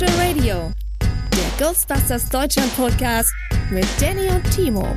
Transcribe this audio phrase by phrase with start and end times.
[0.00, 3.30] Spectral Radio, der Ghostbusters Deutschland Podcast
[3.70, 4.96] mit Danny und Timo.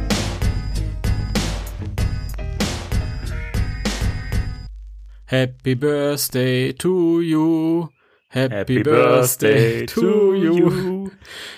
[5.26, 7.93] Happy Birthday to you.
[8.34, 11.12] Happy, Birthday to you.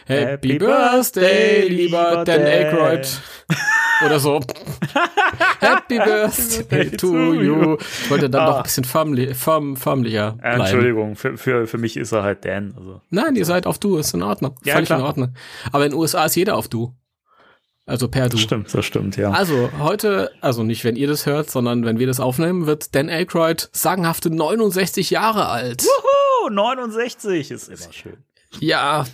[0.07, 2.41] Happy Birthday, lieber Dan.
[2.41, 3.07] Aykroyd.
[4.05, 4.41] Oder so.
[5.62, 7.77] Happy Birthday to you.
[8.03, 10.62] Ich wollte dann noch ein bisschen förmli förm förmlicher Äh, bleiben.
[10.62, 12.73] Entschuldigung, für, für, für mich ist er halt Dan.
[12.77, 13.01] Also.
[13.09, 14.55] Nein, ihr seid auf du, ist in Ordnung.
[14.65, 14.99] Ja, Völlig klar.
[14.99, 15.34] in Ordnung.
[15.71, 16.93] Aber in den USA ist jeder auf du.
[17.87, 18.37] Also per du.
[18.37, 19.31] Das stimmt, das stimmt, ja.
[19.31, 23.09] Also heute, also nicht wenn ihr das hört, sondern wenn wir das aufnehmen, wird Dan
[23.09, 25.85] Aykroyd sagenhafte 69 Jahre alt.
[26.45, 28.17] Oh, 69 ist immer schön.
[28.59, 29.05] Ja,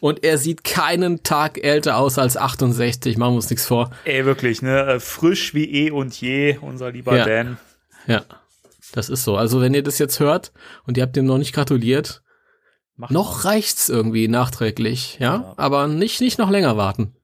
[0.00, 3.90] und er sieht keinen Tag älter aus als 68, machen wir uns nichts vor.
[4.04, 4.94] Ey, wirklich, ne?
[4.94, 7.24] Äh, Frisch wie eh und je, unser lieber Ja.
[7.24, 7.58] Dan.
[8.06, 8.24] Ja,
[8.92, 9.36] das ist so.
[9.36, 10.52] Also wenn ihr das jetzt hört
[10.86, 12.22] und ihr habt ihm noch nicht gratuliert,
[12.96, 15.34] Mach noch reicht's irgendwie nachträglich, ja?
[15.36, 15.54] Ja.
[15.56, 17.14] Aber nicht, nicht noch länger warten.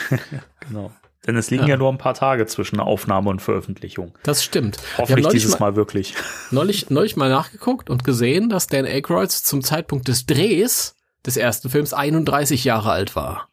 [0.68, 0.92] Genau.
[1.26, 1.70] Denn es liegen Ja.
[1.70, 1.76] ja.
[1.76, 4.16] nur ein paar Tage zwischen Aufnahme und Veröffentlichung.
[4.24, 4.78] Das stimmt.
[4.98, 6.14] Hoffentlich dieses mal, Mal wirklich.
[6.50, 11.70] neulich, neulich mal nachgeguckt und gesehen, dass Dan Aykroyd zum Zeitpunkt des Drehs des ersten
[11.70, 13.48] Films 31 Jahre alt war.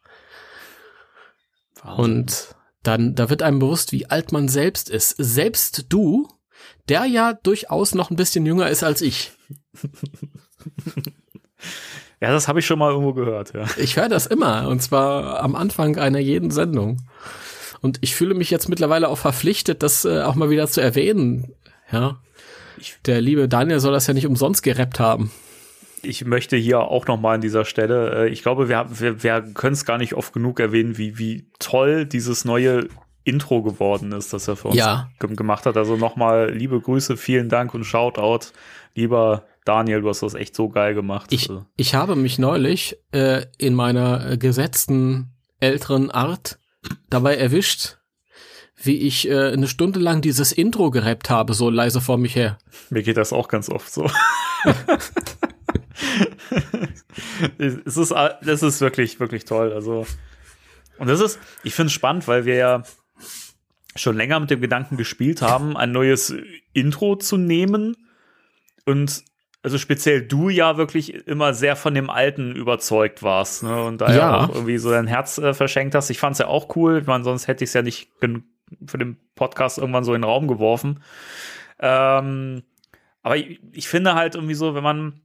[1.96, 5.14] Und dann, da wird einem bewusst, wie alt man selbst ist.
[5.18, 6.28] Selbst du,
[6.88, 9.32] der ja durchaus noch ein bisschen jünger ist als ich.
[12.20, 13.64] ja, das habe ich schon mal irgendwo gehört, ja.
[13.76, 16.98] Ich höre das immer, und zwar am Anfang einer jeden Sendung.
[17.80, 21.54] Und ich fühle mich jetzt mittlerweile auch verpflichtet, das äh, auch mal wieder zu erwähnen.
[21.90, 22.18] Ja.
[23.06, 25.30] Der liebe Daniel soll das ja nicht umsonst gerappt haben.
[26.02, 29.42] Ich möchte hier auch noch mal an dieser Stelle, äh, ich glaube, wir, wir, wir
[29.54, 32.88] können es gar nicht oft genug erwähnen, wie, wie toll dieses neue
[33.24, 35.10] Intro geworden ist, das er für uns Ja.
[35.18, 35.76] ge- gemacht hat.
[35.76, 38.46] Also nochmal liebe Grüße, vielen Dank und Shoutout.
[38.94, 41.32] Lieber Daniel, du hast das echt so geil gemacht.
[41.32, 46.58] Ich, Also, ich habe mich neulich äh, in meiner gesetzten älteren Art
[47.10, 47.98] dabei erwischt,
[48.82, 52.58] wie ich äh, eine Stunde lang dieses Intro gerappt habe, so leise vor mich her.
[52.88, 54.10] mir geht das auch ganz oft so.
[57.58, 59.72] es ist, das ist wirklich, wirklich toll.
[59.72, 60.06] Also,
[60.98, 62.82] und das ist, ich finde es spannend, weil wir ja
[63.96, 66.34] schon länger mit dem Gedanken gespielt haben, ein neues
[66.72, 67.96] Intro zu nehmen.
[68.86, 69.24] Und
[69.62, 73.82] also speziell du ja wirklich immer sehr von dem Alten überzeugt warst, ne?
[73.84, 76.08] Und da ja, auch irgendwie so dein Herz äh, verschenkt hast.
[76.10, 76.98] Ich fand's ja auch cool.
[77.02, 78.08] Ich meine, sonst hätte ich es ja nicht
[78.86, 81.02] für den Podcast irgendwann so in den Raum geworfen.
[81.78, 82.62] Ähm,
[83.22, 85.20] aber ich, ich finde halt irgendwie so, wenn man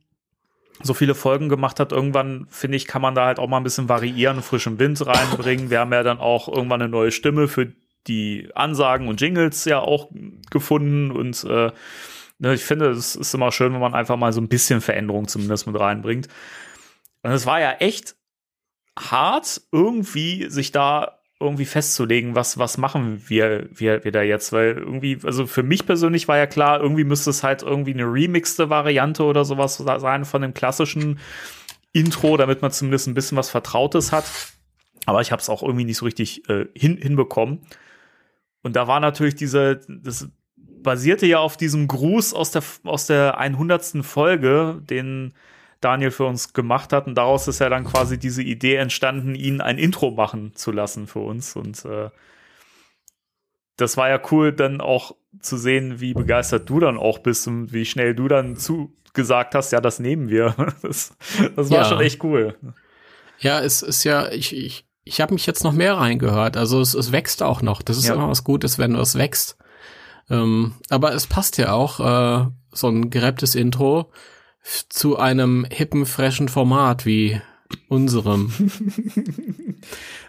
[0.82, 3.64] so viele Folgen gemacht hat, irgendwann finde ich, kann man da halt auch mal ein
[3.64, 5.70] bisschen variieren, frischen Wind reinbringen.
[5.70, 7.72] Wir haben ja dann auch irgendwann eine neue Stimme für
[8.08, 10.10] die Ansagen und Jingles ja auch
[10.52, 11.72] gefunden und äh,
[12.40, 15.28] ne, ich finde, es ist immer schön, wenn man einfach mal so ein bisschen Veränderung
[15.28, 16.28] zumindest mit reinbringt.
[17.24, 18.16] Und es war ja echt
[18.98, 24.78] hart, irgendwie sich da irgendwie festzulegen, was, was machen wir, wir, wir da jetzt, weil
[24.78, 28.70] irgendwie, also für mich persönlich war ja klar, irgendwie müsste es halt irgendwie eine remixte
[28.70, 31.20] Variante oder sowas sein von dem klassischen
[31.92, 34.26] Intro, damit man zumindest ein bisschen was Vertrautes hat.
[35.06, 37.66] Aber ich habe es auch irgendwie nicht so richtig äh, hin, hinbekommen.
[38.64, 40.30] Und da war natürlich diese, das
[40.86, 43.98] basierte ja auf diesem Gruß aus der, aus der 100.
[44.06, 45.34] Folge, den
[45.82, 47.06] Daniel für uns gemacht hat.
[47.08, 51.08] Und daraus ist ja dann quasi diese Idee entstanden, ihn ein Intro machen zu lassen
[51.08, 51.56] für uns.
[51.58, 52.10] Und äh,
[53.78, 57.74] das war ja cool, dann auch zu sehen, wie begeistert du dann auch bist und
[57.74, 60.56] wie schnell du dann zugesagt hast, ja, das nehmen wir.
[60.82, 61.14] Das,
[61.56, 61.86] das war Ja.
[61.86, 62.56] schon echt cool.
[63.40, 66.56] Ja, es ist ja, ich, ich, ich habe mich jetzt noch mehr reingehört.
[66.56, 67.82] Also es, es wächst auch noch.
[67.82, 68.14] Das ist Ja.
[68.14, 69.58] immer was Gutes, wenn es wächst.
[70.30, 74.12] Ähm, aber es passt ja auch, äh, so ein gerapptes Intro
[74.90, 77.40] zu einem hippen, freshen Format wie
[77.88, 78.52] unserem.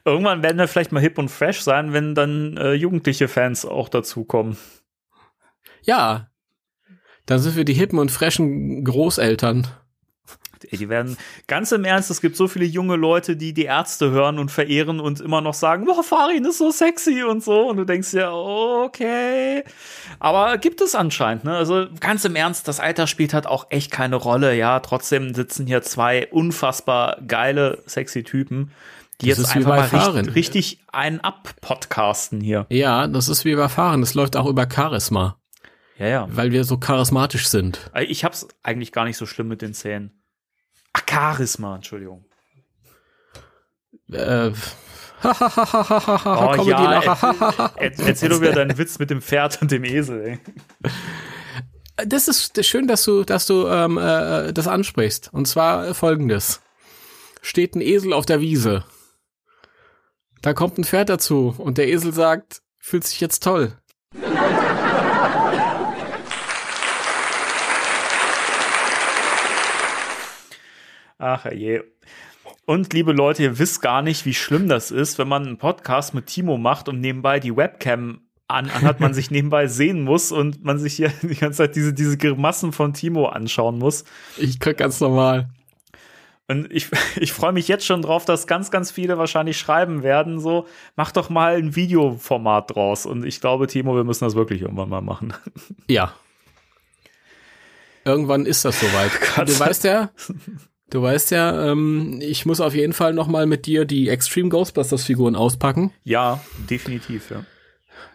[0.04, 3.88] Irgendwann werden wir vielleicht mal hip und fresh sein, wenn dann äh, jugendliche Fans auch
[3.88, 4.56] dazukommen.
[5.82, 6.31] Ja,
[7.25, 9.66] dann sind wir die hippen und freshen Großeltern.
[10.72, 11.16] Die werden
[11.46, 15.00] ganz im Ernst, es gibt so viele junge Leute, die die Ärzte hören und verehren
[15.00, 17.68] und immer noch sagen, boah, Farin ist so sexy und so.
[17.68, 19.64] Und du denkst dir, okay.
[20.18, 21.56] Aber gibt es anscheinend, ne?
[21.56, 24.80] Also ganz im Ernst, das Alter spielt halt auch echt keine Rolle, ja.
[24.80, 28.70] Trotzdem sitzen hier zwei unfassbar geile, sexy Typen,
[29.20, 32.66] die Das jetzt einfach mal richtig, richtig einen abpodcasten hier.
[32.70, 34.00] Ja, das ist wie bei Fahren.
[34.00, 35.38] Das läuft auch über Charisma,
[35.98, 36.28] Ja, ja.
[36.30, 37.90] weil wir so charismatisch sind.
[38.08, 40.10] Ich hab's eigentlich gar nicht so schlimm mit den Zähnen.
[41.08, 42.25] Charisma, Entschuldigung.
[44.12, 44.52] Äh,
[45.25, 47.72] Oh Comedy ja, Lacher.
[47.76, 50.38] er, er, erzähl doch wieder deinen Witz mit dem Pferd und dem Esel, ey.
[52.06, 55.32] Das ist schön, dass du, dass du ähm, äh, das ansprichst.
[55.32, 56.60] Und zwar folgendes:
[57.40, 58.84] Steht ein Esel auf der Wiese.
[60.42, 63.78] Da kommt ein Pferd dazu und der Esel sagt, fühlt sich jetzt toll.
[71.18, 71.82] Ach je.
[72.64, 76.14] Und liebe Leute, ihr wisst gar nicht, wie schlimm das ist, wenn man einen Podcast
[76.14, 80.32] mit Timo macht und nebenbei die Webcam an, an hat man sich nebenbei sehen muss
[80.32, 84.04] und man sich hier die ganze Zeit diese, diese Grimassen von Timo anschauen muss.
[84.36, 85.48] Ich krieg ganz normal.
[86.48, 90.38] Und ich, ich freue mich jetzt schon drauf, dass ganz, ganz viele wahrscheinlich schreiben werden,
[90.38, 93.06] so, mach doch mal ein Videoformat draus.
[93.06, 95.34] Und ich glaube, Timo, wir müssen das wirklich irgendwann mal machen.
[95.88, 96.12] Ja.
[98.04, 99.10] Irgendwann ist das soweit.
[99.46, 100.10] Du weißt ja,
[100.90, 104.48] du weißt ja, ähm, ich muss auf jeden Fall noch mal mit dir die Extreme
[104.48, 105.92] Ghostbusters Figuren auspacken.
[106.04, 106.40] Ja,
[106.70, 107.44] definitiv, ja.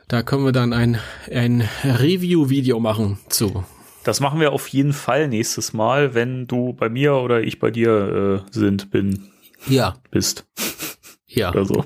[0.08, 1.00] Da können wir dann ein,
[1.32, 3.64] ein Review-Video machen zu.
[4.04, 7.72] Das machen wir auf jeden Fall nächstes Mal, wenn du bei mir oder ich bei
[7.72, 9.32] dir äh, sind, bin,
[9.68, 10.46] Ja, bist
[11.28, 11.50] ja.
[11.52, 11.86] oder so.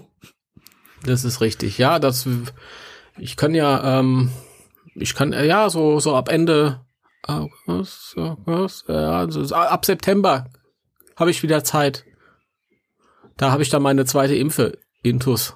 [1.03, 1.77] Das ist richtig.
[1.77, 2.27] Ja, das
[3.17, 4.31] ich kann ja ähm,
[4.95, 6.81] ich kann ja so so ab Ende
[7.23, 10.45] August, August, ja, also so ab September
[11.15, 12.06] habe ich wieder Zeit.
[13.38, 15.56] Da habe ich dann meine zweite Impfe Intus.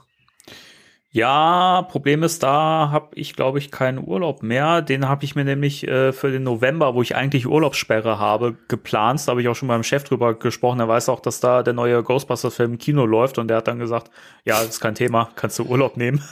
[1.12, 4.84] Ja, Problem ist, da habe ich, glaube ich, keinen Urlaub mehr.
[4.84, 9.20] Den habe ich mir nämlich äh, für den November, wo ich eigentlich Urlaubssperre habe, geplant.
[9.26, 10.80] Da habe ich auch schon meinem Chef drüber gesprochen.
[10.80, 13.80] Er weiß auch, dass da der neue Ghostbusters-Film im Kino läuft und der hat dann
[13.80, 14.12] gesagt,
[14.46, 16.24] ja, ist kein Thema, kannst du Urlaub nehmen.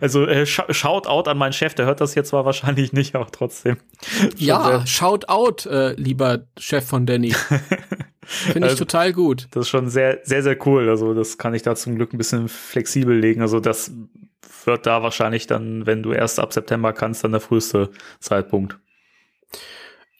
[0.00, 3.30] Also äh, Shout out an meinen Chef, der hört das jetzt zwar wahrscheinlich nicht, aber
[3.30, 3.78] trotzdem.
[4.36, 7.32] Ja, shout out, äh, lieber Chef von Danny.
[8.22, 9.48] Finde ich Also- total gut.
[9.50, 10.88] Das ist schon sehr, sehr, sehr cool.
[10.88, 13.42] Also, das kann ich da zum Glück ein bisschen flexibel legen.
[13.42, 13.92] Also, das
[14.64, 17.90] wird da wahrscheinlich dann, wenn du erst ab September kannst, dann der früheste
[18.20, 18.78] Zeitpunkt.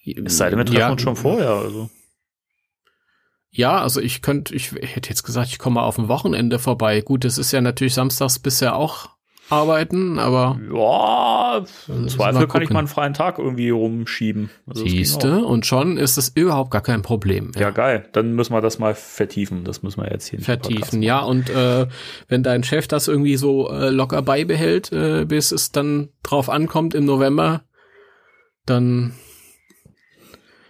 [0.04, 1.50] Es sei denn, wir treffen ja, uns schon vorher.
[1.50, 1.88] Also.
[3.50, 7.00] Ja, also ich könnte, ich hätte jetzt gesagt, ich komme auf ein Wochenende vorbei.
[7.00, 9.10] Gut, es ist ja natürlich samstags bisher auch
[9.54, 14.50] arbeiten, aber Ja, im Zweifel kann ich mal einen freien Tag irgendwie rumschieben.
[14.66, 17.52] Also, siehste, und schon ist es überhaupt gar kein Problem.
[17.56, 18.08] Ja, geil.
[18.12, 19.64] Dann müssen wir das mal vertiefen.
[19.64, 21.02] Das müssen wir jetzt hier vertiefen.
[21.02, 21.86] Ja, und äh,
[22.28, 26.94] wenn dein Chef das irgendwie so äh, locker beibehält, äh, bis es dann drauf ankommt
[26.94, 27.62] im November,
[28.66, 29.14] dann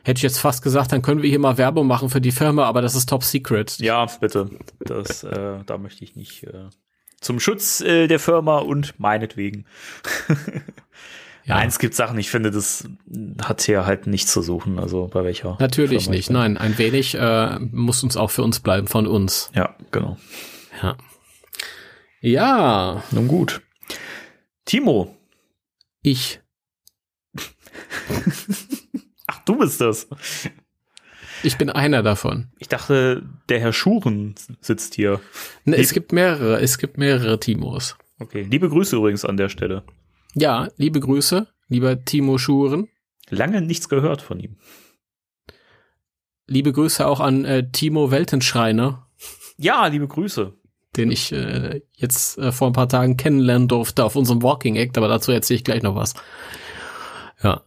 [0.04, 2.64] hätte ich jetzt fast gesagt, dann können wir hier mal Werbung machen für die Firma,
[2.66, 3.78] aber das ist top secret.
[3.78, 4.50] Ja, bitte.
[4.80, 6.44] Das, äh, da möchte ich nicht.
[6.44, 6.68] Äh,
[7.24, 9.66] zum Schutz äh, der Firma und meinetwegen.
[11.46, 11.56] Ja.
[11.56, 12.88] Nein, es gibt Sachen, ich finde, das
[13.42, 14.78] hat hier halt nichts zu suchen.
[14.78, 15.58] Also bei welcher.
[15.60, 16.30] Natürlich Firma ich nicht.
[16.30, 19.50] Nein, ein wenig äh, muss uns auch für uns bleiben, von uns.
[19.54, 20.16] Ja, genau.
[20.82, 20.96] Ja.
[22.22, 23.60] Ja, Nun gut.
[24.64, 25.14] Timo.
[26.00, 26.40] ich.
[29.26, 30.08] Ach, du bist das.
[31.44, 32.48] Ich bin einer davon.
[32.58, 35.20] Ich dachte, der Herr Schuren sitzt hier.
[35.64, 37.96] Ne, es gibt mehrere, es gibt mehrere Timos.
[38.18, 38.42] Okay.
[38.48, 39.84] Liebe Grüße übrigens an der Stelle.
[40.34, 42.88] Ja, liebe Grüße, lieber Timo Schuren.
[43.28, 44.56] Lange nichts gehört von ihm.
[46.46, 49.06] Liebe Grüße auch an äh, Timo Weltenschreiner,
[49.56, 50.52] Ja, liebe Grüße.
[50.96, 54.96] den ich äh, jetzt äh, vor ein paar Tagen kennenlernen durfte auf unserem Walking Act,
[54.98, 56.14] aber dazu erzähle ich gleich noch was.
[57.42, 57.62] Ja.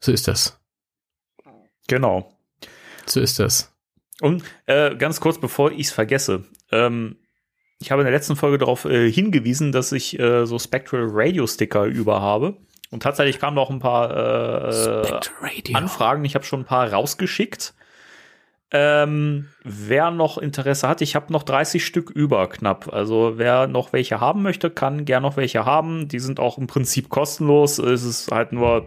[0.00, 0.60] So ist das.
[1.88, 2.31] Genau.
[3.06, 3.72] So ist das.
[4.20, 7.16] Und äh, ganz kurz, bevor ich es vergesse, ähm,
[7.80, 11.46] ich habe in der letzten Folge darauf äh, hingewiesen, dass ich äh, so Spectral Radio
[11.46, 12.56] Sticker über habe.
[12.90, 15.72] Und tatsächlich kamen noch ein paar äh.
[15.72, 16.24] Anfragen.
[16.24, 17.74] Ich habe schon ein paar rausgeschickt.
[18.74, 22.90] Ähm, wer noch Interesse hat, ich habe noch 30 Stück über knapp.
[22.92, 26.08] Also wer noch welche haben möchte, kann gern noch welche haben.
[26.08, 27.78] Die sind auch im Prinzip kostenlos.
[27.78, 28.86] Es ist halt nur,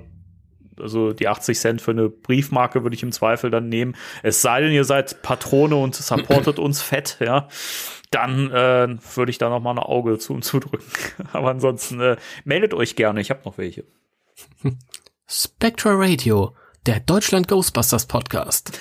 [0.80, 3.96] also die 80 Cent für eine Briefmarke würde ich im Zweifel dann nehmen.
[4.24, 7.48] Es sei denn, ihr seid Patrone und supportet uns fett, ja.
[8.12, 10.86] Dann äh, würde ich da noch mal ein Auge zu und zudrücken.
[11.34, 13.22] Aber ansonsten äh, meldet euch gerne.
[13.22, 13.86] Ich habe noch welche.
[15.28, 16.56] Spectre Radio,
[16.86, 18.80] der Deutschland Ghostbusters Podcast.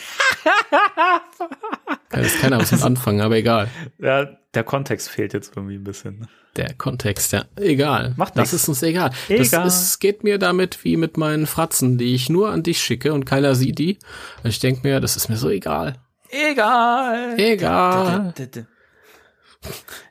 [2.11, 3.69] Kann jetzt keiner was mit anfangen, aber egal.
[3.99, 6.29] Ja, der Kontext fehlt jetzt irgendwie ein bisschen.
[6.57, 7.45] Der Kontext, ja.
[7.57, 8.15] Egal.
[8.17, 8.63] Macht das nix.
[8.63, 9.11] ist uns egal.
[9.29, 9.65] Egal.
[9.65, 13.13] Das ist, geht mir damit wie mit meinen Fratzen, die ich nur an dich schicke
[13.13, 13.99] und keiner sieht die.
[14.43, 15.95] Und ich denke mir, das ist mir so egal.
[16.31, 17.39] Egal.
[17.39, 18.35] Egal.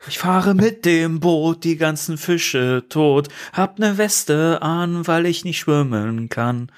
[0.07, 5.45] Ich fahre mit dem Boot die ganzen Fische tot, hab ne Weste an, weil ich
[5.45, 6.71] nicht schwimmen kann.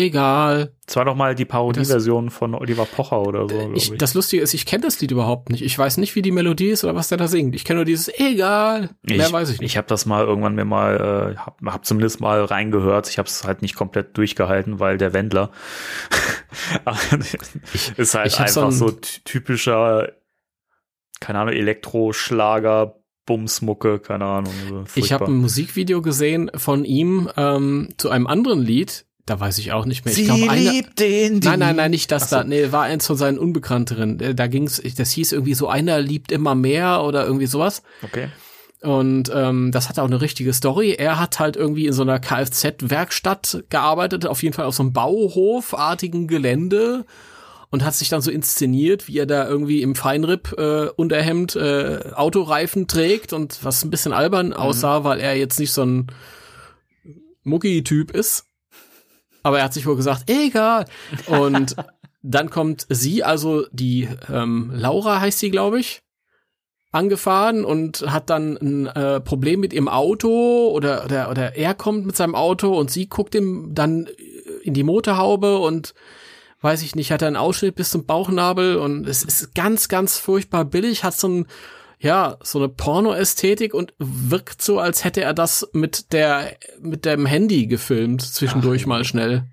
[0.00, 0.72] Egal.
[0.86, 3.98] Das war doch mal die Parodieversion von Oliver Pocher oder so, glaube Ich, ich.
[3.98, 5.62] das Lustige ist, ich kenne das Lied überhaupt nicht.
[5.62, 7.54] Ich weiß nicht, wie die Melodie ist oder was der da singt.
[7.54, 8.90] Ich kenne nur dieses Egal.
[9.02, 9.70] Mehr weiß ich nicht.
[9.70, 13.08] Ich habe das mal irgendwann mir mal, äh, hab, hab zumindest mal reingehört.
[13.08, 15.50] Ich habe es halt nicht komplett durchgehalten, weil der Wendler
[17.96, 20.12] ist halt ich einfach so so, ein- ty- typischer,
[21.20, 24.52] keine Ahnung, Elektroschlager, Bumsmucke, keine Ahnung.
[24.68, 29.06] So Ich habe ein Musikvideo gesehen von ihm ähm, zu einem anderen Lied.
[29.30, 30.12] Da weiß ich auch nicht mehr.
[30.12, 30.82] Ich glaube, einer.
[30.98, 32.36] den, Nein, nein, nein, nicht das so.
[32.36, 32.42] da.
[32.42, 34.18] Nee, war eins von seinen unbekannteren.
[34.18, 37.84] Äh, Da ging's, das hieß irgendwie so, einer liebt immer mehr oder irgendwie sowas.
[38.02, 38.28] Okay.
[38.82, 40.96] Und ähm, das hatte auch eine richtige Story.
[40.98, 44.92] Er hat halt irgendwie in so einer Kfz-Werkstatt gearbeitet, auf jeden Fall auf so einem
[44.92, 47.06] Bauhofartigen Gelände
[47.70, 52.00] und hat sich dann so inszeniert, wie er da irgendwie im Feinripp äh, Unterhemd äh,
[52.16, 56.08] Autoreifen trägt und was ein bisschen albern aussah, weil er jetzt nicht so ein
[57.44, 58.46] Mucki-Typ ist.
[59.42, 60.86] Aber er hat sich wohl gesagt, egal.
[61.26, 61.76] Und
[62.22, 66.02] dann kommt sie, also die ähm, Laura heißt sie, glaube ich,
[66.92, 72.04] angefahren und hat dann ein äh, Problem mit ihrem Auto oder, oder, oder er kommt
[72.04, 74.08] mit seinem Auto und sie guckt ihm dann
[74.62, 75.94] in die Motorhaube und
[76.62, 80.18] weiß ich nicht, hat er einen Ausschnitt bis zum Bauchnabel und es ist ganz, ganz
[80.18, 81.46] furchtbar billig, hat so ein,
[82.02, 87.26] ja, so eine Porno-Ästhetik und wirkt so, als hätte er das mit der, mit dem
[87.26, 89.44] Handy gefilmt, zwischendurch Ach, mal schnell.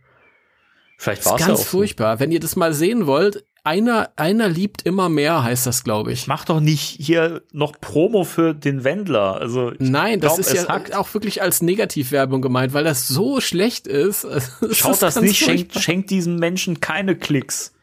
[0.98, 1.78] Vielleicht Das war ist es ja ganz so.
[1.78, 2.20] furchtbar.
[2.22, 6.28] Wenn ihr das mal sehen wollt, einer, einer liebt immer mehr, heißt das, glaube ich.
[6.28, 9.42] Mach doch nicht hier noch Promo für den Wendler.
[9.42, 10.96] Also Nein, das glaub, ist es ja hackt.
[10.96, 14.22] auch wirklich als Negativwerbung gemeint, weil das so schlecht ist.
[14.72, 17.74] Schaut ist das ganz nicht, schenkt, schenkt diesen Menschen keine Klicks.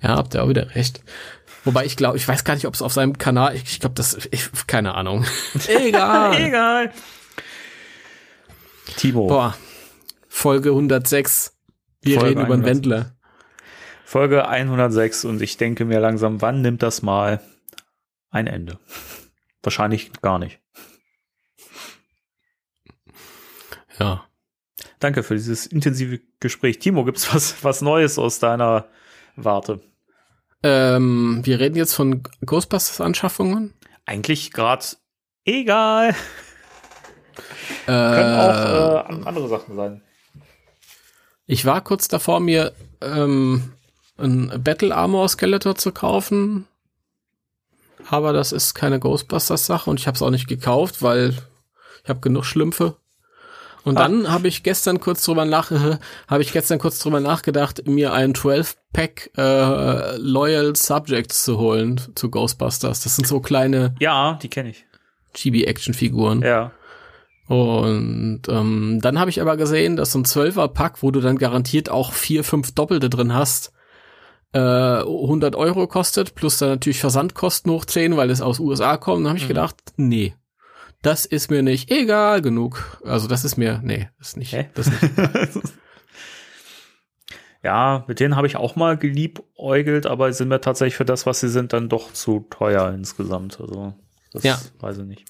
[0.00, 1.02] Ja, habt ihr auch wieder recht.
[1.64, 3.94] Wobei ich glaube, ich weiß gar nicht, ob es auf seinem Kanal, ich, ich glaube,
[3.94, 5.24] das, ich, keine Ahnung.
[5.68, 6.40] Egal.
[6.40, 6.92] Egal.
[8.96, 9.56] Timo, Boah,
[10.28, 11.56] Folge 106.
[12.02, 12.76] Wir Folge reden über den 106.
[12.76, 13.16] Wendler.
[14.04, 17.40] Folge 106 und ich denke mir langsam, wann nimmt das mal
[18.30, 18.78] ein Ende?
[19.62, 20.58] Wahrscheinlich gar nicht.
[23.98, 24.26] Ja.
[24.98, 26.78] Danke für dieses intensive Gespräch.
[26.78, 28.88] Timo, gibt's was, was Neues aus deiner
[29.36, 29.80] Warte?
[30.62, 33.74] Ähm, wir reden jetzt von Ghostbusters-Anschaffungen.
[34.04, 34.84] Eigentlich gerade
[35.44, 36.14] egal.
[37.86, 40.02] Äh, Können auch äh, andere Sachen sein.
[41.46, 43.72] Ich war kurz davor, mir ähm,
[44.18, 46.66] ein Battle Armor Skeletor zu kaufen.
[48.08, 51.36] Aber das ist keine Ghostbusters-Sache und ich habe es auch nicht gekauft, weil
[52.02, 52.96] ich habe genug Schlümpfe.
[53.84, 54.02] Und ah.
[54.02, 55.70] dann habe ich gestern kurz drüber nach,
[56.28, 62.00] habe ich gestern kurz drüber nachgedacht, mir einen 12 Pack äh, Loyal Subjects zu holen
[62.14, 63.02] zu Ghostbusters.
[63.02, 63.94] Das sind so kleine.
[64.00, 64.84] Ja, die kenne ich.
[65.34, 66.42] Chibi-Action-Figuren.
[66.42, 66.72] Ja.
[67.46, 71.88] Und ähm, dann habe ich aber gesehen, dass so ein Zwölfer-Pack, wo du dann garantiert
[71.88, 73.72] auch vier, fünf Doppelte drin hast,
[74.52, 79.24] äh, 100 Euro kostet, plus dann natürlich Versandkosten hoch 10, weil es aus USA kommt.
[79.24, 79.48] Dann habe ich mhm.
[79.48, 80.34] gedacht, nee,
[81.02, 83.00] das ist mir nicht egal genug.
[83.04, 84.68] Also das ist mir, nee, ist nicht, Hä?
[84.74, 85.02] das nicht.
[87.62, 91.40] ja, mit denen habe ich auch mal geliebäugelt, aber sind mir tatsächlich für das, was
[91.40, 93.60] sie sind, dann doch zu teuer insgesamt.
[93.60, 93.94] Also,
[94.32, 94.58] das Ja.
[94.80, 95.24] weiß ich nicht.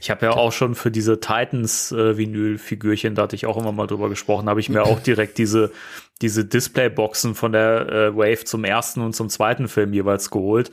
[0.00, 4.08] Ich habe ja auch schon für diese Titans-Vinyl-Figürchen, da hatte ich auch immer mal drüber
[4.08, 5.72] gesprochen, habe ich mir auch direkt diese,
[6.20, 10.70] diese Displayboxen von der äh, Wave zum ersten und zum zweiten Film jeweils geholt.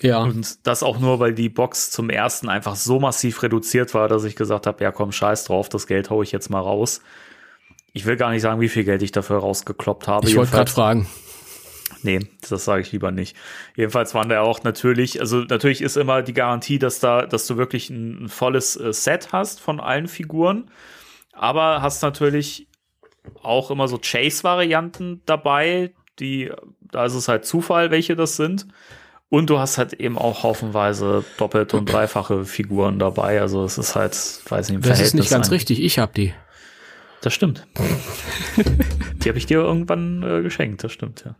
[0.00, 4.08] Ja, Und das auch nur, weil die Box zum ersten einfach so massiv reduziert war,
[4.08, 7.02] dass ich gesagt habe, ja komm, scheiß drauf, das Geld hau ich jetzt mal raus.
[7.92, 10.28] Ich will gar nicht sagen, wie viel Geld ich dafür rausgekloppt habe.
[10.28, 11.06] ich wollte gerade fragen.
[12.04, 13.36] Nee, das sage ich lieber nicht.
[13.76, 17.56] Jedenfalls waren da auch natürlich, also natürlich ist immer die Garantie, dass da, dass du
[17.56, 20.70] wirklich ein, ein volles äh, Set hast von allen Figuren,
[21.32, 22.66] aber hast natürlich
[23.42, 28.66] auch immer so Chase-Varianten dabei, die, da ist es halt Zufall, welche das sind.
[29.28, 33.40] Und du hast halt eben auch haufenweise doppelte und dreifache Figuren dabei.
[33.40, 34.12] Also es ist halt,
[34.48, 35.80] weiß nicht, im Das ist nicht ganz ein- richtig.
[35.82, 36.34] Ich hab die.
[37.22, 37.66] Das stimmt.
[39.24, 41.36] die habe ich dir irgendwann äh, geschenkt, das stimmt, ja.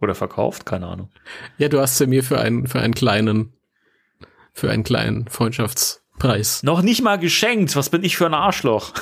[0.00, 1.10] Oder verkauft, keine Ahnung.
[1.58, 3.52] Ja, du hast sie mir für einen, für einen kleinen,
[4.54, 6.62] für einen kleinen Freundschaftspreis.
[6.62, 7.76] Noch nicht mal geschenkt.
[7.76, 8.94] Was bin ich für ein Arschloch?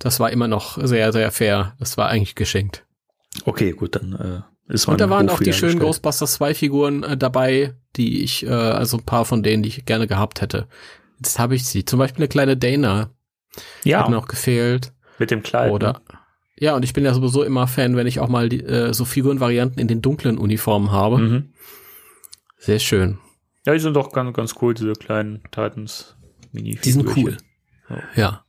[0.00, 1.76] das war immer noch sehr, sehr fair.
[1.78, 2.84] Das war eigentlich geschenkt.
[3.44, 4.12] Okay, gut, dann
[4.68, 5.78] äh, ist man Und da waren auch die schönen.
[5.78, 9.84] Ghostbusters 2 Figuren äh, dabei, die ich, äh, also ein paar von denen, die ich
[9.84, 10.66] gerne gehabt hätte.
[11.24, 11.84] Jetzt habe ich sie.
[11.84, 13.10] Zum Beispiel eine kleine Dana hat
[13.84, 14.92] Ja, mir noch gefehlt.
[15.18, 15.72] mit dem Kleid.
[15.72, 16.00] Oder ne?
[16.58, 19.04] ja, und ich bin ja sowieso immer Fan, wenn ich auch mal die, äh, so
[19.04, 21.18] Figurenvarianten in den dunklen Uniformen habe.
[21.18, 21.52] Mhm.
[22.58, 23.18] Sehr schön.
[23.66, 26.16] Ja, die sind doch ganz, ganz cool, diese kleinen Titans
[26.52, 27.36] mini Die sind cool.
[28.14, 28.44] Ja.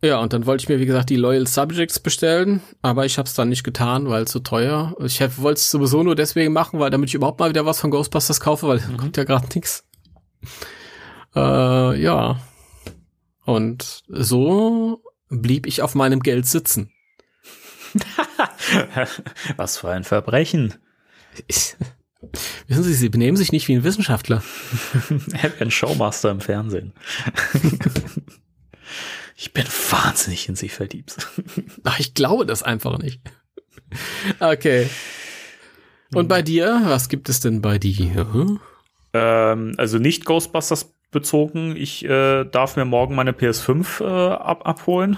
[0.00, 3.26] Ja, und dann wollte ich mir, wie gesagt, die Loyal Subjects bestellen, aber ich habe
[3.26, 4.94] es dann nicht getan, weil es zu teuer.
[5.04, 7.90] Ich wollte es sowieso nur deswegen machen, weil damit ich überhaupt mal wieder was von
[7.90, 8.96] Ghostbusters kaufe, weil Mhm.
[8.96, 9.84] kommt ja gerade nix.
[11.38, 12.40] Äh, ja.
[13.44, 16.92] Und so blieb ich auf meinem Geld sitzen.
[19.56, 20.74] Was für ein Verbrechen.
[21.46, 21.76] Ich,
[22.66, 24.42] wissen Sie, Sie benehmen sich nicht wie ein Wissenschaftler.
[25.32, 26.92] Er wäre ein Showmaster im Fernsehen.
[29.36, 31.16] ich bin wahnsinnig in sie verliebt.
[31.84, 33.20] Ach, ich glaube das einfach nicht.
[34.40, 34.88] Okay.
[36.12, 38.58] Und bei dir, was gibt es denn bei dir?
[39.12, 41.76] ähm, also nicht Ghostbusters bezogen.
[41.76, 45.16] Ich äh, darf mir morgen meine PS5 äh, ab abholen.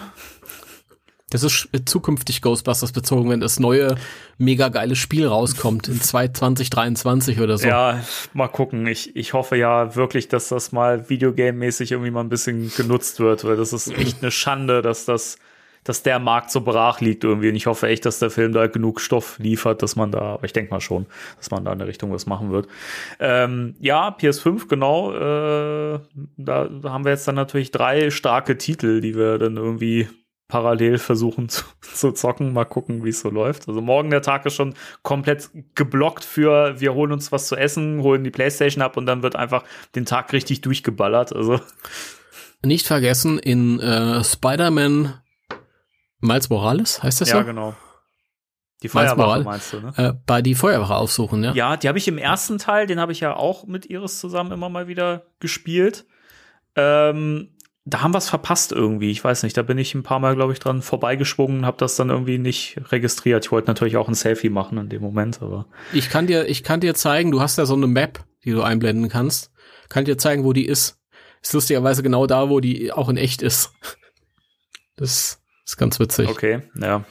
[1.31, 3.95] Das ist zukünftig Ghostbusters bezogen, wenn das neue,
[4.37, 7.69] mega geile Spiel rauskommt in 2023 oder so.
[7.69, 8.01] Ja,
[8.33, 8.89] mal gucken.
[8.89, 13.45] Ich, ich hoffe ja wirklich, dass das mal Videogame-mäßig irgendwie mal ein bisschen genutzt wird,
[13.45, 15.39] weil das ist echt eine Schande, dass das,
[15.85, 17.49] dass der Markt so brach liegt irgendwie.
[17.49, 20.45] Und ich hoffe echt, dass der Film da genug Stoff liefert, dass man da, aber
[20.45, 21.07] ich denke mal schon,
[21.37, 22.69] dass man da in der Richtung was machen wird.
[23.19, 25.13] Ähm, ja, PS5, genau.
[25.13, 26.01] Äh,
[26.37, 30.09] da, haben wir jetzt dann natürlich drei starke Titel, die wir dann irgendwie
[30.51, 32.53] parallel versuchen zu, zu zocken.
[32.53, 33.69] Mal gucken, wie es so läuft.
[33.69, 38.03] Also morgen der Tag ist schon komplett geblockt für wir holen uns was zu essen,
[38.03, 41.35] holen die Playstation ab und dann wird einfach den Tag richtig durchgeballert.
[41.35, 41.61] Also
[42.63, 45.15] Nicht vergessen, in äh, Spider-Man
[46.21, 47.45] Miles Morales, heißt das ja, so?
[47.45, 47.75] genau.
[48.83, 49.93] Die Feuerwache meinst du, ne?
[49.97, 51.53] Äh, bei die Feuerwache aufsuchen, ja?
[51.53, 54.53] Ja, die habe ich im ersten Teil, den habe ich ja auch mit Iris zusammen
[54.53, 56.07] immer mal wieder gespielt.
[56.77, 57.51] Ähm,
[57.85, 59.11] da haben wir es verpasst irgendwie.
[59.11, 61.97] Ich weiß nicht, da bin ich ein paar Mal, glaube ich, dran vorbeigeschwungen, habe das
[61.97, 63.45] dann irgendwie nicht registriert.
[63.45, 66.63] Ich wollte natürlich auch ein Selfie machen in dem Moment, aber Ich kann dir, ich
[66.63, 69.51] kann dir zeigen, du hast ja so eine Map, die du einblenden kannst.
[69.89, 70.99] Kann dir zeigen, wo die ist.
[71.43, 73.73] Ist lustigerweise genau da, wo die auch in echt ist.
[74.97, 75.40] Das
[75.71, 76.29] ist ganz witzig.
[76.29, 77.05] okay, ja.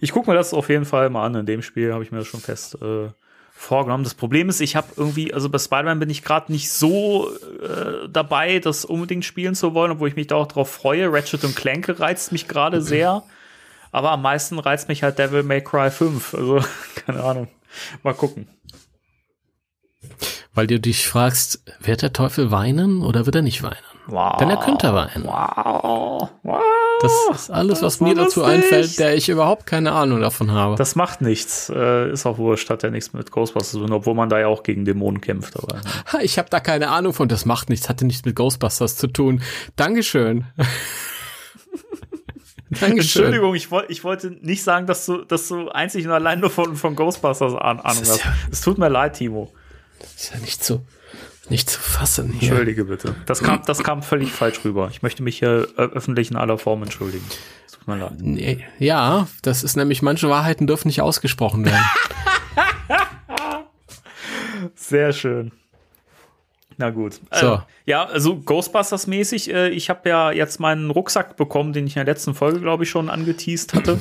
[0.00, 1.34] Ich gucke mir das auf jeden Fall mal an.
[1.34, 3.08] In dem Spiel habe ich mir das schon fest äh,
[3.50, 4.04] vorgenommen.
[4.04, 7.28] Das Problem ist, ich habe irgendwie, also bei Spider-Man bin ich gerade nicht so
[7.60, 11.12] äh, dabei, das unbedingt spielen zu wollen, obwohl ich mich da auch drauf freue.
[11.12, 13.24] Ratchet und Clank reizt mich gerade sehr.
[13.92, 16.34] Aber am meisten reizt mich halt Devil May Cry 5.
[16.34, 16.60] Also,
[17.06, 17.48] keine Ahnung.
[18.02, 18.48] Mal gucken.
[20.54, 23.76] Weil du dich fragst, wird der Teufel weinen oder wird er nicht weinen?
[24.06, 24.36] Wow.
[24.38, 25.24] Denn er könnte weinen.
[25.24, 26.30] Wow.
[26.42, 26.62] Wow.
[27.02, 30.76] Das ist alles, was mir dazu einfällt, der ich überhaupt keine Ahnung davon habe.
[30.76, 31.70] Das macht nichts.
[31.74, 34.48] Äh, ist auch wurscht, hat ja nichts mit Ghostbusters zu tun, obwohl man da ja
[34.48, 35.56] auch gegen Dämonen kämpft.
[35.56, 35.82] Aber, ja.
[36.12, 37.28] Ha, Ich habe da keine Ahnung von.
[37.28, 39.42] Das macht nichts, hatte nichts mit Ghostbusters zu tun.
[39.76, 40.44] Dankeschön.
[42.70, 43.24] Dankeschön.
[43.24, 46.50] Entschuldigung, ich, woll, ich wollte nicht sagen, dass du, dass du einzig und allein nur
[46.50, 48.18] von, von Ghostbusters Ahnung hast.
[48.24, 49.52] ja- Es tut mir leid, Timo.
[50.16, 50.62] ist ja nicht
[51.50, 52.50] zu, nicht zu fassen hier.
[52.50, 53.14] Entschuldige bitte.
[53.26, 54.88] Das kam, das kam völlig falsch rüber.
[54.90, 57.24] Ich möchte mich hier äh, öffentlich in aller Form entschuldigen.
[57.72, 58.12] Tut mir leid.
[58.18, 61.84] Nee, ja, das ist nämlich, manche Wahrheiten dürfen nicht ausgesprochen werden.
[64.74, 65.52] Sehr schön.
[66.76, 67.20] Na gut.
[67.32, 67.54] So.
[67.54, 72.04] Äh, ja, also Ghostbusters-mäßig, äh, ich habe ja jetzt meinen Rucksack bekommen, den ich in
[72.04, 74.00] der letzten Folge, glaube ich, schon angeteased hatte.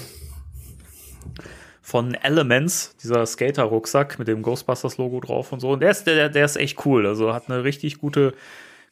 [1.90, 5.72] Von Elements, dieser Skater-Rucksack mit dem Ghostbusters-Logo drauf und so.
[5.72, 7.08] Und der ist, der, der ist echt cool.
[7.08, 8.36] Also hat eine richtig gute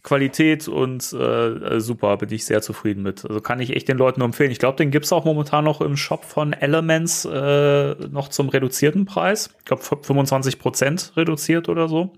[0.02, 3.24] Qualität und äh, super, bin ich sehr zufrieden mit.
[3.24, 4.50] Also kann ich echt den Leuten nur empfehlen.
[4.50, 9.06] Ich glaube, den gibt's auch momentan noch im Shop von Elements äh, noch zum reduzierten
[9.06, 9.52] Preis.
[9.60, 12.14] Ich glaube 25% reduziert oder so.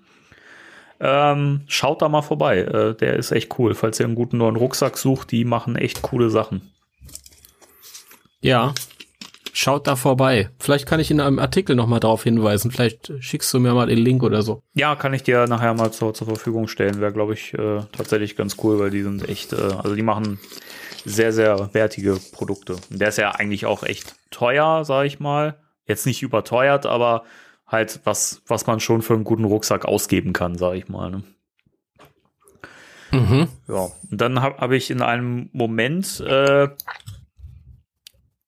[1.02, 2.60] Ähm, schaut da mal vorbei.
[2.60, 3.76] Äh, der ist echt cool.
[3.76, 6.72] Falls ihr einen guten neuen Rucksack sucht, die machen echt coole Sachen.
[8.40, 8.74] Ja.
[9.62, 10.52] Schaut da vorbei.
[10.58, 12.72] Vielleicht kann ich in einem Artikel nochmal darauf hinweisen.
[12.72, 14.64] Vielleicht schickst du mir mal den Link oder so.
[14.74, 17.02] Ja, kann ich dir nachher mal zur, zur Verfügung stellen.
[17.02, 20.40] Wäre, glaube ich, äh, tatsächlich ganz cool, weil die sind echt, äh, also die machen
[21.04, 22.78] sehr, sehr wertige Produkte.
[22.90, 25.60] Und der ist ja eigentlich auch echt teuer, sage ich mal.
[25.86, 27.26] Jetzt nicht überteuert, aber
[27.68, 31.12] halt was, was man schon für einen guten Rucksack ausgeben kann, sage ich mal.
[31.12, 31.24] Ne?
[33.12, 33.48] Mhm.
[33.68, 36.70] Ja, und dann habe hab ich in einem Moment, äh,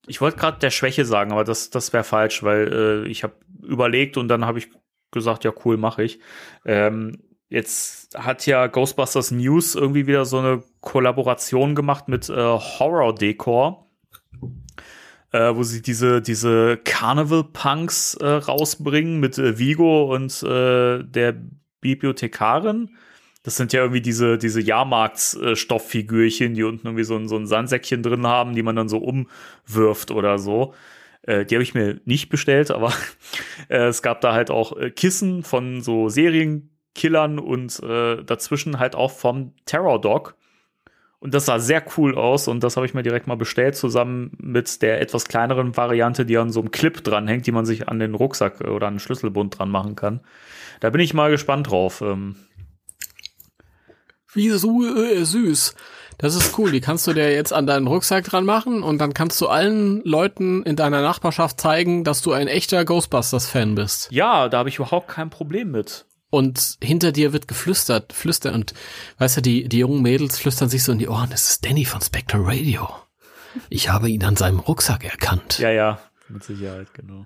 [0.07, 3.35] ich wollte gerade der Schwäche sagen, aber das, das wäre falsch, weil äh, ich habe
[3.63, 4.69] überlegt und dann habe ich
[5.11, 6.19] gesagt, ja cool, mache ich.
[6.65, 7.19] Ähm,
[7.51, 13.89] Jetzt hat ja Ghostbusters News irgendwie wieder so eine Kollaboration gemacht mit äh, Horror Decor,
[15.33, 21.35] äh, wo sie diese, diese Carnival Punks äh, rausbringen mit äh, Vigo und äh, der
[21.81, 22.95] Bibliothekarin.
[23.43, 28.03] Das sind ja irgendwie diese, diese Jahrmarktsstofffigürchen, die unten irgendwie so ein, so ein Sandsäckchen
[28.03, 30.73] drin haben, die man dann so umwirft oder so.
[31.23, 32.93] Äh, die habe ich mir nicht bestellt, aber
[33.69, 38.95] äh, es gab da halt auch äh, Kissen von so Serienkillern und äh, dazwischen halt
[38.95, 40.35] auch vom Terror Dog.
[41.19, 44.31] Und das sah sehr cool aus und das habe ich mir direkt mal bestellt, zusammen
[44.39, 47.99] mit der etwas kleineren Variante, die an so einem Clip dranhängt, die man sich an
[47.99, 50.21] den Rucksack oder an den Schlüsselbund dran machen kann.
[50.79, 52.01] Da bin ich mal gespannt drauf.
[52.01, 52.37] Ähm,
[54.33, 55.75] Wie so äh, süß.
[56.17, 56.71] Das ist cool.
[56.71, 60.03] Die kannst du dir jetzt an deinen Rucksack dran machen und dann kannst du allen
[60.03, 64.09] Leuten in deiner Nachbarschaft zeigen, dass du ein echter Ghostbusters-Fan bist.
[64.11, 66.05] ja, da habe ich überhaupt kein Problem mit.
[66.29, 68.73] Und hinter dir wird geflüstert, flüstert und
[69.17, 71.83] weißt du, die, die jungen Mädels flüstern sich so in die Ohren, das ist Danny
[71.83, 72.87] von Spectre Radio.
[73.69, 75.59] Ich habe ihn an seinem Rucksack erkannt.
[75.59, 77.25] Ja, ja, mit Sicherheit, genau.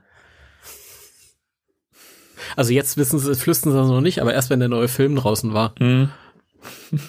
[2.55, 5.53] Also jetzt wissen sie, flüstern sie noch nicht, aber erst wenn der neue Film draußen
[5.53, 5.75] war.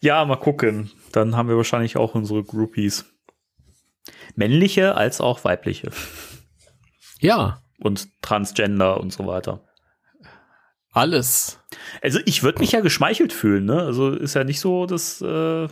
[0.00, 0.90] Ja, mal gucken.
[1.12, 3.06] Dann haben wir wahrscheinlich auch unsere Groupies.
[4.36, 5.90] Männliche als auch weibliche.
[7.20, 9.64] Ja, Und Transgender und so weiter.
[10.92, 11.58] alles.
[12.02, 13.80] Also ich würde mich ja geschmeichelt fühlen, ne?
[13.80, 15.68] Also ist ja nicht so, dass, äh,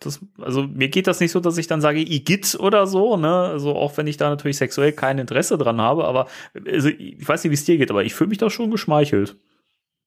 [0.00, 3.32] das, also mir geht das nicht so, dass ich dann sage, Igitt oder so, ne?
[3.34, 6.26] Also auch wenn ich da natürlich sexuell kein Interesse dran habe, aber
[6.66, 9.36] also ich weiß nicht, wie es dir geht, aber ich fühle mich da schon geschmeichelt.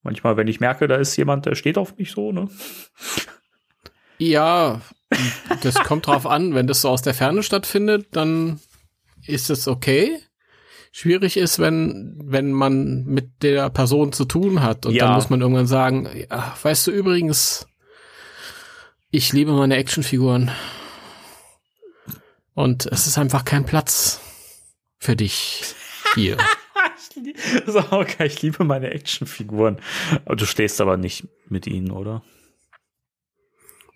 [0.03, 2.49] Manchmal, wenn ich merke, da ist jemand, der steht auf mich so, ne?
[4.17, 4.81] Ja,
[5.61, 6.55] das kommt drauf an.
[6.55, 8.59] Wenn das so aus der Ferne stattfindet, dann
[9.25, 10.19] ist es okay.
[10.91, 15.05] Schwierig ist, wenn, wenn man mit der Person zu tun hat und Ja.
[15.05, 17.67] dann muss man irgendwann sagen, ja, weißt du übrigens,
[19.11, 20.51] ich liebe meine Actionfiguren.
[22.55, 24.19] Und es ist einfach kein Platz
[24.97, 25.75] für dich
[26.15, 26.37] hier.
[27.65, 29.77] So, okay, ich liebe meine Actionfiguren.
[30.25, 32.23] Aber du stehst aber nicht mit ihnen, oder?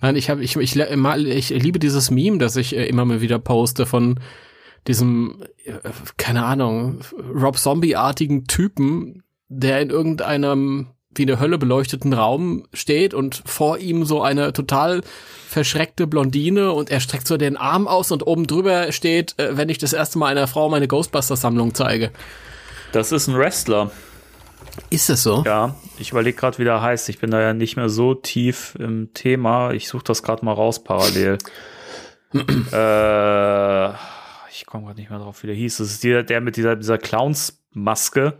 [0.01, 3.39] Nein, ich habe ich, ich, ich liebe dieses Meme, das ich äh, immer mal wieder
[3.39, 4.19] poste von
[4.87, 5.73] diesem äh,
[6.17, 7.01] keine Ahnung,
[7.35, 14.05] Rob Zombie-artigen Typen, der in irgendeinem wie eine Hölle beleuchteten Raum steht und vor ihm
[14.05, 15.01] so eine total
[15.47, 19.69] verschreckte Blondine und er streckt so den Arm aus und oben drüber steht, äh, wenn
[19.69, 22.11] ich das erste Mal einer Frau meine Ghostbusters-Sammlung zeige.
[22.91, 23.89] Das ist ein Wrestler.
[24.89, 25.43] Ist das so?
[25.45, 27.07] Ja, ich überlege gerade, wie der heißt.
[27.09, 29.71] Ich bin da ja nicht mehr so tief im Thema.
[29.71, 31.37] Ich suche das gerade mal raus parallel.
[32.33, 33.89] äh,
[34.51, 35.77] ich komme gerade nicht mehr drauf, wie der hieß.
[35.77, 38.33] Das ist der, der mit dieser, dieser Clowns-Maske,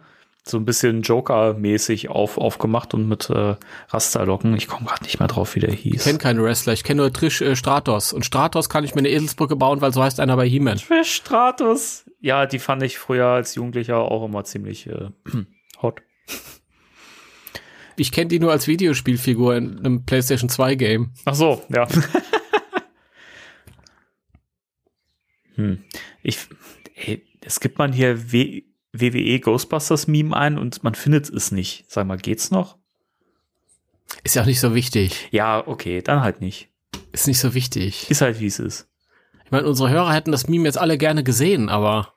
[0.44, 3.56] so ein bisschen Joker-mäßig auf, aufgemacht und mit äh,
[3.90, 4.56] Rasterlocken.
[4.56, 6.04] Ich komme gerade nicht mehr drauf, wie der Ich hieß.
[6.04, 8.12] kenne keine Wrestler, ich kenne nur Trish äh, Stratos.
[8.12, 10.78] Und Stratos kann ich mir eine Eselsbrücke bauen, weil so heißt einer bei He-Man.
[10.78, 12.06] Trish Stratus.
[12.20, 15.10] Ja, die fand ich früher als Jugendlicher auch immer ziemlich äh,
[15.82, 16.02] hot.
[17.96, 21.12] Ich kenne die nur als Videospielfigur in einem PlayStation 2 Game.
[21.26, 21.88] Ach so, ja.
[25.56, 25.84] hm.
[26.24, 26.40] Ich,
[26.96, 31.86] ey, es gibt man hier w WWE Ghostbusters Meme ein und man findet es nicht.
[31.88, 32.78] Sag mal, geht's noch?
[34.24, 35.30] Ist ja auch nicht so wichtig.
[35.32, 36.68] Ja, okay, dann halt nicht.
[37.14, 38.10] Ist nicht so wichtig.
[38.12, 38.88] Ist halt wie es ist.
[39.46, 42.14] Ich meine, unsere Hörer hätten das Meme jetzt alle gerne gesehen, aber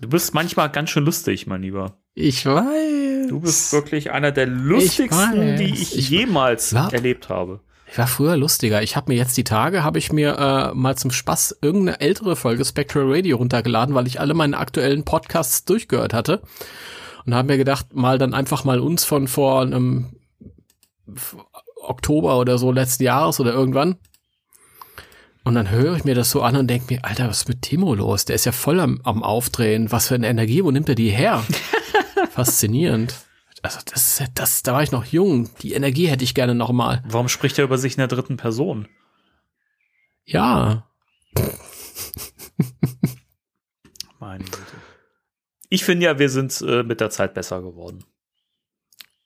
[0.00, 1.96] Du bist manchmal ganz schön lustig, mein Lieber.
[2.14, 3.28] ich weiß.
[3.28, 5.08] Du bist wirklich einer der lustigsten,
[5.40, 5.58] weiß.
[5.58, 7.60] die ich, Ich- jemals erlebt habe.
[7.88, 8.82] Ich war früher lustiger.
[8.82, 12.36] Ich habe mir jetzt die Tage, habe ich mir äh, mal zum Spaß irgendeine ältere
[12.36, 16.42] Folge Spectral Radio runtergeladen, weil ich alle meine aktuellen Podcasts durchgehört hatte.
[17.24, 20.16] Und habe mir gedacht, mal dann einfach mal uns von vor einem
[21.76, 23.96] Oktober oder so letzten Jahres oder irgendwann.
[25.44, 27.62] Und dann höre ich mir das so an und denke mir, Alter, was ist mit
[27.62, 28.24] Timo los?
[28.24, 29.92] Der ist ja voll am, am Aufdrehen.
[29.92, 31.44] Was für eine Energie, wo nimmt er die her?
[32.30, 33.25] Faszinierend.
[33.66, 35.50] Also das, das, da war ich noch jung.
[35.62, 37.02] Die Energie hätte ich gerne noch mal.
[37.06, 38.88] Warum spricht er über sich in der dritten Person?
[40.24, 40.86] Ja,
[44.18, 44.76] Meine Güte.
[45.68, 48.04] Ich finde ja, wir sind äh, mit der Zeit besser geworden.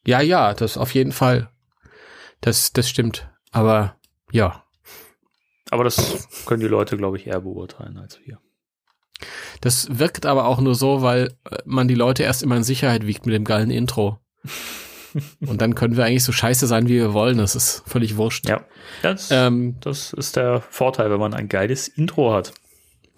[0.07, 1.51] ja, ja, das auf jeden Fall.
[2.41, 3.31] Das, das stimmt.
[3.53, 3.97] Aber
[4.33, 4.65] ja,
[5.71, 8.41] Aber das können die Leute, glaube ich, eher beurteilen als wir.
[9.61, 13.07] das wirkt aber auch nur so, weil äh, man die Leute erst immer in Sicherheit
[13.07, 14.19] wiegt mit dem geilen Intro.
[15.41, 17.39] Und dann können wir eigentlich so scheiße sein, wie wir wollen.
[17.39, 18.49] Das ist völlig wurscht.
[18.49, 18.65] Ja,
[19.03, 22.53] das, Ähm, das ist der Vorteil, wenn man ein geiles Intro hat.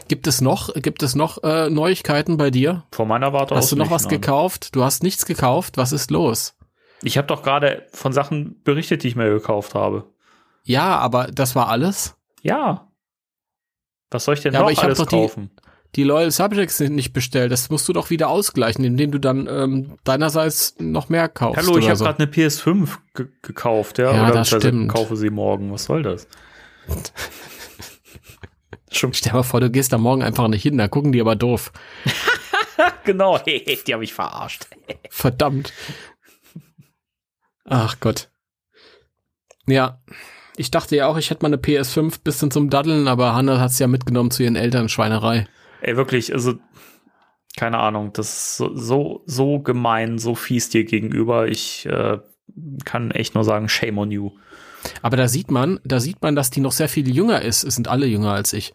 [0.09, 2.85] gibt es noch, gibt es noch äh, Neuigkeiten bei dir?
[2.93, 3.65] Von meiner Warte aus.
[3.65, 4.75] Hast du noch was gekauft?
[4.75, 5.77] Du hast nichts gekauft.
[5.77, 6.55] Was ist los?
[7.03, 10.05] Ich habe doch gerade von Sachen berichtet, die ich mir gekauft habe.
[10.65, 12.15] Ja, aber das war alles?
[12.43, 12.89] Ja.
[14.11, 15.51] Was soll ich denn Ja, noch ich alles doch die- kaufen?
[15.95, 17.53] Die Loyal Subjects sind nicht bestellt.
[17.53, 21.61] Das musst du doch wieder ausgleichen, indem du dann ähm, deinerseits noch mehr kaufst.
[21.61, 22.05] Hallo, ich habe so.
[22.05, 24.15] gerade eine PS5 ge gekauft, ja.
[24.15, 24.89] Ja, Oder das beziehungsweise stimmt.
[24.93, 25.71] kaufe sie morgen.
[25.71, 26.27] Was soll das?
[28.91, 31.21] Schon Stell dir mal vor, du gehst da morgen einfach nicht hin, da gucken die
[31.21, 31.73] aber doof.
[33.05, 33.61] genau, die
[33.93, 34.67] habe ich verarscht.
[35.11, 35.73] Verdammt.
[37.65, 38.31] Ach Gott.
[39.67, 40.01] Ja.
[40.57, 43.79] Ich dachte ja auch, ich hätte mal eine PS5 bisschen zum Daddeln, aber Hanna hat's
[43.79, 45.47] ja mitgenommen zu ihren Eltern, Schweinerei.
[45.83, 46.55] Ey, wirklich, also
[47.57, 51.49] keine Ahnung, das ist so, so, so gemein, so fies dir gegenüber.
[51.49, 52.19] Ich äh,
[52.85, 54.31] kann echt nur sagen, shame on you.
[55.03, 57.65] Aber da sieht man, da sieht man, dass die noch sehr viel jünger ist.
[57.65, 58.73] Es sind alle jünger als ich.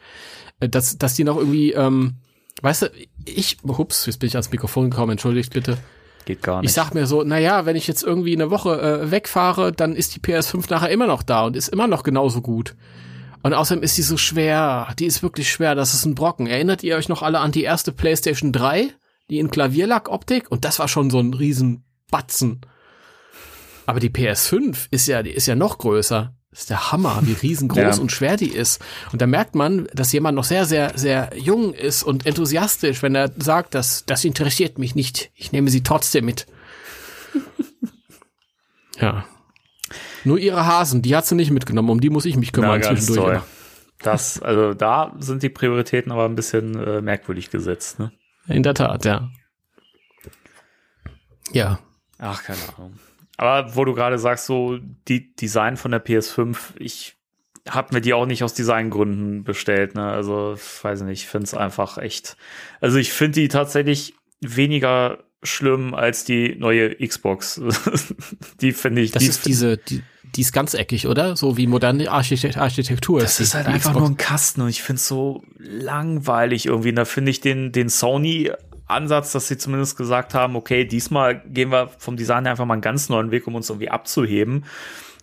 [0.59, 2.17] Äh, Dass, dass die noch irgendwie, ähm,
[2.61, 2.91] weißt du,
[3.25, 5.77] ich, hups, jetzt bin ich ans Mikrofon gekommen, entschuldigt bitte.
[6.25, 6.69] Geht gar nicht.
[6.69, 9.95] Ich sag mir so, na ja, wenn ich jetzt irgendwie eine Woche äh, wegfahre, dann
[9.95, 12.75] ist die PS5 nachher immer noch da und ist immer noch genauso gut.
[13.43, 14.93] Und außerdem ist sie so schwer.
[14.99, 15.75] Die ist wirklich schwer.
[15.75, 16.47] Das ist ein Brocken.
[16.47, 18.89] Erinnert ihr euch noch alle an die erste PlayStation 3?
[19.29, 20.49] Die in Klavierlack-Optik?
[20.51, 22.61] Und das war schon so ein riesen Batzen.
[23.85, 26.33] Aber die PS5 ist ja, die ist ja noch größer.
[26.49, 28.01] Das ist der Hammer, wie riesengroß Ja.
[28.01, 28.81] und schwer die ist.
[29.11, 33.15] Und da merkt man, dass jemand noch sehr, sehr, sehr jung ist und enthusiastisch, wenn
[33.15, 35.29] er sagt, das, das interessiert mich nicht.
[35.35, 36.47] Ich nehme sie trotzdem mit.
[38.99, 39.25] ja.
[40.27, 42.95] Nur ihre Hasen, die hat sie nicht mitgenommen, um die muss ich mich kümmern Na,
[42.95, 43.41] zwischendurch.
[43.99, 48.11] Das, also da sind die Prioritäten aber ein bisschen äh, merkwürdig gesetzt, ne?
[48.47, 49.29] In der Tat, ja.
[51.51, 51.79] Ja.
[52.19, 52.93] Ach, keine Ahnung.
[53.37, 57.15] Aber wo du gerade sagst, so die Design von der PS5, ich
[57.69, 60.09] habe mir die auch nicht aus Designgründen bestellt, ne?
[60.09, 62.37] Also, ich weiß nicht, ich finde es einfach echt.
[62.81, 67.61] Also, ich finde die tatsächlich weniger schlimm als die neue Xbox.
[68.61, 69.11] die finde ich.
[69.11, 70.03] Das die ist diese, die,
[70.35, 71.35] die ist ganz eckig, oder?
[71.35, 73.19] So wie moderne Architekt Architektur.
[73.21, 73.97] Das die- ist halt einfach Xbox.
[73.99, 76.89] nur ein Kasten und ich finde es so langweilig irgendwie.
[76.89, 81.71] Und da finde ich den, den Sony-Ansatz, dass sie zumindest gesagt haben, okay, diesmal gehen
[81.71, 84.65] wir vom Design her einfach mal einen ganz neuen Weg, um uns irgendwie abzuheben.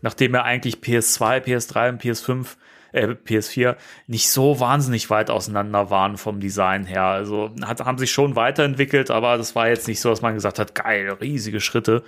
[0.03, 2.57] Nachdem ja eigentlich PS2, PS3 und PS5,
[2.93, 7.05] äh, PS4 nicht so wahnsinnig weit auseinander waren vom Design her.
[7.05, 10.59] Also hat, haben sich schon weiterentwickelt, aber das war jetzt nicht so, dass man gesagt
[10.59, 12.05] hat, geil, riesige Schritte.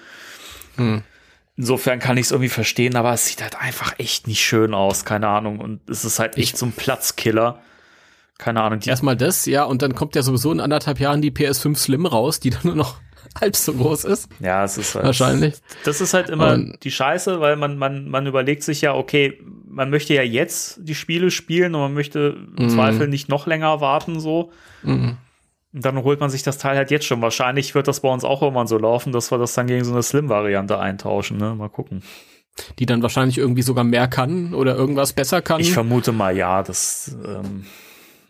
[1.57, 5.05] Insofern kann ich es irgendwie verstehen, aber es sieht halt einfach echt nicht schön aus,
[5.05, 5.59] keine Ahnung.
[5.61, 7.61] Und es ist halt echt so ein Platzkiller.
[8.39, 8.81] Keine Ahnung.
[8.85, 12.39] Erstmal das, ja, und dann kommt ja sowieso in anderthalb Jahren die PS5 Slim raus,
[12.41, 12.97] die dann nur noch
[13.41, 14.29] halb so groß ist.
[14.41, 15.55] ja, es ist halt, Wahrscheinlich.
[15.85, 19.41] Das ist halt immer Und- die Scheiße, weil man, man, man überlegt sich ja, okay,
[19.67, 23.81] man möchte ja jetzt die Spiele spielen und man möchte im Zweifel nicht noch länger
[23.81, 24.53] warten, so.
[24.83, 25.17] Mhm.
[25.77, 27.21] Und dann holt man sich das Teil halt jetzt schon.
[27.21, 29.93] Wahrscheinlich wird das bei uns auch irgendwann so laufen, dass wir das dann gegen so
[29.93, 31.55] eine Slim-Variante eintauschen, ne?
[31.55, 32.03] Mal gucken.
[32.79, 35.61] Die dann wahrscheinlich irgendwie sogar mehr kann oder irgendwas besser kann.
[35.61, 37.67] Ich vermute mal ja, das, ähm,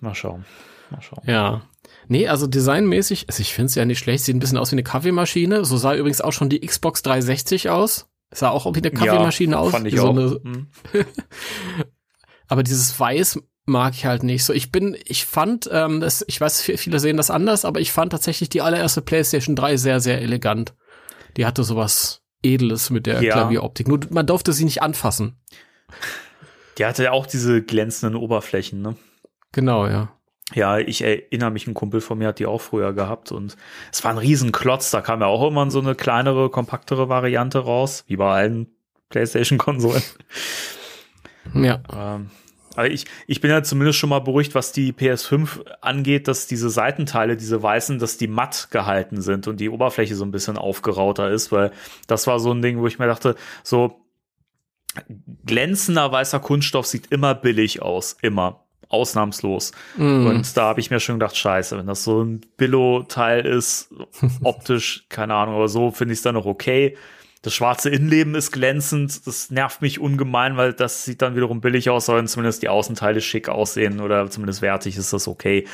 [0.00, 0.44] mal schauen.
[0.90, 1.22] Mal schauen.
[1.24, 1.62] Ja.
[2.08, 4.74] Nee, also designmäßig, also ich finde es ja nicht schlecht, sieht ein bisschen aus wie
[4.74, 5.64] eine Kaffeemaschine.
[5.64, 8.08] So sah übrigens auch schon die Xbox 360 aus.
[8.34, 9.70] Sah auch wie eine Kaffeemaschine aus.
[9.70, 10.10] Fand ich so auch.
[10.10, 10.66] Eine, Hm.
[12.48, 14.52] aber dieses Weiß mag ich halt nicht so.
[14.52, 17.92] Ich bin, ich fand, ähm, das, ich weiß, vi- viele sehen das anders, aber ich
[17.92, 20.74] fand tatsächlich die allererste PlayStation 3 sehr, sehr elegant.
[21.36, 23.32] Die hatte sowas Edles mit der Ja.
[23.34, 23.88] Klavieroptik.
[23.88, 25.38] Nur man durfte sie nicht anfassen.
[26.78, 28.96] Die hatte ja auch diese glänzenden Oberflächen, ne?
[29.52, 30.12] Genau, ja.
[30.54, 33.56] Ja, ich erinnere mich, ein Kumpel von mir hat die auch früher gehabt und
[33.92, 34.92] es war ein Riesenklotz.
[34.92, 38.68] Da kam ja auch immer so eine kleinere, kompaktere Variante raus, wie bei allen
[39.08, 40.02] PlayStation-Konsolen.
[41.54, 41.82] Ja.
[41.92, 42.30] Ähm,
[42.76, 46.70] aber ich, ich bin ja zumindest schon mal beruhigt, was die PS5 angeht, dass diese
[46.70, 51.30] Seitenteile, diese weißen, dass die matt gehalten sind und die Oberfläche so ein bisschen aufgerauter
[51.30, 51.72] ist, weil
[52.06, 54.00] das war so ein Ding, wo ich mir dachte, so
[55.44, 58.62] glänzender weißer Kunststoff sieht immer billig aus, immer.
[58.88, 59.72] Ausnahmslos.
[59.96, 60.26] Mm.
[60.26, 63.92] Und da habe ich mir schon gedacht, scheiße, wenn das so ein Billo-Teil ist,
[64.42, 66.96] optisch, keine Ahnung, aber so finde ich es dann noch okay.
[67.46, 71.88] Das schwarze Innenleben ist glänzend, das nervt mich ungemein, weil das sieht dann wiederum billig
[71.88, 75.64] aus, sollen zumindest die Außenteile schick aussehen oder zumindest wertig ist das okay.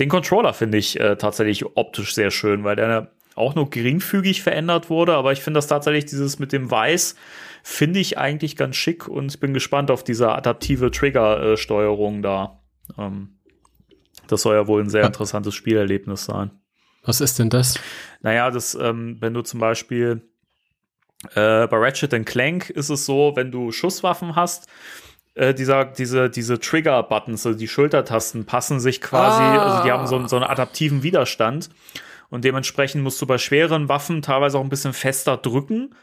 [0.00, 4.90] Den Controller finde ich äh, tatsächlich optisch sehr schön, weil der auch nur geringfügig verändert
[4.90, 7.14] wurde, aber ich finde das tatsächlich dieses mit dem Weiß
[7.62, 12.60] finde ich eigentlich ganz schick und ich bin gespannt auf diese adaptive Trigger-Steuerung da.
[12.98, 13.38] Ähm,
[14.26, 16.50] das soll ja wohl ein sehr interessantes Spielerlebnis sein.
[17.04, 17.78] Was ist denn das?
[18.20, 20.26] Naja, das, ähm, wenn du zum Beispiel
[21.34, 24.68] äh, bei Ratchet Clank ist es so, wenn du Schusswaffen hast,
[25.34, 29.62] äh, dieser, diese, diese Trigger-Buttons, also die Schultertasten, passen sich quasi, Ah.
[29.62, 31.70] also die haben so, einen- so einen adaptiven Widerstand.
[32.30, 35.94] Und dementsprechend musst du bei schweren Waffen teilweise auch ein bisschen fester drücken.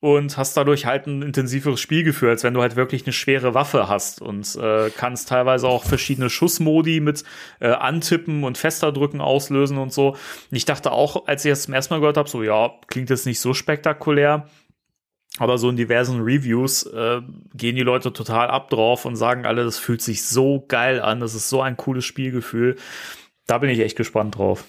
[0.00, 3.88] Und hast dadurch halt ein intensiveres Spielgefühl, als wenn du halt wirklich eine schwere Waffe
[3.88, 7.24] hast und äh, kannst teilweise auch verschiedene Schussmodi mit
[7.60, 10.10] äh, Antippen und fester drücken auslösen und so.
[10.10, 10.18] Und
[10.50, 13.26] ich dachte auch, als ich das zum ersten Mal gehört habe, so ja, klingt jetzt
[13.26, 14.46] nicht so spektakulär.
[15.38, 17.20] Aber so in diversen Reviews äh,
[17.54, 21.20] gehen die Leute total ab drauf und sagen alle, das fühlt sich so geil an,
[21.20, 22.76] das ist so ein cooles Spielgefühl.
[23.46, 24.64] Da bin ich echt gespannt drauf.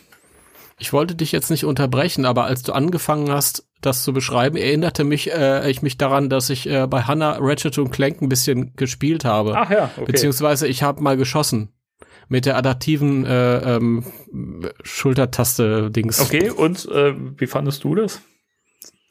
[0.79, 5.03] Ich wollte dich jetzt nicht unterbrechen, aber als du angefangen hast, das zu beschreiben, erinnerte
[5.03, 8.75] mich äh, ich mich daran, dass ich äh, bei Hannah Ratchet und Clank ein bisschen
[8.75, 9.55] gespielt habe.
[9.55, 10.05] Ach ja, okay.
[10.05, 11.69] Beziehungsweise ich habe mal geschossen
[12.29, 14.03] mit der adaptiven äh, ähm,
[14.83, 16.19] Schultertaste-Dings.
[16.19, 18.21] Okay, und äh, wie fandest du das?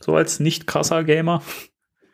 [0.01, 1.43] So als nicht krasser Gamer?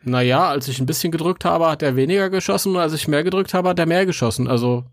[0.03, 3.23] Naja, als ich ein bisschen gedrückt habe, hat er weniger geschossen und als ich mehr
[3.23, 4.47] gedrückt habe, hat er mehr geschossen.
[4.47, 4.85] Also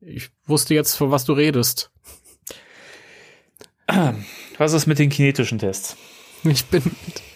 [0.00, 1.90] ich wusste jetzt, von was du redest.
[4.58, 5.96] Was ist mit den kinetischen Tests?
[6.44, 6.82] Ich bin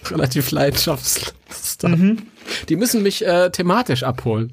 [0.07, 1.35] relativ leidenschaftslos.
[1.83, 2.27] Mhm.
[2.69, 4.53] Die müssen mich äh, thematisch abholen.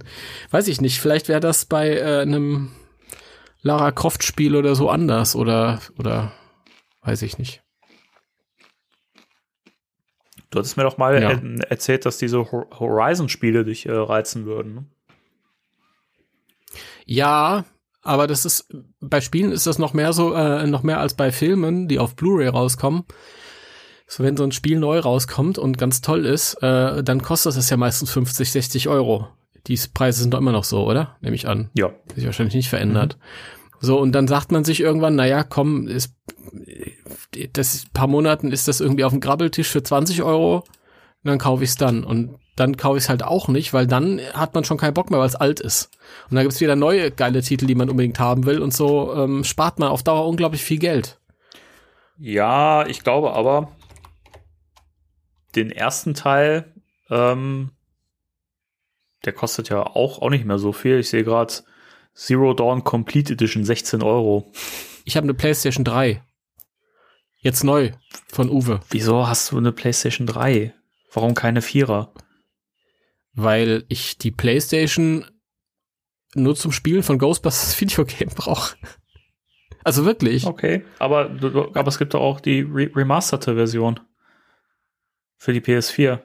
[0.50, 2.72] Weiß ich nicht, vielleicht wäre das bei äh, einem
[3.62, 6.34] Lara Croft Spiel oder so anders oder oder
[7.04, 7.62] weiß ich nicht.
[10.50, 11.42] Du hattest mir doch mal ja.
[11.70, 14.76] erzählt, dass diese Horizon-Spiele dich äh, reizen würden.
[14.76, 14.86] Ne?
[17.06, 17.64] Ja,
[18.02, 18.68] aber das ist
[19.00, 22.16] bei Spielen ist das noch mehr so, äh, noch mehr als bei Filmen, die auf
[22.16, 23.04] Blu-ray rauskommen.
[24.08, 27.70] So, wenn so ein Spiel neu rauskommt und ganz toll ist, äh, dann kostet es
[27.70, 29.28] ja meistens 50, 60 Euro.
[29.68, 31.16] Die Preise sind doch immer noch so, oder?
[31.22, 31.70] Nehme ich an.
[31.74, 31.92] Ja.
[32.14, 33.18] Sich wahrscheinlich nicht verändert.
[33.18, 33.86] Mhm.
[33.86, 36.14] So, und dann sagt man sich irgendwann, na ja, komm, ist,
[37.54, 40.58] das paar Monaten ist das irgendwie auf dem Grabbeltisch für 20 Euro,
[41.24, 42.04] und dann kaufe ich es dann.
[42.04, 45.10] Und dann kaufe ich es halt auch nicht, weil dann hat man schon keinen Bock
[45.10, 45.90] mehr, weil es alt ist.
[46.30, 48.62] Und dann gibt's wieder neue geile Titel, die man unbedingt haben will.
[48.62, 51.20] Und so ähm, spart man auf Dauer unglaublich viel Geld.
[52.18, 53.72] Ja, ich glaube aber,
[55.56, 56.74] den ersten Teil,
[57.10, 57.72] ähm,
[59.26, 61.00] der kostet ja auch, auch nicht mehr so viel.
[61.00, 61.54] Ich sehe gerade
[62.14, 64.52] Zero Dawn Complete Edition 16 Euro.
[65.06, 66.22] Ich habe eine PlayStation 3.
[67.38, 67.92] Jetzt neu
[68.28, 68.82] von Uwe.
[68.90, 70.74] Wieso hast du eine PlayStation 3?
[71.14, 72.14] Warum keine Vierer?
[73.34, 75.26] Weil ich die PlayStation
[76.36, 78.76] nur zum Spielen von Ghostbusters Videogame brauche.
[79.84, 80.46] Also wirklich.
[80.46, 81.32] Okay, aber,
[81.74, 84.00] aber es gibt doch auch die remasterte Version.
[85.38, 86.20] Für die PS4.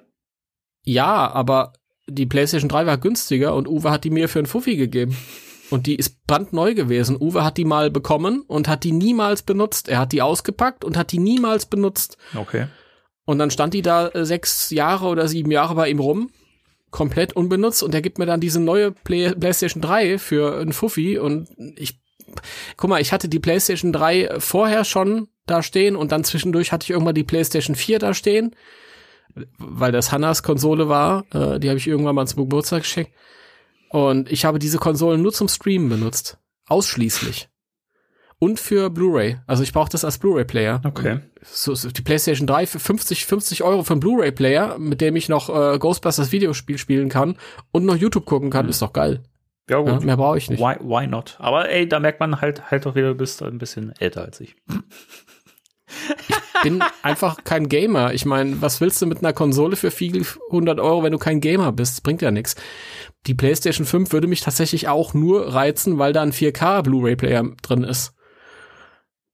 [0.82, 1.72] Ja, aber
[2.06, 5.16] die PlayStation 3 war günstiger und Uwe hat die mir für einen Fuffi gegeben.
[5.70, 7.16] Und die ist brandneu gewesen.
[7.20, 9.88] Uwe hat die mal bekommen und hat die niemals benutzt.
[9.88, 12.18] Er hat die ausgepackt und hat die niemals benutzt.
[12.36, 12.68] Okay.
[13.24, 16.30] Und dann stand die da äh, sechs Jahre oder sieben Jahre bei ihm rum,
[16.96, 17.82] komplett unbenutzt.
[17.82, 21.18] Und er gibt mir dann diese neue Play PlayStation 3 für einen Fuffi.
[21.18, 22.00] Und ich,
[22.76, 26.84] guck mal, ich hatte die PlayStation 3 vorher schon da stehen und dann zwischendurch hatte
[26.84, 28.56] ich irgendwann die PlayStation 4 da stehen
[29.58, 31.24] weil das Hannas Konsole war.
[31.32, 33.12] Äh, die habe ich irgendwann mal zum Geburtstag geschenkt.
[33.90, 36.38] Und ich habe diese Konsolen nur zum Streamen benutzt.
[36.66, 37.48] Ausschließlich.
[38.38, 39.38] Und für Blu-ray.
[39.46, 40.82] Also ich brauche das als Blu-ray-Player.
[40.84, 41.20] Okay.
[41.42, 45.28] So, so die PlayStation 3 für 50, 50 Euro für einen Blu-ray-Player, mit dem ich
[45.30, 47.36] noch äh, Ghostbusters Videospiel spielen kann
[47.72, 48.70] und noch YouTube gucken kann, mhm.
[48.70, 49.22] ist doch geil.
[49.70, 49.88] Ja, gut.
[49.88, 50.60] Ja, mehr brauche ich nicht.
[50.60, 51.36] Why, why not?
[51.38, 54.40] Aber ey, da merkt man halt halt doch wieder, du bist ein bisschen älter als
[54.40, 54.54] ich.
[56.28, 58.12] Ich bin einfach kein Gamer.
[58.12, 61.40] Ich meine, was willst du mit einer Konsole für viel 100 Euro, wenn du kein
[61.40, 61.94] Gamer bist?
[61.94, 62.56] Das bringt ja nichts.
[63.26, 67.84] Die PlayStation 5 würde mich tatsächlich auch nur reizen, weil da ein 4K Blu-ray-Player drin
[67.84, 68.15] ist.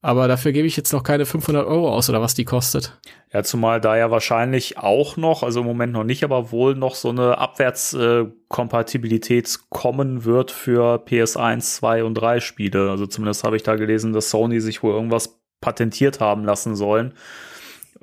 [0.04, 2.98] Aber dafür gebe ich jetzt noch keine 500 Euro aus oder was die kostet.
[3.32, 6.96] Ja, zumal da ja wahrscheinlich auch noch, also im Moment noch nicht, aber wohl noch
[6.96, 12.90] so eine Abwärtskompatibilität kommen wird für PS1, 2 und 3 Spiele.
[12.90, 17.14] Also zumindest habe ich da gelesen, dass Sony sich wohl irgendwas patentiert haben lassen sollen.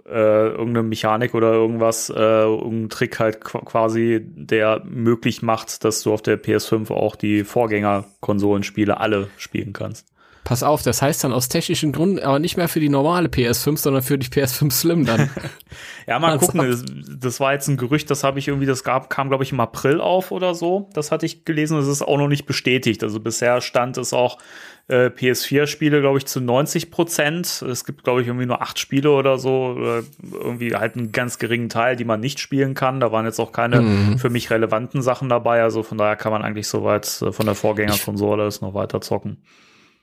[0.08, 6.14] Äh, irgendeine Mechanik oder irgendwas, äh, irgendein Trick halt quasi, der möglich macht, dass du
[6.14, 10.08] auf der PS5 auch die Vorgängerkonsolenspiele alle spielen kannst.
[10.50, 13.78] Pass auf, das heißt dann aus technischen Gründen aber nicht mehr für die normale PS5,
[13.78, 15.30] sondern für die PS5 Slim dann.
[16.08, 16.68] ja, mal gucken.
[16.68, 16.84] Das,
[17.20, 19.60] das, war jetzt ein Gerücht, das habe ich irgendwie, das gab, kam, glaube ich, im
[19.60, 20.90] April auf oder so.
[20.94, 23.04] Das hatte ich gelesen, das ist auch noch nicht bestätigt.
[23.04, 24.40] Also bisher stand es auch
[24.88, 27.62] äh, PS4-Spiele, glaube ich, zu 90 Prozent.
[27.62, 29.76] Es gibt, glaube ich, irgendwie nur acht Spiele oder so.
[29.78, 30.02] Oder
[30.34, 33.00] irgendwie halt einen ganz geringen Teil, die man nicht spielen kann.
[33.00, 34.18] Da waren jetzt auch keine mhm.
[34.18, 35.62] für mich relevanten Sachen dabei.
[35.62, 39.38] Also von daher kann man eigentlich soweit äh, von der Vorgängerkonsole es noch weiter zocken.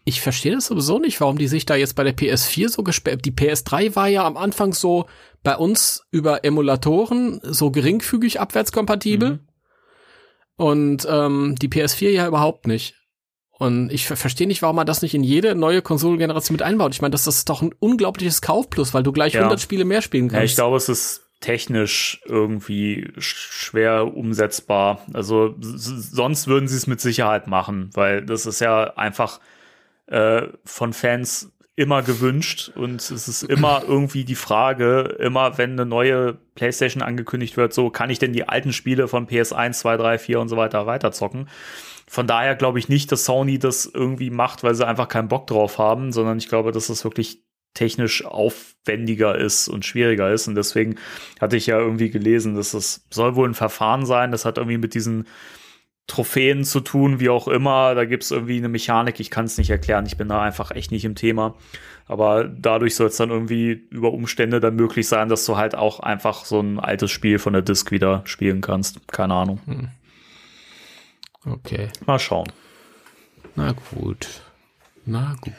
[0.09, 3.25] Ich verstehe das sowieso nicht, warum die sich da jetzt bei der PS4 so gesperrt.
[3.25, 5.07] Die PS3 war ja am Anfang so
[5.43, 9.31] bei uns über Emulatoren so geringfügig abwärtskompatibel.
[9.31, 9.41] Mhm.
[10.55, 12.95] Und ähm, die PS4 ja überhaupt nicht.
[13.59, 16.95] Und ich verstehe nicht, warum man das nicht in jede neue Konsolengeneration mit einbaut.
[16.95, 19.41] Ich meine, das ist doch ein unglaubliches Kaufplus, weil du gleich ja.
[19.41, 20.41] 100 Spiele mehr spielen kannst.
[20.41, 25.05] Ja, ich glaube, es ist technisch irgendwie schwer umsetzbar.
[25.13, 29.41] Also sonst würden sie es mit Sicherheit machen, weil das ist ja einfach
[30.07, 35.85] äh, von Fans immer gewünscht und es ist immer irgendwie die Frage, immer wenn eine
[35.85, 40.19] neue PlayStation angekündigt wird, so kann ich denn die alten Spiele von PS1, 2, 3,
[40.19, 41.49] 4 und so weiter weiterzocken.
[42.09, 45.47] Von daher glaube ich nicht, dass Sony das irgendwie macht, weil sie einfach keinen Bock
[45.47, 47.43] drauf haben, sondern ich glaube, dass das wirklich
[47.75, 50.49] technisch aufwendiger ist und schwieriger ist.
[50.49, 50.97] Und deswegen
[51.41, 54.33] hatte ich ja irgendwie gelesen, dass das soll wohl ein Verfahren sein.
[54.33, 55.27] Das hat irgendwie mit diesen
[56.07, 57.95] Trophäen zu tun, wie auch immer.
[57.95, 60.07] Da gibt es irgendwie eine Mechanik, ich kann es nicht erklären.
[60.07, 61.55] Ich bin da einfach echt nicht im Thema.
[62.07, 65.99] Aber dadurch soll es dann irgendwie über Umstände dann möglich sein, dass du halt auch
[66.01, 69.09] einfach so ein altes Spiel von der Disk wieder spielen kannst.
[69.09, 69.61] Keine Ahnung.
[69.67, 69.89] Hm.
[71.45, 71.89] Okay.
[72.07, 72.51] Mal schauen.
[73.57, 74.43] Na gut.
[75.05, 75.55] Na gut.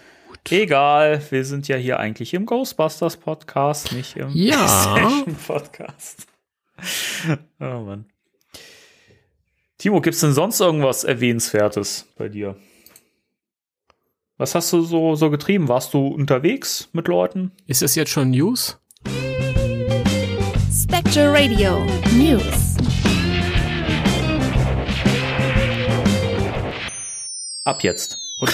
[0.50, 5.24] Egal, wir sind ja hier eigentlich im Ghostbusters Podcast, nicht im ja.
[5.46, 6.26] Podcast.
[7.60, 8.06] oh Mann.
[9.80, 12.56] Timo, gibt's denn sonst irgendwas Erwähnenswertes bei dir?
[14.40, 15.68] Was hast du so, so getrieben?
[15.68, 17.52] Warst du unterwegs mit Leuten?
[17.68, 18.80] Ist es jetzt schon News?
[20.74, 22.76] Spectre Radio News.
[27.64, 28.18] Ab jetzt.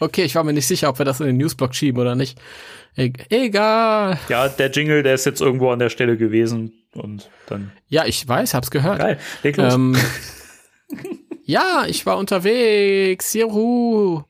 [0.00, 2.40] okay, ich war mir nicht sicher, ob wir das in den Newsblock schieben oder nicht.
[2.96, 4.18] E egal.
[4.30, 7.72] Ja, der Jingle, der ist jetzt irgendwo an der Stelle gewesen und dann.
[7.88, 8.98] Ja, ich weiß, hab's gehört.
[8.98, 9.74] Geil, leg los.
[9.74, 9.96] Ähm,
[11.44, 13.34] ja, ich war unterwegs.
[13.34, 14.22] Juhu.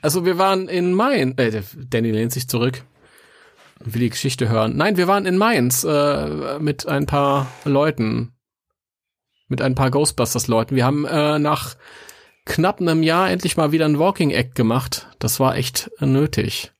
[0.00, 1.38] Also wir waren in Mainz.
[1.38, 2.82] Äh, Danny lehnt sich zurück
[3.84, 4.76] und will die Geschichte hören.
[4.76, 8.32] Nein, wir waren in Mainz äh, mit ein paar Leuten.
[9.50, 10.76] Mit ein paar Ghostbusters-Leuten.
[10.76, 11.76] Wir haben äh, nach
[12.44, 15.08] knapp einem Jahr endlich mal wieder ein Walking Act gemacht.
[15.18, 16.72] Das war echt nötig.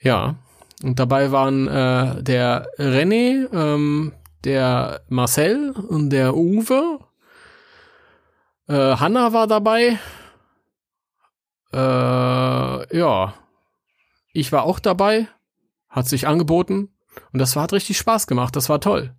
[0.00, 0.36] Ja.
[0.82, 4.12] Und dabei waren äh, der René, ähm,
[4.44, 6.98] der Marcel und der Uwe.
[8.68, 9.98] Äh, Hanna war dabei.
[11.72, 13.34] Äh, ja.
[14.32, 15.28] Ich war auch dabei.
[15.88, 16.90] Hat sich angeboten.
[17.32, 18.54] Und das war, hat richtig Spaß gemacht.
[18.54, 19.14] Das war toll.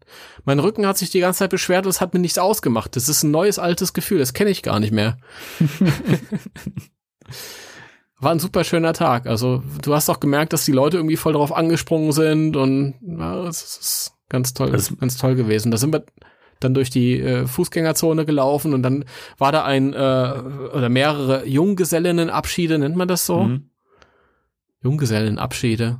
[0.46, 2.96] Mein Rücken hat sich die ganze Zeit beschwert und es hat mir nichts ausgemacht.
[2.96, 4.20] Das ist ein neues, altes Gefühl.
[4.20, 5.18] Das kenne ich gar nicht mehr.
[8.20, 9.28] war ein super schöner Tag.
[9.28, 13.44] Also du hast auch gemerkt, dass die Leute irgendwie voll drauf angesprungen sind und ja,
[13.46, 15.72] es ist ganz toll, das ganz toll gewesen.
[15.72, 16.04] Da sind wir
[16.60, 19.06] dann durch die äh, Fußgängerzone gelaufen und dann
[19.38, 19.98] war da ein äh,
[20.74, 23.44] oder mehrere Junggesellinnenabschiede, nennt man das so?
[23.44, 23.70] Mhm.
[24.82, 26.00] Junggesellenabschiede.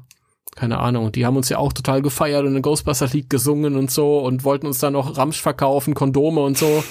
[0.56, 1.12] Keine Ahnung.
[1.12, 4.66] Die haben uns ja auch total gefeiert und ein Ghostbusters-Lied gesungen und so und wollten
[4.66, 6.84] uns dann noch Ramsch verkaufen, Kondome und so.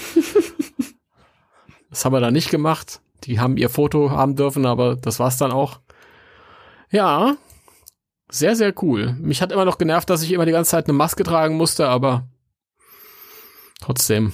[1.91, 3.01] das haben wir da nicht gemacht.
[3.25, 5.81] Die haben ihr Foto haben dürfen, aber das war's dann auch.
[6.91, 7.37] Ja,
[8.29, 9.15] sehr, sehr cool.
[9.21, 11.89] Mich hat immer noch genervt, dass ich immer die ganze Zeit eine Maske tragen musste,
[11.89, 12.29] aber
[13.81, 14.33] trotzdem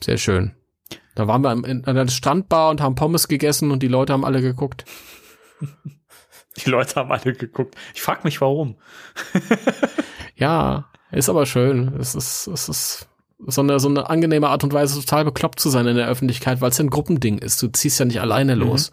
[0.00, 0.54] sehr schön.
[1.14, 4.40] Da waren wir in einer Strandbar und haben Pommes gegessen und die Leute haben alle
[4.40, 4.84] geguckt.
[6.64, 7.76] Die Leute haben alle geguckt.
[7.94, 8.78] Ich frag mich, warum.
[10.34, 11.94] ja, ist aber schön.
[12.00, 13.07] Es ist, es ist
[13.46, 16.60] so eine, so eine angenehme Art und Weise, total bekloppt zu sein in der Öffentlichkeit,
[16.60, 17.62] weil es ein Gruppending ist.
[17.62, 18.62] Du ziehst ja nicht alleine mhm.
[18.62, 18.90] los.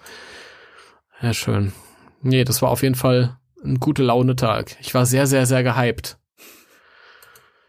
[1.21, 1.73] Ja, schön.
[2.21, 4.77] Nee, das war auf jeden Fall ein gute Laune-Tag.
[4.79, 6.17] Ich war sehr, sehr, sehr gehypt.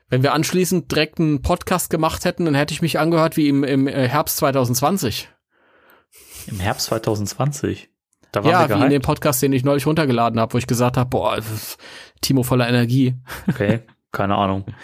[0.09, 3.65] Wenn wir anschließend direkt einen Podcast gemacht hätten, dann hätte ich mich angehört wie im,
[3.65, 5.29] im äh, Herbst 2020.
[6.47, 7.91] Im Herbst 2020?
[8.31, 10.67] Da waren ja, wir wie in dem Podcast, den ich neulich runtergeladen habe, wo ich
[10.67, 11.39] gesagt habe, boah,
[12.21, 13.17] Timo voller Energie.
[13.49, 13.81] Okay,
[14.13, 14.67] keine Ahnung.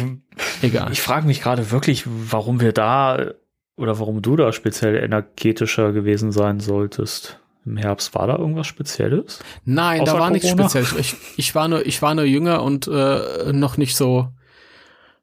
[0.00, 0.92] Ich, Egal.
[0.92, 3.32] Ich frage mich gerade wirklich, warum wir da
[3.76, 7.40] oder warum du da speziell energetischer gewesen sein solltest.
[7.64, 9.40] Im Herbst war da irgendwas Spezielles?
[9.64, 10.32] Nein, Außer da war Corona?
[10.32, 10.96] nichts Spezielles.
[10.98, 14.28] Ich, ich war nur, ich war nur jünger und äh, noch nicht so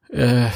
[0.09, 0.47] äh,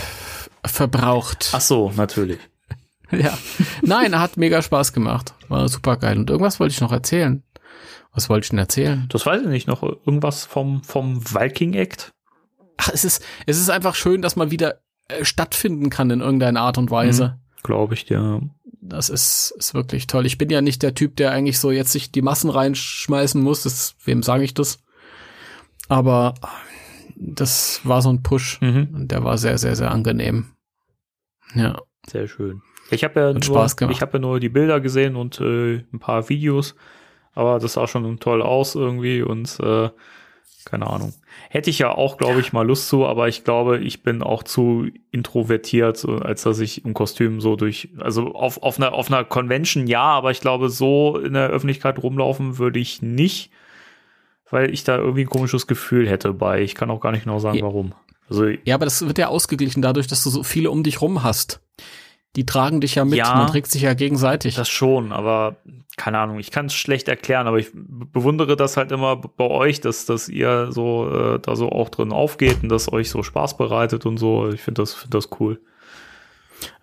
[0.66, 1.52] verbraucht.
[1.52, 2.40] Ach so, natürlich.
[3.12, 3.38] ja.
[3.82, 5.34] Nein, hat mega Spaß gemacht.
[5.50, 6.18] War super geil.
[6.18, 7.44] Und irgendwas wollte ich noch erzählen.
[8.14, 9.06] Was wollte ich denn erzählen?
[9.10, 9.68] Das weiß ich nicht.
[9.68, 12.13] Noch irgendwas vom, vom Viking Act?
[12.78, 16.62] Ach, es ist, es ist einfach schön, dass man wieder äh, stattfinden kann in irgendeiner
[16.62, 17.38] Art und Weise.
[17.38, 18.42] Mhm, Glaube ich, ja.
[18.82, 20.26] Das ist, ist wirklich toll.
[20.26, 23.64] Ich bin ja nicht der Typ, der eigentlich so jetzt sich die Massen reinschmeißen muss.
[23.64, 24.80] Das, wem sage ich das?
[25.88, 26.34] Aber
[27.16, 28.60] das war so ein Push.
[28.62, 28.90] Mhm.
[28.94, 30.48] Und der war sehr, sehr, sehr angenehm.
[31.56, 31.82] Ja.
[32.08, 32.62] Sehr schön.
[32.92, 36.30] Ich habe ja, nur, ich hab ja nur die Bilder gesehen und äh, ein paar
[36.30, 36.76] Videos,
[37.34, 39.90] aber das sah schon toll aus irgendwie und äh,
[40.66, 41.14] keine Ahnung.
[41.50, 44.44] Hätte ich ja auch, glaube ich, mal Lust zu, aber ich glaube, ich bin auch
[44.44, 49.24] zu introvertiert, als dass ich im Kostüm so durch, also auf, auf, einer, auf einer
[49.24, 53.52] Convention ja, aber ich glaube, so in der Öffentlichkeit rumlaufen würde ich nicht,
[54.50, 56.62] weil ich da irgendwie ein komisches Gefühl hätte bei.
[56.62, 57.64] Ich kann auch gar nicht genau sagen, ja.
[57.64, 57.94] warum.
[58.30, 61.24] Also, ja, aber das wird ja ausgeglichen dadurch, dass du so viele um dich rum
[61.24, 61.62] hast.
[62.36, 63.36] Die tragen dich ja mit, Ja.
[63.36, 64.56] man trägt sich ja gegenseitig.
[64.56, 65.58] Das schon, aber
[65.98, 69.82] keine Ahnung, ich kann es schlecht erklären, aber ich bewundere das halt immer bei euch,
[69.82, 73.58] dass, dass ihr so äh, da so auch drin aufgeht und das euch so Spaß
[73.58, 74.50] bereitet und so.
[74.50, 75.62] Ich finde das, find das cool.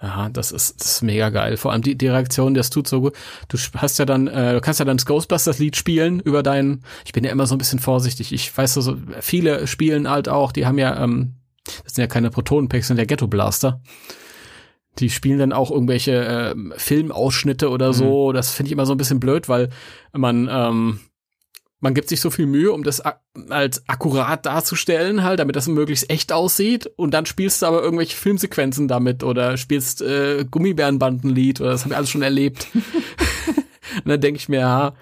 [0.03, 1.57] Ja, das ist, das ist mega geil.
[1.57, 3.15] Vor allem die, die Reaktion, das tut so gut.
[3.49, 6.85] Du hast ja dann, äh, du kannst ja dann das Ghostbusters-Lied spielen über deinen.
[7.05, 8.33] Ich bin ja immer so ein bisschen vorsichtig.
[8.33, 11.35] Ich weiß so, so viele spielen halt auch, die haben ja, ähm,
[11.85, 13.81] das sind ja keine Protonenpacks, sind ja Ghetto Blaster.
[15.01, 16.13] Die spielen dann auch irgendwelche
[16.53, 18.33] ähm, Filmausschnitte oder so.
[18.33, 19.71] Das finde ich immer so ein bisschen blöd, weil
[20.13, 21.01] man, ähm,
[21.81, 23.03] man gibt sich so viel Mühe, um das
[23.49, 26.87] als akkurat darzustellen, halt, damit das möglichst echt aussieht.
[26.97, 31.95] Und dann spielst du aber irgendwelche Filmsequenzen damit oder spielst äh, Gummibärenbandenlied oder das habe
[31.95, 32.67] ich alles schon erlebt.
[34.05, 34.95] Und dann denke ich mir, ja,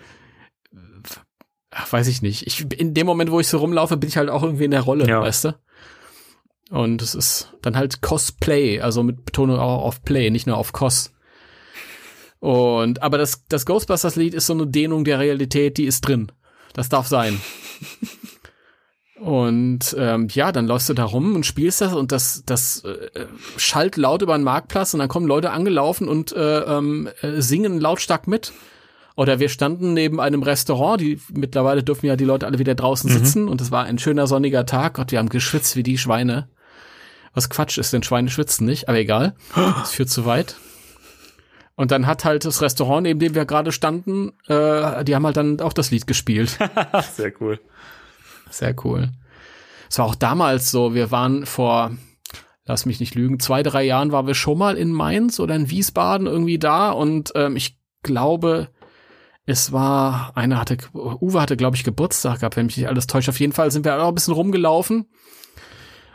[1.71, 2.47] ach, weiß ich nicht.
[2.47, 4.81] Ich, in dem Moment, wo ich so rumlaufe, bin ich halt auch irgendwie in der
[4.81, 5.21] Rolle, Ja.
[5.21, 5.55] weißt du?
[6.71, 10.73] Und es ist dann halt Cosplay, also mit Betonung auch auf Play, nicht nur auf
[10.73, 11.13] Cos.
[12.41, 16.31] Und, aber das, das Ghostbusters-Lied ist so eine Dehnung der Realität, die ist drin.
[16.75, 17.41] Das darf sein.
[19.21, 23.27] Und ähm, ja, dann läufst du da rum und spielst das und das, das äh,
[23.57, 27.81] schallt laut über den Marktplatz und dann kommen Leute angelaufen und äh, ähm, äh, singen
[27.81, 28.53] lautstark mit.
[29.17, 33.11] Oder wir standen neben einem Restaurant, die mittlerweile dürfen ja die Leute alle wieder draußen
[33.11, 34.95] sitzen und es war ein schöner sonniger Tag.
[34.95, 36.49] Gott, wir haben geschwitzt wie die Schweine.
[37.35, 39.35] Was Quatsch ist, denn Schweine schwitzen nicht, aber egal.
[39.55, 40.57] Das führt zu weit.
[41.77, 45.37] Und dann hat halt das Restaurant, neben dem wir gerade standen, äh, die haben halt
[45.37, 46.59] dann auch das Lied gespielt.
[47.15, 47.61] Sehr cool.
[48.51, 49.13] Sehr cool.
[49.89, 51.93] Es war auch damals so, wir waren vor,
[52.65, 55.71] lass mich nicht lügen, zwei, drei Jahren waren wir schon mal in Mainz oder in
[55.71, 58.71] Wiesbaden irgendwie da und ähm, ich glaube,
[59.47, 63.29] es war, einer hatte, Uwe hatte, glaube ich, Geburtstag gehabt, wenn mich nicht alles täuscht.
[63.29, 65.07] Auf jeden Fall sind wir auch ein bisschen rumgelaufen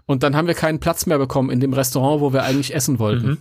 [0.06, 3.00] und dann haben wir keinen Platz mehr bekommen in dem Restaurant, wo wir eigentlich essen
[3.00, 3.28] wollten.
[3.28, 3.38] Mhm.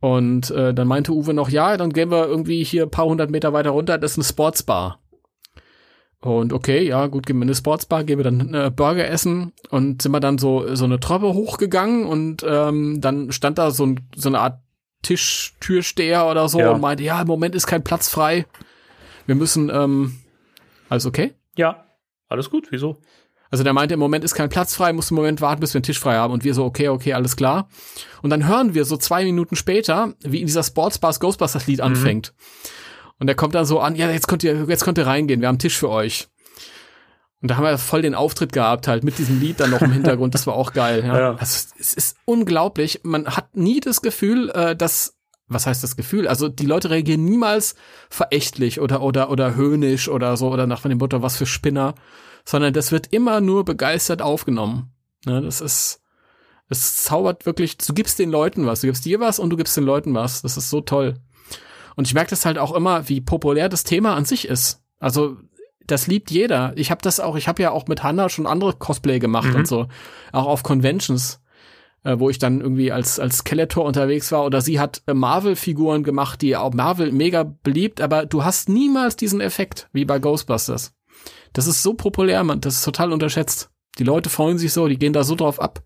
[0.00, 3.30] Und äh, dann meinte Uwe noch, ja, dann gehen wir irgendwie hier ein paar hundert
[3.30, 5.00] Meter weiter runter, das ist eine Sportsbar.
[6.20, 9.52] Und okay, ja, gut, gehen wir in eine Sportsbar, gehen wir dann äh, Burger essen
[9.70, 13.86] und sind wir dann so so eine Treppe hochgegangen und ähm, dann stand da so,
[13.86, 14.60] ein, so eine Art
[15.02, 16.72] Tischtürsteher oder so Ja.
[16.72, 18.46] und meinte, ja, im Moment ist kein Platz frei.
[19.26, 20.18] Wir müssen, ähm,
[20.88, 21.34] alles okay?
[21.56, 21.84] Ja,
[22.28, 22.68] alles gut.
[22.70, 22.98] Wieso?
[23.50, 25.78] Also der meinte, im Moment ist kein Platz frei, muss einen Moment warten, bis wir
[25.78, 26.32] einen Tisch frei haben.
[26.32, 27.68] Und wir so, okay, okay, alles klar.
[28.22, 32.34] Und dann hören wir so zwei Minuten später, wie in dieser Sportsbars Ghostbusters Lied anfängt.
[33.18, 35.48] Und der kommt dann so an, ja, jetzt könnt ihr, jetzt könnt ihr reingehen, wir
[35.48, 36.28] haben einen Tisch für euch.
[37.40, 39.92] Und da haben wir voll den Auftritt gehabt, halt, mit diesem Lied dann noch im
[39.92, 40.34] Hintergrund.
[40.34, 41.04] Das war auch geil.
[41.04, 41.18] Ja.
[41.18, 41.34] Ja.
[41.36, 43.00] Also, es ist unglaublich.
[43.02, 45.14] Man hat nie das Gefühl, äh, dass
[45.48, 46.28] was heißt das Gefühl?
[46.28, 47.74] Also die Leute reagieren niemals
[48.10, 51.94] verächtlich oder oder oder höhnisch oder so oder nach dem Motto was für Spinner,
[52.48, 54.90] sondern das wird immer nur begeistert aufgenommen.
[55.26, 56.00] Ne, das ist
[56.70, 59.76] es zaubert wirklich, du gibst den Leuten was, du gibst dir was und du gibst
[59.76, 60.40] den Leuten was.
[60.42, 61.14] Das ist so toll.
[61.96, 64.82] Und ich merke das halt auch immer, wie populär das Thema an sich ist.
[64.98, 65.36] Also
[65.86, 66.72] das liebt jeder.
[66.76, 69.56] Ich habe das auch, ich habe ja auch mit Hannah schon andere Cosplay gemacht Mhm.
[69.56, 69.88] und so,
[70.32, 71.40] auch auf Conventions,
[72.04, 76.02] äh, wo ich dann irgendwie als als Skeletor unterwegs war oder sie hat äh, Marvel-Figuren
[76.02, 80.92] gemacht, die auch Marvel mega beliebt, aber du hast niemals diesen Effekt wie bei Ghostbusters.
[81.52, 83.70] Das ist so populär, man, das ist total unterschätzt.
[83.98, 85.82] Die Leute freuen sich so, die gehen da so drauf ab.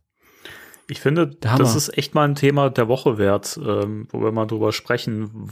[0.89, 4.47] Ich finde, das ist echt mal ein Thema der Woche wert, ähm, wo wir mal
[4.47, 5.49] drüber sprechen.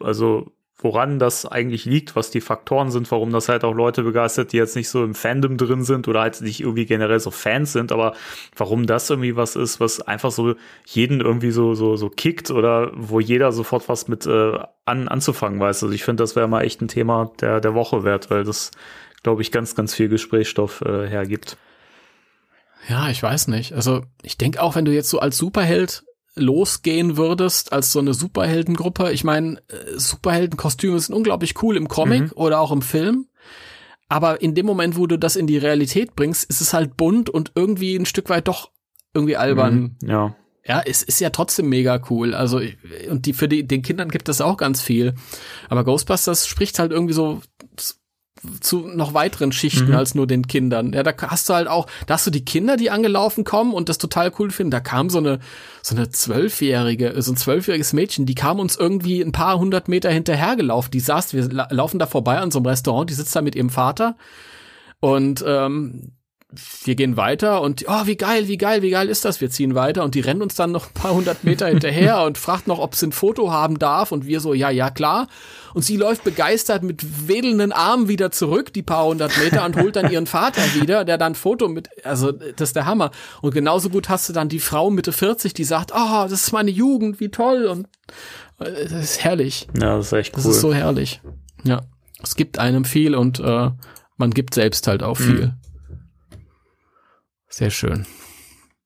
[0.00, 4.52] Also, woran das eigentlich liegt, was die Faktoren sind, warum das halt auch Leute begeistert,
[4.52, 7.72] die jetzt nicht so im Fandom drin sind oder halt nicht irgendwie generell so Fans
[7.72, 8.14] sind, aber
[8.56, 12.90] warum das irgendwie was ist, was einfach so jeden irgendwie so, so, so kickt oder
[12.94, 15.84] wo jeder sofort was mit äh, an, anzufangen weiß.
[15.84, 18.72] Also, ich finde, das wäre mal echt ein Thema der, der Woche wert, weil das,
[19.24, 21.56] glaube ich, ganz, ganz viel Gesprächsstoff äh, hergibt.
[22.88, 23.72] Ja, ich weiß nicht.
[23.72, 26.04] Also ich denke auch, wenn du jetzt so als Superheld
[26.36, 32.22] losgehen würdest, als so eine Superheldengruppe, ich meine, äh, Superheldenkostüme sind unglaublich cool im Comic
[32.22, 32.32] Mhm.
[32.34, 33.26] oder auch im Film.
[34.08, 37.30] Aber in dem Moment, wo du das in die Realität bringst, ist es halt bunt
[37.30, 38.70] und irgendwie ein Stück weit doch
[39.14, 39.96] irgendwie albern.
[40.02, 40.36] Mhm, Ja.
[40.66, 42.34] Ja, es ist ja trotzdem mega cool.
[42.34, 42.58] Also,
[43.10, 45.14] und die, für die, den Kindern gibt es auch ganz viel.
[45.68, 47.42] Aber Ghostbusters spricht halt irgendwie so
[48.60, 49.94] zu noch weiteren Schichten Mhm.
[49.94, 50.92] als nur den Kindern.
[50.92, 53.88] Ja, da hast du halt auch, da hast du die Kinder, die angelaufen kommen und
[53.88, 54.70] das total cool finden.
[54.70, 55.38] Da kam so eine,
[55.82, 60.10] so eine zwölfjährige, so ein zwölfjähriges Mädchen, die kam uns irgendwie ein paar hundert Meter
[60.10, 60.90] hinterhergelaufen.
[60.90, 63.54] Die saß, wir la laufen da vorbei an so einem Restaurant, die sitzt da mit
[63.54, 64.16] ihrem Vater
[65.00, 66.12] und ähm,
[66.84, 69.40] wir gehen weiter und oh, wie geil, wie geil, wie geil ist das?
[69.40, 72.38] Wir ziehen weiter und die rennen uns dann noch ein paar hundert Meter hinterher und
[72.38, 75.28] fragt noch, ob sie ein Foto haben darf und wir so, ja, ja, klar.
[75.74, 79.96] Und sie läuft begeistert mit wedelnden Armen wieder zurück, die paar hundert Meter und holt
[79.96, 83.10] dann ihren Vater wieder, der dann ein Foto mit, also das ist der Hammer.
[83.40, 86.52] Und genauso gut hast du dann die Frau Mitte 40, die sagt, oh, das ist
[86.52, 87.88] meine Jugend, wie toll und
[88.60, 89.68] äh, das ist herrlich.
[89.80, 90.42] Ja, das ist echt cool.
[90.44, 91.20] Das ist so herrlich.
[91.64, 91.82] Ja,
[92.22, 93.70] es gibt einem viel und äh,
[94.16, 95.46] man gibt selbst halt auch viel.
[95.46, 95.52] Mhm.
[97.54, 98.04] Sehr schön.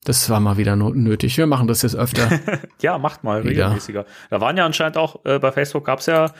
[0.05, 1.39] Das war mal wieder nötig.
[1.39, 2.29] Wir machen das jetzt öfter.
[2.83, 3.65] ja, macht mal wieder.
[3.65, 4.05] regelmäßiger.
[4.29, 6.33] Da waren ja anscheinend auch, äh, bei Facebook gab es ja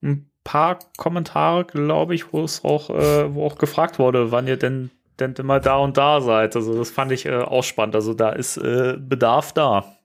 [0.00, 4.56] ein paar Kommentare, glaube ich, wo es auch, äh, wo auch gefragt wurde, wann ihr
[4.56, 6.54] denn, denn immer da und da seid.
[6.54, 7.96] Also das fand ich äh, auch spannend.
[7.96, 9.96] Also da ist äh, Bedarf da.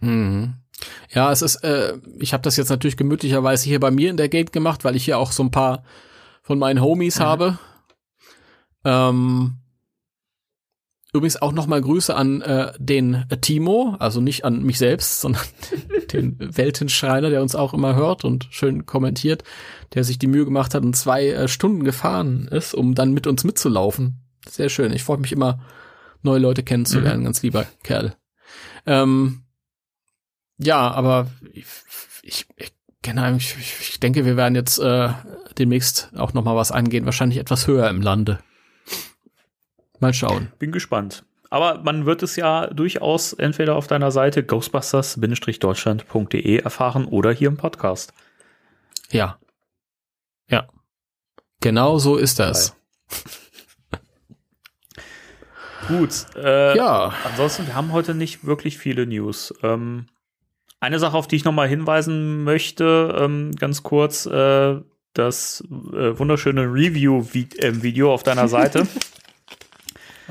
[0.00, 0.52] Mhm.
[1.08, 4.28] Ja, es ist, äh, ich habe das jetzt natürlich gemütlicherweise hier bei mir in der
[4.28, 5.82] Gate gemacht, weil ich hier auch so ein paar
[6.42, 7.24] von meinen Homies mhm.
[7.24, 7.58] habe.
[8.84, 9.61] Ähm,
[11.14, 15.42] Übrigens auch nochmal Grüße an äh, den äh, Timo, also nicht an mich selbst, sondern
[16.12, 19.44] den Weltenschreiner, der uns auch immer hört und schön kommentiert,
[19.92, 23.26] der sich die Mühe gemacht hat und zwei äh, Stunden gefahren ist, um dann mit
[23.26, 24.22] uns mitzulaufen.
[24.48, 24.92] Sehr schön.
[24.92, 25.60] Ich freue mich immer,
[26.22, 27.24] neue Leute kennenzulernen, mhm.
[27.24, 28.14] ganz lieber Kerl.
[28.86, 29.42] Ähm,
[30.56, 31.66] ja, aber ich,
[32.22, 35.10] ich, ich, genau, ich, ich denke, wir werden jetzt äh,
[35.58, 38.38] demnächst auch nochmal was angehen, wahrscheinlich etwas höher im Lande.
[40.02, 40.52] Mal schauen.
[40.58, 41.24] Bin gespannt.
[41.48, 47.56] Aber man wird es ja durchaus entweder auf deiner Seite ghostbusters-deutschland.de erfahren oder hier im
[47.56, 48.12] Podcast.
[49.12, 49.38] Ja.
[50.48, 50.66] Ja.
[51.60, 52.74] Genau so ist das.
[55.86, 56.26] Gut.
[56.34, 57.14] Äh, ja.
[57.24, 59.54] Ansonsten, wir haben heute nicht wirklich viele News.
[59.62, 60.06] Ähm,
[60.80, 64.80] eine Sache, auf die ich nochmal hinweisen möchte, ähm, ganz kurz, äh,
[65.14, 68.88] das äh, wunderschöne Review-Video äh, auf deiner Seite.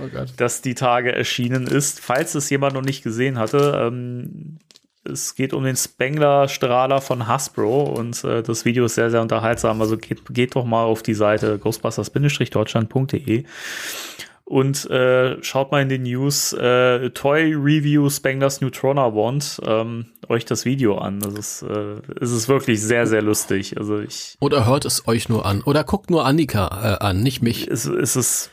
[0.02, 2.00] oh das die Tage erschienen ist.
[2.00, 4.60] Falls es jemand noch nicht gesehen hatte, ähm,
[5.04, 9.82] es geht um den Spengler-Strahler von Hasbro und äh, das Video ist sehr, sehr unterhaltsam.
[9.82, 13.46] Also geht, geht doch mal auf die Seite ghostbusters-deutschland.de
[14.52, 20.44] und äh, schaut mal in den News äh, Toy Review Spenglers Neutrona Wand ähm, euch
[20.44, 21.22] das Video an.
[21.22, 23.78] Das ist, äh, es ist wirklich sehr, sehr lustig.
[23.78, 27.42] Also ich oder hört es euch nur an oder guckt nur Annika äh, an, nicht
[27.42, 27.70] mich.
[27.70, 28.52] Es, es ist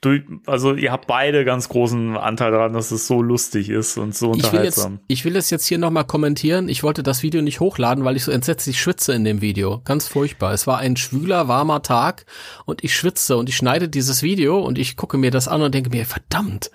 [0.00, 4.14] du, also ihr habt beide ganz großen Anteil daran, dass es so lustig ist und
[4.14, 5.00] so unterhaltsam.
[5.08, 6.68] Ich will, es jetzt hier nochmal kommentieren.
[6.68, 9.80] Ich wollte das Video nicht hochladen, weil ich so entsetzlich schwitze in dem Video.
[9.84, 10.52] Ganz furchtbar.
[10.52, 12.26] Es war ein schwüler, warmer Tag
[12.64, 15.74] und ich schwitze und ich schneide dieses Video und ich gucke mir das an und
[15.74, 16.70] denke mir, verdammt,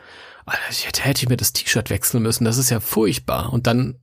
[0.45, 2.45] Alter, ich hätte ich mir das T-Shirt wechseln müssen.
[2.45, 3.53] Das ist ja furchtbar.
[3.53, 3.95] Und dann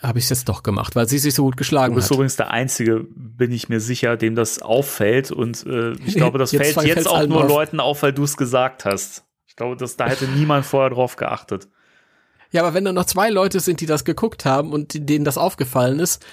[0.00, 1.96] habe ich es jetzt doch gemacht, weil sie sich so gut geschlagen hat.
[1.96, 2.14] Du bist hat.
[2.14, 5.32] übrigens der Einzige, bin ich mir sicher, dem das auffällt.
[5.32, 7.48] Und äh, ich glaube, das jetzt fällt jetzt auch nur auf.
[7.48, 9.24] Leuten auf, weil du es gesagt hast.
[9.46, 11.68] Ich glaube, dass, da hätte niemand vorher drauf geachtet.
[12.50, 15.36] Ja, aber wenn da noch zwei Leute sind, die das geguckt haben und denen das
[15.36, 16.24] aufgefallen ist,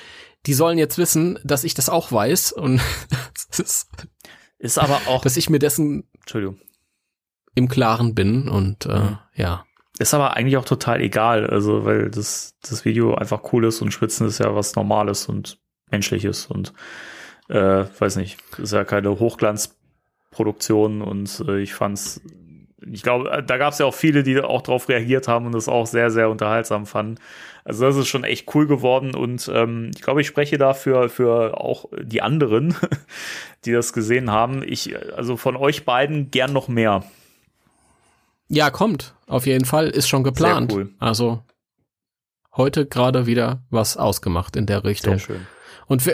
[0.45, 2.51] die sollen jetzt wissen, dass ich das auch weiß.
[2.51, 2.80] Und
[3.57, 3.89] ist,
[4.59, 5.24] ist aber auch.
[5.24, 6.59] Dass ich mir dessen Entschuldigung.
[7.55, 9.18] im Klaren bin und äh, mhm.
[9.34, 9.66] ja.
[9.98, 13.91] Ist aber eigentlich auch total egal, also weil das, das Video einfach cool ist und
[13.91, 15.58] Schwitzen ist ja was Normales und
[15.89, 16.74] Menschliches und
[17.48, 22.22] äh, weiß nicht, ist ja keine Hochglanzproduktion und äh, ich fand's,
[22.86, 25.70] ich glaube, da gab es ja auch viele, die auch drauf reagiert haben und das
[25.70, 27.16] auch sehr, sehr unterhaltsam fanden.
[27.64, 31.60] Also das ist schon echt cool geworden und ähm, ich glaube, ich spreche dafür für
[31.60, 32.76] auch die anderen,
[33.66, 34.62] die das gesehen haben.
[34.68, 37.04] Ich, also von euch beiden gern noch mehr.
[38.48, 39.16] Ja, kommt.
[39.28, 39.89] Auf jeden Fall.
[39.89, 40.72] Ist schon geplant.
[40.72, 40.93] Sehr cool.
[41.00, 41.43] Also
[42.56, 45.18] heute gerade wieder was ausgemacht in der Richtung.
[45.18, 45.48] Sehr schön.
[45.88, 46.08] Und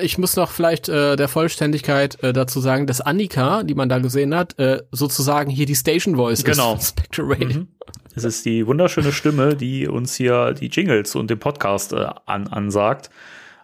[0.00, 3.98] ich muss noch vielleicht äh, der Vollständigkeit äh, dazu sagen, dass Annika, die man da
[3.98, 6.74] gesehen hat, äh, sozusagen hier die Station Voice genau.
[6.78, 6.88] ist.
[6.88, 7.68] Spectre Mhm.
[8.14, 12.48] Es ist die wunderschöne Stimme, die uns hier die Jingles und den Podcast äh, an,
[12.48, 13.10] ansagt.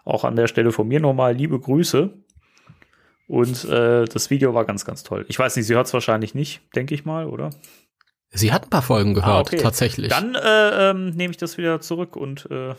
[0.03, 2.13] Auch an der Stelle von mir nochmal liebe Grüße.
[3.27, 5.25] Und äh, das Video war ganz, ganz toll.
[5.29, 7.49] Ich weiß nicht, sie hört es wahrscheinlich nicht, denke ich mal, oder?
[8.35, 9.57] Sie hat ein paar Folgen ah, gehört, ah, okay.
[9.57, 10.09] tatsächlich.
[10.09, 12.75] Dann äh, ähm, nehme ich das wieder zurück und äh,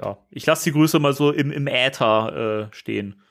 [0.00, 3.22] ja, ich lasse die Grüße mal so im, im Äther äh, stehen.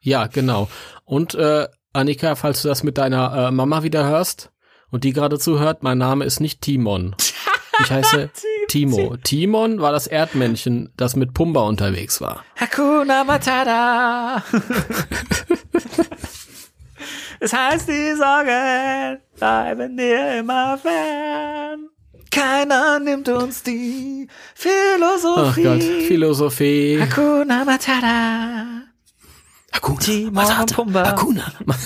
[0.00, 0.68] Ja, genau.
[1.04, 4.50] Und äh, Annika, falls du das mit deiner äh, Mama wieder hörst
[4.90, 7.14] und die gerade zuhört, mein Name ist nicht Timon.
[7.80, 8.30] Ich heiße
[8.68, 9.16] Timo.
[9.22, 12.44] Timon war das Erdmännchen, das mit Pumba unterwegs war.
[12.56, 14.42] Hakuna Matata.
[17.42, 21.88] Es heißt, die Sorgen bleiben dir immer fern.
[22.30, 25.66] Keiner nimmt uns die Philosophie.
[25.66, 27.00] Ach Gott, Philosophie.
[27.00, 28.82] Hakuna Matata.
[29.72, 30.72] Hakuna Matata.
[30.72, 31.04] Pumba.
[31.04, 31.52] Hakuna.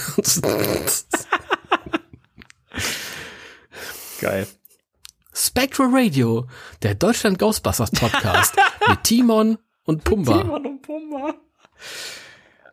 [4.21, 4.47] Geil.
[5.33, 6.47] Spectral Radio,
[6.83, 8.55] der Deutschland Ghostbusters Podcast
[8.89, 10.43] mit Timon und Pumba.
[10.43, 11.35] Timon und Pumba.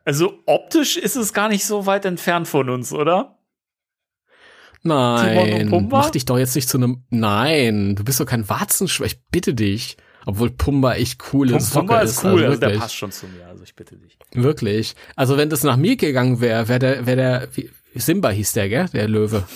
[0.06, 3.40] Also optisch ist es gar nicht so weit entfernt von uns, oder?
[4.82, 7.06] Nein, mach dich doch jetzt nicht zu einem.
[7.10, 9.08] Nein, du bist doch kein Warzenschwein.
[9.08, 9.98] Ich bitte dich.
[10.26, 11.74] Obwohl Pumba echt cool ist.
[11.74, 14.18] Pumba ist cool, also, also der passt schon zu mir, also ich bitte dich.
[14.34, 14.96] Wirklich.
[15.16, 17.48] Also wenn das nach mir gegangen wäre, wäre der, wäre der,
[17.96, 18.86] Simba hieß der, gell?
[18.94, 19.44] Der Löwe.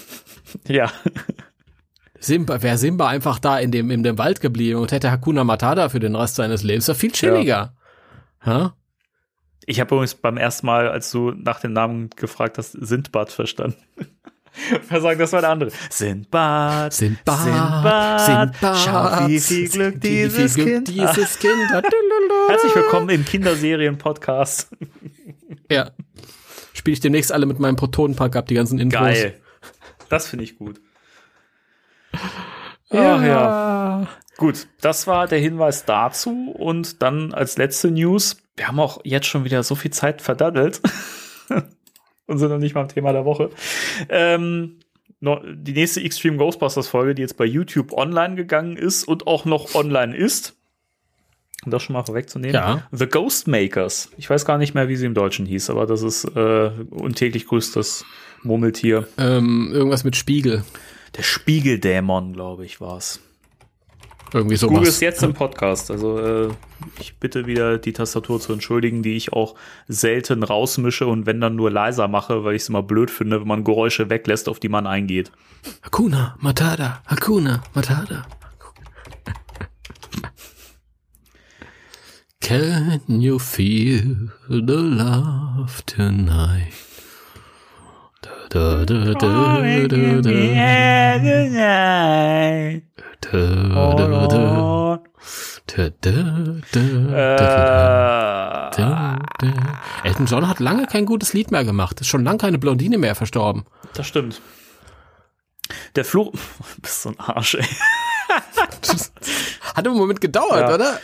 [0.65, 0.89] Ja.
[2.19, 5.89] Simba, wäre Simba einfach da in dem, in dem Wald geblieben und hätte Hakuna Matata
[5.89, 7.73] für den Rest seines Lebens, wäre viel chilliger.
[8.45, 8.45] Ja.
[8.45, 8.76] Ha?
[9.69, 13.75] Ich habe übrigens beim ersten Mal, als du nach dem Namen gefragt hast, Sindbad verstanden.
[14.87, 15.71] Versagen, das war der andere.
[15.89, 21.85] Sindbad, Sindbad, Sindbad, Sindbad schau, wie viel Glück dieses viel Glück Kind dieses Kind hat.
[22.47, 24.69] Herzlich willkommen im Kinderserien-Podcast.
[25.69, 25.91] Ja.
[26.71, 29.01] Spiele ich demnächst alle mit meinem Protonenpack ab, die ganzen Intros.
[29.01, 29.41] Geil.
[30.07, 30.79] Das finde ich gut.
[32.89, 34.07] Ach ja.
[34.37, 36.51] Gut, das war der Hinweis dazu.
[36.57, 40.81] Und dann als letzte News, wir haben auch jetzt schon wieder so viel Zeit verdaddelt
[42.27, 43.51] und sind noch nicht mal am Thema der Woche.
[44.09, 44.79] Ähm,
[45.19, 49.73] die nächste Extreme Ghostbusters Folge, die jetzt bei YouTube online gegangen ist und auch noch
[49.73, 50.55] online ist.
[51.65, 52.53] Um das schon mal vorwegzunehmen.
[52.53, 52.87] Ja.
[52.91, 54.11] The Ghostmakers.
[54.17, 57.47] Ich weiß gar nicht mehr, wie sie im Deutschen hieß, aber das ist äh, untäglich
[57.47, 58.05] größtes
[58.43, 59.07] Murmeltier.
[59.17, 60.63] Ähm, irgendwas mit Spiegel.
[61.17, 63.19] Der Spiegeldämon, glaube ich, war's.
[64.33, 64.75] Irgendwie sowas.
[64.75, 65.89] Google ist jetzt im Podcast.
[65.89, 66.49] Also äh,
[66.99, 69.55] ich bitte wieder die Tastatur zu entschuldigen, die ich auch
[69.87, 73.47] selten rausmische und wenn dann nur leiser mache, weil ich es immer blöd finde, wenn
[73.47, 75.31] man Geräusche weglässt, auf die man eingeht.
[75.81, 78.25] Hakuna Matata, Hakuna Matata.
[82.41, 86.86] Can you feel the love tonight?
[100.03, 101.99] Elton John hat lange kein gutes Lied mehr gemacht.
[102.01, 103.65] Ist schon lange keine Blondine mehr verstorben.
[103.93, 104.41] Das stimmt.
[105.95, 106.31] Der Fluch.
[106.75, 107.65] Du bist so ein Arsch, ey.
[109.75, 110.73] Hat im Moment gedauert, ja.
[110.73, 110.99] oder?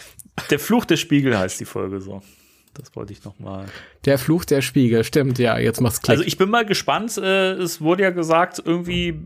[0.49, 2.21] Der Fluch der Spiegel heißt die Folge so.
[2.73, 3.65] Das wollte ich noch mal.
[4.05, 6.17] Der Fluch der Spiegel, stimmt, ja, jetzt macht's Klick.
[6.17, 7.17] Also ich bin mal gespannt.
[7.17, 9.19] Äh, es wurde ja gesagt, irgendwie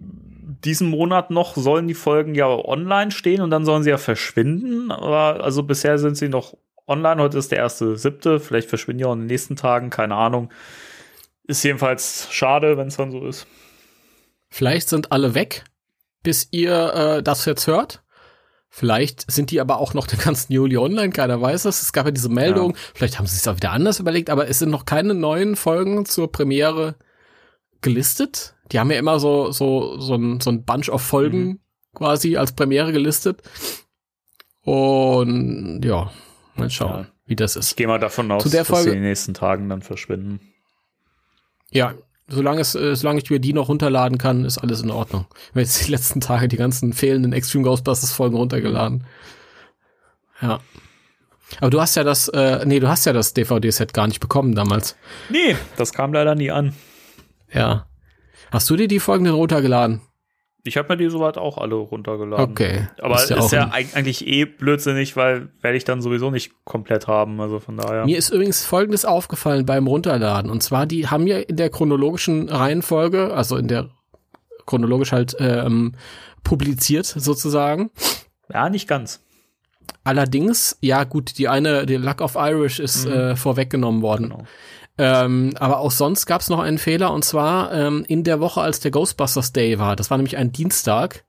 [0.64, 4.92] diesen Monat noch sollen die Folgen ja online stehen und dann sollen sie ja verschwinden.
[4.92, 7.22] Aber also bisher sind sie noch online.
[7.22, 8.40] Heute ist der erste siebte.
[8.40, 9.90] Vielleicht verschwinden die auch in den nächsten Tagen.
[9.90, 10.50] Keine Ahnung.
[11.44, 13.48] Ist jedenfalls schade, wenn es dann so ist.
[14.50, 15.66] Vielleicht sind alle weg,
[16.24, 18.04] bis ihr äh, das jetzt hört.
[18.78, 21.82] Vielleicht sind die aber auch noch den ganzen Juli online, keiner weiß es.
[21.82, 22.78] Es gab ja diese Meldung, ja.
[22.94, 26.06] vielleicht haben sie es auch wieder anders überlegt, aber es sind noch keine neuen Folgen
[26.06, 26.94] zur Premiere
[27.82, 28.54] gelistet.
[28.72, 31.60] Die haben ja immer so, so, so ein, so ein Bunch of Folgen mhm.
[31.96, 33.42] quasi als Premiere gelistet.
[34.62, 36.12] Und ja,
[36.56, 37.12] mal schauen, ja.
[37.26, 37.72] wie das ist.
[37.72, 40.40] Ich gehe mal davon aus, dass sie in den nächsten Tagen dann verschwinden.
[41.72, 41.96] Ja,
[42.28, 45.26] solange es, äh, solange ich mir die noch runterladen kann, ist alles in Ordnung.
[45.32, 49.06] Ich habe jetzt die letzten Tage die ganzen fehlenden Extreme Ghostbusters Folgen runtergeladen.
[50.42, 50.60] Ja.
[51.60, 54.54] Aber du hast ja das, äh, nee, du hast ja das DVD-Set gar nicht bekommen
[54.54, 54.98] damals.
[55.30, 56.74] Nee, das kam leider nie an.
[57.52, 57.88] Ja.
[58.52, 60.02] Hast du dir die Folgen denn runtergeladen?
[60.68, 62.52] Ich habe mir die soweit auch alle runtergeladen.
[62.52, 62.88] Okay.
[63.02, 67.08] Aber ist ja, ist ja eigentlich eh blödsinnig, weil werde ich dann sowieso nicht komplett
[67.08, 67.40] haben.
[67.40, 68.06] Also von daher.
[68.06, 70.52] Mir ist übrigens Folgendes aufgefallen beim Runterladen.
[70.52, 73.90] Und zwar, die haben ja in der chronologischen Reihenfolge, also in der
[74.66, 75.94] chronologisch halt ähm,
[76.44, 77.90] publiziert sozusagen.
[78.54, 79.22] Ja, nicht ganz.
[80.04, 83.14] Allerdings, ja gut, die eine, die Luck of Irish ist mhm.
[83.14, 84.30] äh, vorweggenommen worden.
[84.30, 84.44] Genau.
[84.98, 88.62] Ähm, aber auch sonst gab es noch einen Fehler und zwar ähm, in der Woche,
[88.62, 89.96] als der Ghostbusters Day war.
[89.96, 91.24] Das war nämlich ein Dienstag.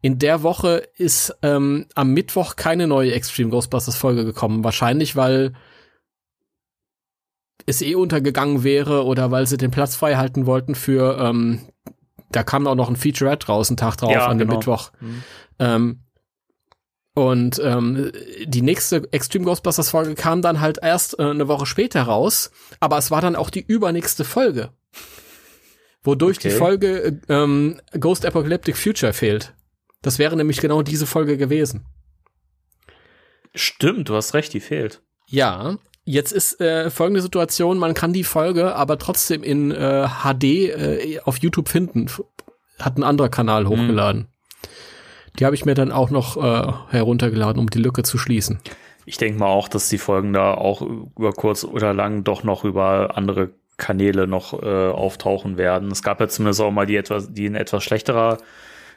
[0.00, 4.62] In der Woche ist ähm, am Mittwoch keine neue Extreme Ghostbusters Folge gekommen.
[4.62, 5.54] Wahrscheinlich, weil
[7.66, 11.60] es eh untergegangen wäre oder weil sie den Platz frei halten wollten für, ähm,
[12.30, 14.58] da kam auch noch ein Featurette raus, einen Tag drauf ja, an dem genau.
[14.58, 14.92] Mittwoch.
[15.00, 15.22] Mhm.
[15.58, 16.00] Ähm,
[17.18, 18.12] und ähm,
[18.44, 22.96] die nächste Extreme Ghostbusters Folge kam dann halt erst äh, eine Woche später raus, aber
[22.96, 24.70] es war dann auch die übernächste Folge.
[26.04, 26.50] Wodurch okay.
[26.50, 29.52] die Folge äh, ähm, Ghost Apocalyptic Future fehlt.
[30.00, 31.86] Das wäre nämlich genau diese Folge gewesen.
[33.52, 35.02] Stimmt, du hast recht, die fehlt.
[35.26, 40.44] Ja, jetzt ist äh, folgende Situation, man kann die Folge aber trotzdem in äh, HD
[40.44, 42.06] äh, auf YouTube finden.
[42.78, 43.70] Hat ein anderer Kanal hm.
[43.70, 44.20] hochgeladen.
[44.22, 44.28] Hm.
[45.38, 48.58] Die habe ich mir dann auch noch äh, heruntergeladen, um die Lücke zu schließen.
[49.06, 52.64] Ich denke mal auch, dass die Folgen da auch über kurz oder lang doch noch
[52.64, 55.90] über andere Kanäle noch äh, auftauchen werden.
[55.90, 58.38] Es gab ja zumindest auch mal die etwas, die in etwas schlechterer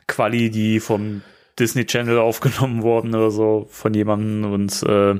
[0.08, 1.22] Quali, die vom
[1.60, 5.20] Disney Channel aufgenommen worden oder so von jemandem und äh,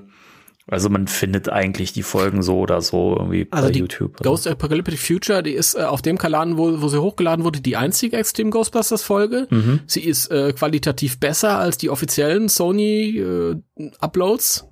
[0.68, 4.18] also man findet eigentlich die Folgen so oder so irgendwie also bei die YouTube.
[4.22, 7.78] Ghost Apocalyptic Future, die ist äh, auf dem Kanal, wo, wo sie hochgeladen wurde, die
[7.78, 9.48] einzige Extreme Ghostbusters Folge.
[9.50, 9.82] Mhm.
[9.88, 13.62] Sie ist äh, qualitativ besser als die offiziellen Sony äh,
[14.00, 14.68] Uploads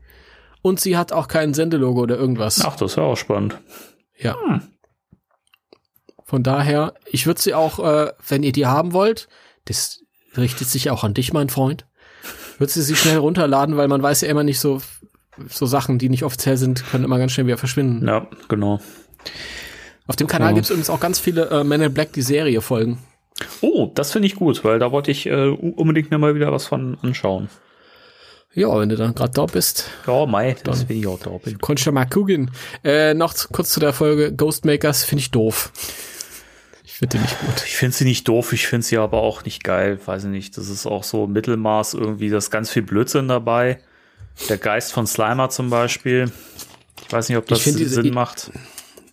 [0.61, 2.63] und sie hat auch kein Sendelogo oder irgendwas.
[2.63, 3.59] Ach, das ist ja auch spannend.
[4.17, 4.37] Ja.
[6.25, 9.27] Von daher, ich würde sie auch, äh, wenn ihr die haben wollt,
[9.65, 10.01] das
[10.37, 11.87] richtet sich auch an dich, mein Freund,
[12.59, 14.81] würde sie sie schnell runterladen, weil man weiß ja immer nicht so,
[15.47, 18.07] so Sachen, die nicht offiziell sind, können immer ganz schnell wieder verschwinden.
[18.07, 18.79] Ja, genau.
[20.07, 20.55] Auf dem Kanal Ja.
[20.55, 22.99] gibt's übrigens auch ganz viele äh, Men in Black, die Serie folgen.
[23.61, 26.65] Oh, das finde ich gut, weil da wollte ich äh, unbedingt mir mal wieder was
[26.67, 27.49] von anschauen.
[28.53, 31.59] Ja, wenn du dann gerade da bist, Ja, Mai, das will ich auch da bin.
[31.59, 32.49] konntest du mal gucken.
[32.83, 35.71] Äh, noch zu, kurz zu der Folge Ghostmakers finde ich doof.
[36.83, 37.63] Ich finde die nicht gut.
[37.65, 39.99] Ich finde sie nicht doof, ich finde sie aber auch nicht geil.
[40.03, 43.79] Weiß ich nicht, das ist auch so Mittelmaß irgendwie, das ist ganz viel Blödsinn dabei.
[44.47, 46.31] Der Geist von Slimer zum Beispiel.
[47.05, 48.51] Ich weiß nicht, ob das Sinn I- macht.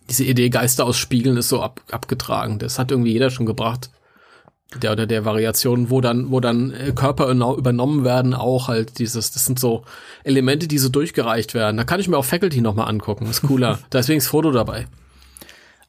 [0.09, 2.59] Diese Idee Geister ausspiegeln ist so ab, abgetragen.
[2.59, 3.89] Das hat irgendwie jeder schon gebracht.
[4.81, 9.31] Der oder der Variation, wo dann, wo dann äh, Körper übernommen werden, auch halt dieses,
[9.31, 9.83] das sind so
[10.23, 11.77] Elemente, die so durchgereicht werden.
[11.77, 13.29] Da kann ich mir auch Faculty nochmal angucken.
[13.29, 13.79] Ist cooler.
[13.89, 14.87] da ist wenigstens Foto dabei.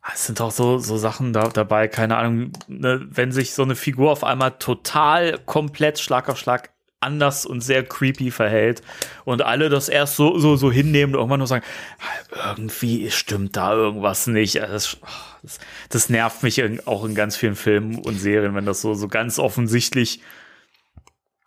[0.02, 3.62] Ah, Es sind auch so, so Sachen da, dabei, keine Ahnung, ne, wenn sich so
[3.62, 6.70] eine Figur auf einmal total komplett Schlag auf Schlag
[7.00, 8.82] anders und sehr creepy verhält
[9.24, 11.64] und alle das erst so, so, so hinnehmen und irgendwann nur sagen,
[12.00, 14.56] "Ah, irgendwie stimmt da irgendwas nicht.
[14.56, 14.96] Das,
[15.42, 19.08] das, das nervt mich auch in ganz vielen Filmen und Serien, wenn das so, so
[19.08, 20.20] ganz offensichtlich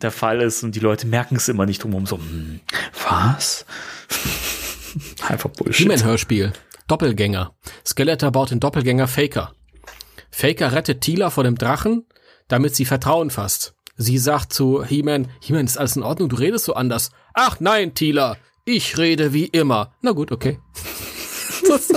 [0.02, 2.62] der Fall ist und die Leute merken es immer nicht drumherum so, hm,
[3.10, 3.66] was?
[5.28, 5.84] Einfach Bullshit.
[5.84, 6.54] He-Man-Hörspiel.
[6.88, 7.56] Doppelgänger.
[7.86, 9.54] Skeletor baut den Doppelgänger Faker.
[10.32, 12.06] Faker rettet Tila vor dem Drachen,
[12.48, 13.76] damit sie Vertrauen fasst.
[13.98, 17.12] Sie sagt zu He-Man, He-Man, ist alles in Ordnung, du redest so anders.
[17.34, 19.94] Ach nein, Tila, ich rede wie immer.
[20.02, 20.60] Na gut, okay.
[21.68, 21.90] das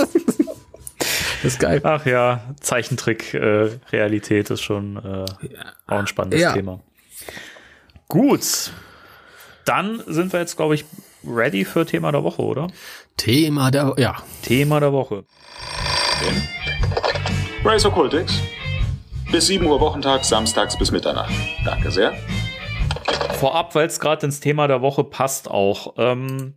[1.43, 1.81] ist geil.
[1.83, 5.25] Ach ja, Zeichentrick-Realität ist schon äh,
[5.87, 6.53] auch ein spannendes Ja.
[6.53, 6.81] Thema.
[8.07, 8.71] Gut.
[9.65, 10.85] Dann sind wir jetzt, glaube ich,
[11.25, 12.67] ready für Thema der Woche, oder?
[13.17, 14.15] Thema der, ja.
[14.43, 15.25] Thema der Woche.
[17.63, 18.41] Race Occultix.
[19.31, 21.33] Bis 7 Uhr Wochentag, samstags bis Mitternacht.
[21.65, 22.13] Danke sehr.
[23.39, 25.95] Vorab, weil es gerade ins Thema der Woche passt auch.
[25.97, 26.53] Ähm,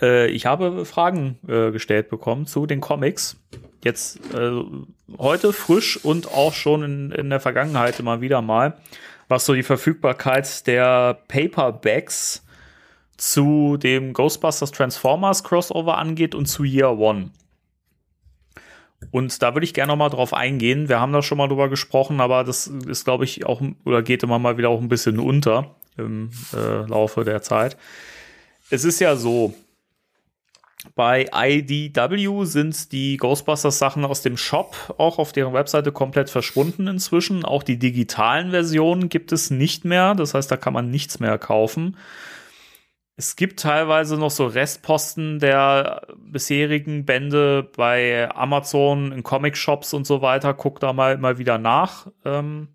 [0.00, 3.36] äh, ich habe Fragen äh, gestellt bekommen zu den Comics.
[3.82, 4.62] Jetzt äh,
[5.18, 8.78] heute frisch und auch schon in, in der Vergangenheit immer wieder mal,
[9.28, 12.44] was so die Verfügbarkeit der Paperbacks
[13.16, 17.30] zu dem Ghostbusters Transformers Crossover angeht und zu Year One.
[19.10, 20.88] Und da würde ich gerne noch mal drauf eingehen.
[20.88, 24.22] Wir haben da schon mal drüber gesprochen, aber das ist, glaube ich, auch oder geht
[24.22, 27.76] immer mal wieder auch ein bisschen unter im äh, Laufe der Zeit.
[28.70, 29.54] Es ist ja so,
[30.94, 36.86] bei IDW sind die Ghostbusters Sachen aus dem Shop auch auf deren Webseite komplett verschwunden
[36.86, 37.44] inzwischen.
[37.44, 40.14] Auch die digitalen Versionen gibt es nicht mehr.
[40.14, 41.96] Das heißt, da kann man nichts mehr kaufen.
[43.16, 50.20] Es gibt teilweise noch so Restposten der bisherigen Bände bei Amazon, in Comic-Shops und so
[50.20, 50.52] weiter.
[50.52, 52.08] Guck da mal, mal wieder nach.
[52.24, 52.68] Ähm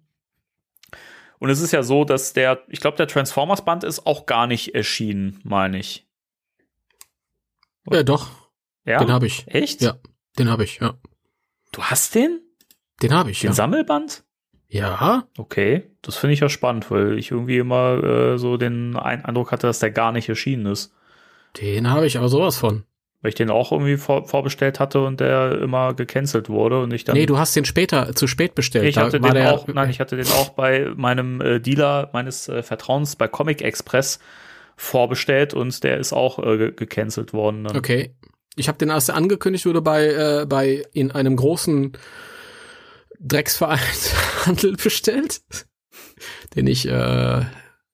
[1.40, 4.76] und es ist ja so, dass der, ich glaube, der Transformers-Band ist auch gar nicht
[4.76, 6.06] erschienen, meine ich.
[7.90, 8.30] Ja, doch.
[8.86, 9.00] Ja?
[9.00, 9.48] Den habe ich.
[9.48, 9.82] Echt?
[9.82, 9.98] Ja,
[10.38, 10.96] den habe ich, ja.
[11.72, 12.42] Du hast den?
[13.02, 13.54] Den habe ich, Den ja.
[13.54, 14.24] Sammelband?
[14.70, 19.26] Ja, Okay, das finde ich ja spannend, weil ich irgendwie immer äh, so den Ein-
[19.26, 20.94] Eindruck hatte, dass der gar nicht erschienen ist.
[21.60, 22.84] den habe ich aber sowas von.
[23.22, 27.04] Weil ich den auch irgendwie vor, vorbestellt hatte und der immer gecancelt wurde und ich
[27.04, 27.18] dann.
[27.18, 28.86] nee, du hast den später, zu spät bestellt.
[28.86, 32.64] ich hatte den auch, nein, ich hatte den auch bei meinem äh, Dealer meines äh,
[32.64, 34.20] Vertrauens bei Comic Express
[34.78, 37.66] vorbestellt und der ist auch äh, ge- gecancelt worden.
[37.66, 37.76] Dann.
[37.78, 38.14] Okay.
[38.56, 41.94] Ich habe den, als er angekündigt wurde, bei, äh, bei in einem großen
[43.20, 45.42] Drecksvereinshandel bestellt,
[46.56, 47.42] den ich äh,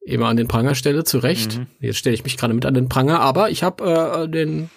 [0.01, 1.57] immer an den Pranger stelle, zu Recht.
[1.57, 1.67] Mhm.
[1.79, 4.69] Jetzt stelle ich mich gerade mit an den Pranger, aber ich habe äh, den,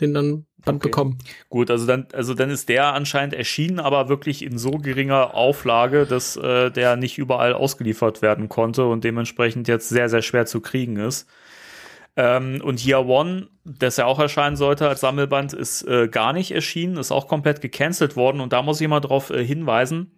[0.00, 0.88] den dann Band Okay.
[0.88, 1.18] bekommen.
[1.48, 6.06] Gut, also dann, also dann ist der anscheinend erschienen, aber wirklich in so geringer Auflage,
[6.06, 10.60] dass äh, der nicht überall ausgeliefert werden konnte und dementsprechend jetzt sehr, sehr schwer zu
[10.60, 11.28] kriegen ist.
[12.16, 16.52] Ähm, und Year One, das ja auch erscheinen sollte als Sammelband, ist äh, gar nicht
[16.52, 18.40] erschienen, ist auch komplett gecancelt worden.
[18.40, 20.12] Und da muss ich mal drauf äh, hinweisen,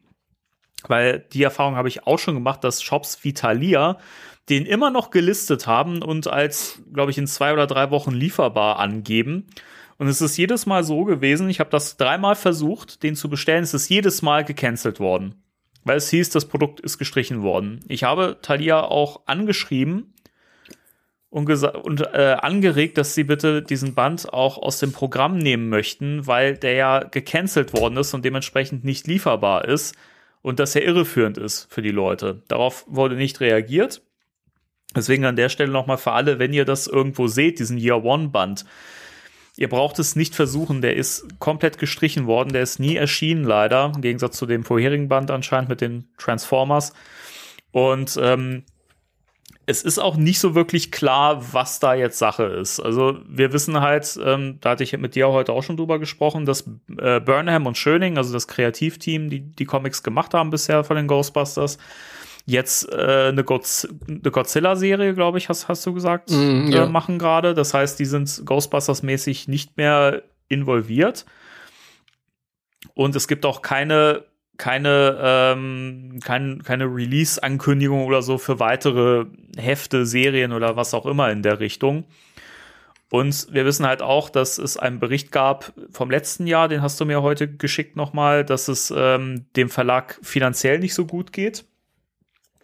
[0.86, 3.98] weil die Erfahrung habe ich auch schon gemacht, dass Shops wie Thalia
[4.48, 8.78] den immer noch gelistet haben und als, glaube ich, in zwei oder drei Wochen lieferbar
[8.78, 9.46] angeben.
[9.98, 13.64] Und es ist jedes Mal so gewesen, ich habe das dreimal versucht, den zu bestellen,
[13.64, 15.34] es ist jedes Mal gecancelt worden.
[15.86, 17.80] weil es hieß, das Produkt ist gestrichen worden.
[17.86, 20.12] Ich habe Thalia auch angeschrieben
[21.36, 26.26] und, und äh, angeregt, dass sie bitte diesen Band auch aus dem Programm nehmen möchten,
[26.26, 29.94] weil der ja gecancelt worden ist und dementsprechend nicht lieferbar ist
[30.40, 32.42] und dass er irreführend ist für die Leute.
[32.48, 34.00] Darauf wurde nicht reagiert.
[34.94, 38.28] Deswegen an der Stelle nochmal für alle, wenn ihr das irgendwo seht, diesen Year One
[38.28, 38.64] Band,
[39.58, 43.90] Ihr braucht es nicht versuchen, der ist komplett gestrichen worden, der ist nie erschienen, leider,
[43.94, 46.92] im Gegensatz zu dem vorherigen Band anscheinend mit den Transformers.
[47.72, 48.64] Und ähm,
[49.68, 52.78] es ist auch nicht so wirklich klar, was da jetzt Sache ist.
[52.78, 56.46] Also wir wissen halt, ähm, da hatte ich mit dir heute auch schon drüber gesprochen,
[56.46, 60.96] dass äh, Burnham und Schöning, also das Kreativteam, die die Comics gemacht haben bisher von
[60.96, 61.78] den Ghostbusters,
[62.44, 66.84] jetzt äh, eine, Godz eine Godzilla-Serie, glaube ich, hast, hast du gesagt, mm, ja.
[66.84, 67.52] äh, machen gerade.
[67.52, 71.26] Das heißt, die sind Ghostbusters-mäßig nicht mehr involviert.
[72.94, 74.24] Und es gibt auch keine
[74.56, 79.26] keine, ähm, kein, keine Release-Ankündigung oder so für weitere
[79.56, 82.04] Hefte, Serien oder was auch immer in der Richtung.
[83.10, 87.00] Und wir wissen halt auch, dass es einen Bericht gab vom letzten Jahr, den hast
[87.00, 91.64] du mir heute geschickt nochmal, dass es ähm, dem Verlag finanziell nicht so gut geht.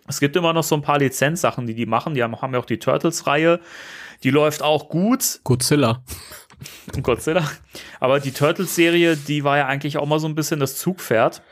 [0.08, 2.14] Es gibt immer noch so ein paar Lizenzsachen, die die machen.
[2.14, 3.60] Die haben, haben ja auch die Turtles-Reihe.
[4.24, 5.40] Die läuft auch gut.
[5.44, 6.02] Godzilla.
[7.02, 7.48] Godzilla.
[8.00, 11.42] Aber die Turtles-Serie, die war ja eigentlich auch mal so ein bisschen das Zugpferd.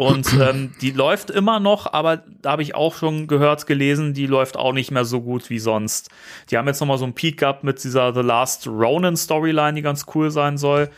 [0.00, 4.24] Und ähm, die läuft immer noch, aber da habe ich auch schon gehört, gelesen, die
[4.24, 6.08] läuft auch nicht mehr so gut wie sonst.
[6.48, 9.74] Die haben jetzt noch mal so einen Peak gehabt mit dieser The Last Ronin Storyline,
[9.74, 10.88] die ganz cool sein soll.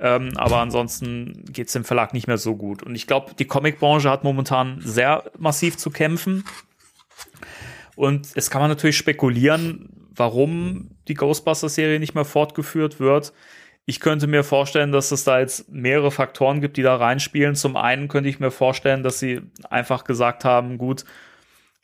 [0.00, 2.82] Ähm, aber ansonsten geht es dem Verlag nicht mehr so gut.
[2.82, 6.42] Und ich glaube, die Comicbranche hat momentan sehr massiv zu kämpfen.
[7.94, 13.32] Und es kann man natürlich spekulieren, warum die Ghostbusters-Serie nicht mehr fortgeführt wird.
[13.90, 17.54] Ich könnte mir vorstellen, dass es da jetzt mehrere Faktoren gibt, die da reinspielen.
[17.54, 21.06] Zum einen könnte ich mir vorstellen, dass sie einfach gesagt haben, gut,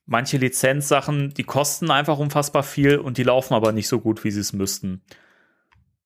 [0.05, 4.31] manche Lizenzsachen, die kosten einfach unfassbar viel und die laufen aber nicht so gut, wie
[4.31, 5.01] sie es müssten.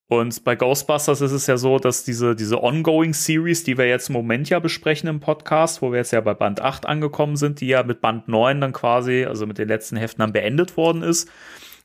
[0.06, 4.08] Und bei Ghostbusters ist es ja so, dass diese, diese Ongoing Series, die wir jetzt
[4.08, 7.60] im Moment ja besprechen im Podcast, wo wir jetzt ja bei Band 8 angekommen sind,
[7.60, 11.02] die ja mit Band 9 dann quasi, also mit den letzten Heften dann beendet worden
[11.02, 11.28] ist,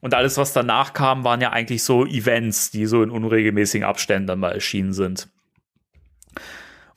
[0.03, 4.27] und alles, was danach kam, waren ja eigentlich so Events, die so in unregelmäßigen Abständen
[4.27, 5.29] dann mal erschienen sind.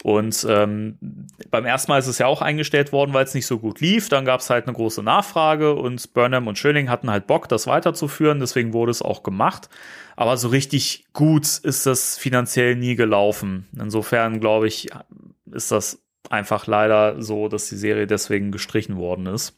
[0.03, 0.99] Und ähm,
[1.53, 4.09] beim ersten Mal ist es ja auch eingestellt worden, weil es nicht so gut lief.
[4.09, 7.69] Dann gab es halt eine große Nachfrage und Burnham und Schilling hatten halt Bock, das
[7.69, 8.41] weiterzuführen.
[8.41, 9.69] Deswegen wurde es auch gemacht.
[10.17, 13.69] Aber so richtig gut ist das finanziell nie gelaufen.
[13.79, 14.89] Insofern glaube ich,
[15.53, 19.57] ist das einfach leider so, dass die Serie deswegen gestrichen worden ist.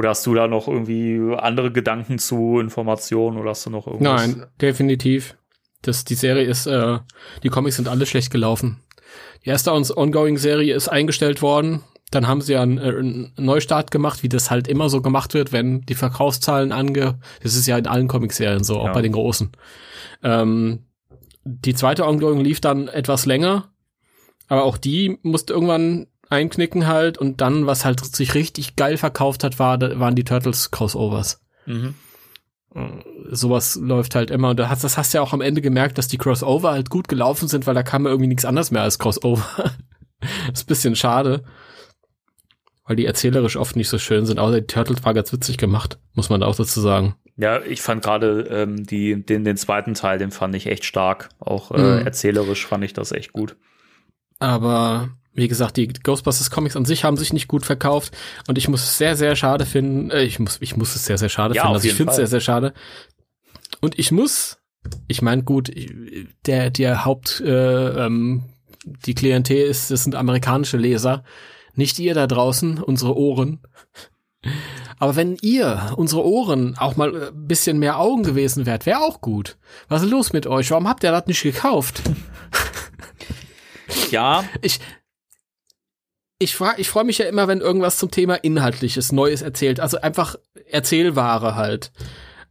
[0.00, 4.28] Oder hast du da noch irgendwie andere Gedanken zu Informationen oder hast du noch irgendwas?
[4.28, 5.36] Nein, definitiv.
[5.82, 7.00] Das, die Serie ist, äh,
[7.42, 8.80] die Comics sind alle schlecht gelaufen.
[9.44, 11.82] Die erste Ongoing-Serie ist eingestellt worden.
[12.10, 15.34] Dann haben sie ja einen, äh, einen, Neustart gemacht, wie das halt immer so gemacht
[15.34, 17.18] wird, wenn die Verkaufszahlen ange...
[17.42, 18.92] Das ist ja in allen Comicserien so, auch ja.
[18.92, 19.52] bei den großen.
[20.22, 20.86] Ähm,
[21.44, 23.70] die zweite Ongoing lief dann etwas länger,
[24.48, 29.44] aber auch die musste irgendwann einknicken halt und dann, was halt sich richtig geil verkauft
[29.44, 31.40] hat, war, waren die Turtles Crossovers.
[31.66, 31.94] Mhm.
[32.74, 32.88] Äh,
[33.30, 35.98] sowas läuft halt immer und du hast, das hast du ja auch am Ende gemerkt,
[35.98, 38.98] dass die Crossover halt gut gelaufen sind, weil da kam irgendwie nichts anderes mehr als
[38.98, 39.72] Crossover.
[40.52, 41.44] ist ein bisschen schade.
[42.84, 45.98] Weil die erzählerisch oft nicht so schön sind, außer die Turtles war ganz witzig gemacht,
[46.14, 47.14] muss man auch dazu sagen.
[47.36, 51.30] Ja, ich fand gerade ähm, die, den, den zweiten Teil, den fand ich echt stark.
[51.38, 52.06] Auch äh, mhm.
[52.06, 53.56] erzählerisch fand ich das echt gut.
[54.38, 58.16] Aber wie gesagt, die Ghostbusters Comics an sich haben sich nicht gut verkauft
[58.48, 60.10] und ich muss es sehr, sehr schade finden.
[60.10, 61.74] Äh, ich muss, ich muss es sehr, sehr schade ja, finden.
[61.74, 62.72] Also ich finde es sehr, sehr schade.
[63.80, 64.58] Und ich muss,
[65.06, 65.70] ich meine, gut,
[66.46, 68.44] der, der Haupt, äh, ähm,
[68.84, 71.22] die Klientel ist, das sind amerikanische Leser.
[71.74, 73.60] Nicht ihr da draußen, unsere Ohren.
[74.98, 79.20] Aber wenn ihr, unsere Ohren, auch mal ein bisschen mehr Augen gewesen wärt, wäre auch
[79.20, 79.58] gut.
[79.88, 80.70] Was ist los mit euch?
[80.70, 82.02] Warum habt ihr das nicht gekauft?
[84.10, 84.44] Ja.
[84.62, 84.80] Ich,
[86.42, 89.78] ich frage, ich freue mich ja immer, wenn irgendwas zum Thema Inhaltliches, Neues erzählt.
[89.78, 90.36] Also einfach
[90.66, 91.92] Erzählware halt.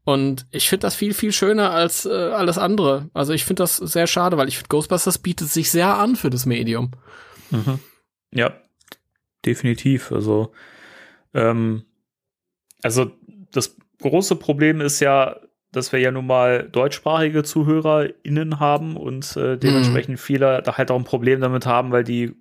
[0.06, 3.10] Und ich finde das viel, viel schöner als äh, alles andere.
[3.16, 6.30] Also ich finde das sehr schade, weil ich finde, Ghostbusters bietet sich sehr an für
[6.30, 6.92] das Medium.
[7.50, 7.80] Mhm.
[8.32, 8.54] Ja,
[9.44, 10.12] definitiv.
[10.12, 10.52] Also,
[11.34, 11.84] ähm,
[12.84, 13.12] also
[13.52, 15.38] das große Problem ist ja,
[15.72, 20.18] dass wir ja nun mal deutschsprachige ZuhörerInnen haben und äh, dementsprechend mhm.
[20.20, 22.36] viele da halt auch ein Problem damit haben, weil die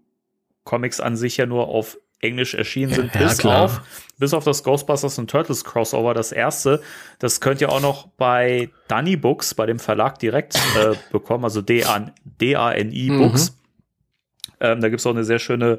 [0.69, 3.63] Comics an sich ja nur auf Englisch erschienen sind, ja, bis klar.
[3.63, 3.81] auf
[4.19, 6.83] bis auf das Ghostbusters und Turtles Crossover, das erste.
[7.19, 11.63] Das könnt ihr auch noch bei Dunny Books, bei dem Verlag direkt äh, bekommen, also
[11.63, 13.19] D-A-N-I mhm.
[13.19, 13.57] Books.
[14.61, 15.79] Ähm, da gibt's auch eine sehr schöne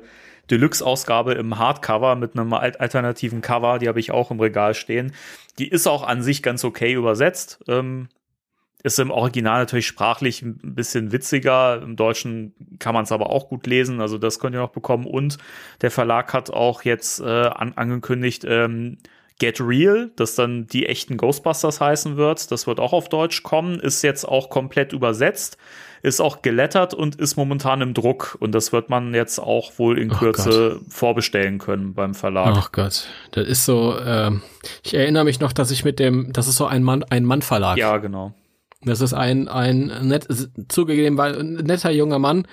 [0.50, 5.14] Deluxe-Ausgabe im Hardcover mit einem alternativen Cover, die habe ich auch im Regal stehen.
[5.60, 7.60] Die ist auch an sich ganz okay übersetzt.
[7.68, 8.08] Ähm,
[8.84, 11.82] ist im Original natürlich sprachlich ein bisschen witziger.
[11.82, 13.99] Im Deutschen kann man es aber auch gut lesen.
[13.99, 15.05] Also das könnt ihr noch bekommen.
[15.05, 15.38] Und
[15.82, 18.97] der Verlag hat auch jetzt äh, an, angekündigt, ähm,
[19.38, 22.51] Get Real, das dann die echten Ghostbusters heißen wird.
[22.51, 23.80] Das wird auch auf Deutsch kommen.
[23.80, 25.57] Ist jetzt auch komplett übersetzt.
[26.01, 28.38] Ist auch gelettert und ist momentan im Druck.
[28.39, 32.53] Und das wird man jetzt auch wohl in Kürze vorbestellen können beim Verlag.
[32.57, 34.32] Ach Gott, das ist so, äh,
[34.84, 37.77] ich erinnere mich noch, dass ich mit dem, das ist so ein Mann, ein Mann-Verlag.
[37.77, 38.34] Ja, genau.
[38.82, 40.27] Das ist ein, ein net,
[40.69, 42.47] zugegeben, weil ein netter junger Mann,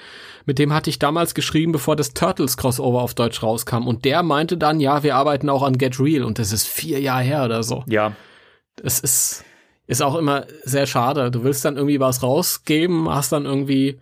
[0.45, 3.87] mit dem hatte ich damals geschrieben, bevor das Turtles Crossover auf Deutsch rauskam.
[3.87, 6.25] Und der meinte dann, ja, wir arbeiten auch an Get Real.
[6.25, 7.85] Und das ist vier Jahre her oder so.
[7.87, 8.17] Ja.
[8.75, 9.45] Das ist,
[9.87, 11.31] ist auch immer sehr schade.
[11.31, 14.01] Du willst dann irgendwie was rausgeben, hast dann irgendwie,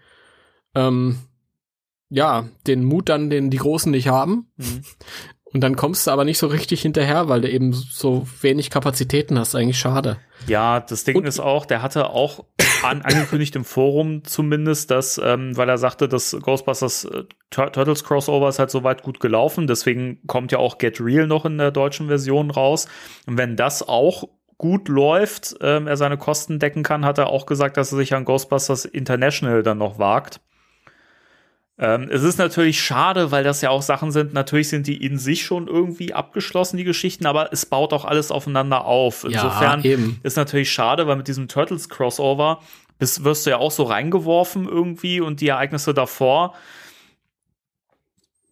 [0.75, 1.19] ähm,
[2.09, 4.49] ja, den Mut dann, den die Großen nicht haben.
[4.57, 4.83] Mhm.
[5.55, 9.39] Und dann kommst du aber nicht so richtig hinterher, weil du eben so wenig Kapazitäten
[9.39, 9.55] hast.
[9.55, 10.17] Eigentlich schade.
[10.49, 12.45] Ja, das Ding und ist auch, der hatte auch
[12.83, 18.03] an, angekündigt im Forum zumindest, dass, ähm, weil er sagte, dass Ghostbusters äh, Tur Turtles
[18.03, 19.69] Crossover ist halt soweit gut gelaufen.
[19.69, 22.89] Deswegen kommt ja auch Get Real noch in der deutschen Version raus.
[23.27, 24.25] Und wenn das auch
[24.59, 28.13] gut läuft, ähm, er seine Kosten decken kann, hat er auch gesagt, dass er sich
[28.13, 30.41] an Ghostbusters International dann noch wagt.
[31.77, 35.19] Ähm, es ist natürlich schade, weil das ja auch Sachen sind, natürlich sind die in
[35.19, 39.25] sich schon irgendwie abgeschlossen, die Geschichten, aber es baut auch alles aufeinander auf.
[39.25, 42.61] Insofern ja, ist natürlich schade, weil mit diesem Turtles Crossover
[42.99, 46.55] bist, wirst du ja auch so reingeworfen irgendwie und die Ereignisse davor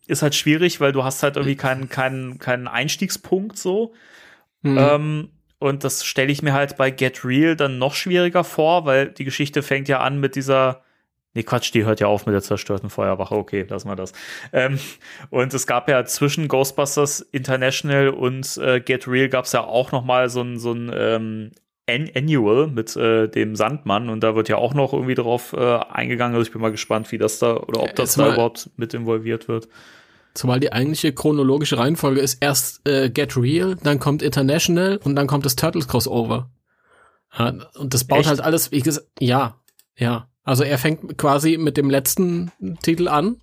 [0.08, 3.94] ist halt schwierig, weil du hast halt irgendwie keinen, keinen, keinen Einstiegspunkt so.
[4.62, 4.78] Mhm.
[4.78, 9.10] Ähm, und das stelle ich mir halt bei Get Real dann noch schwieriger vor, weil
[9.10, 10.82] die Geschichte fängt ja an mit dieser
[11.35, 13.35] Nee, Quatsch, die hört ja auf mit der zerstörten Feuerwache.
[13.35, 14.12] Okay, lassen wir das.
[14.53, 14.78] Ähm,
[15.30, 19.93] und es gab ja zwischen Ghostbusters International und äh, Get Real gab es ja auch
[19.93, 21.51] noch mal so ein, so ein ähm,
[21.89, 26.35] Annual mit äh, dem Sandmann und da wird ja auch noch irgendwie drauf äh, eingegangen.
[26.37, 29.49] Also ich bin mal gespannt, wie das da oder ob das da überhaupt mit involviert
[29.49, 29.68] wird.
[30.35, 35.26] Zumal die eigentliche chronologische Reihenfolge ist erst äh, Get Real, dann kommt International und dann
[35.26, 36.51] kommt das Turtles Crossover.
[37.37, 38.28] Ja, und das baut Echt?
[38.28, 39.57] halt alles, wie gesagt, ja,
[39.97, 40.28] ja.
[40.45, 42.51] Also er fängt quasi mit dem letzten
[42.82, 43.36] Titel an.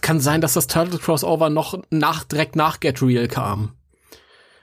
[0.00, 3.74] Kann sein, dass das Turtle Crossover noch nach, direkt nach Get Real kam.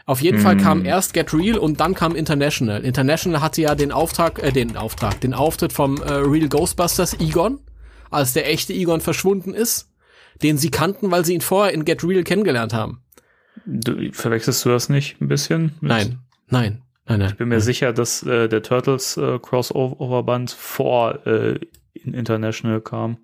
[0.06, 0.42] Auf jeden mm.
[0.42, 0.86] Fall kam hm.
[0.86, 2.84] erst Get Real und dann kam International.
[2.84, 7.60] International hatte ja den Auftrag, äh, den Auftrag, den Auftritt vom äh, Real Ghostbusters Egon,
[8.10, 9.92] als der echte Egon verschwunden ist,
[10.42, 13.04] den sie kannten, weil sie ihn vorher in Get Real kennengelernt haben.
[13.68, 15.74] Du, verwechselst du das nicht ein bisschen?
[15.80, 16.82] Nein, nein.
[17.10, 17.62] Nein, nein, ich bin mir nein.
[17.62, 21.60] sicher, dass äh, der Turtles äh, Crossover-Band vor äh,
[21.94, 23.18] in International kam.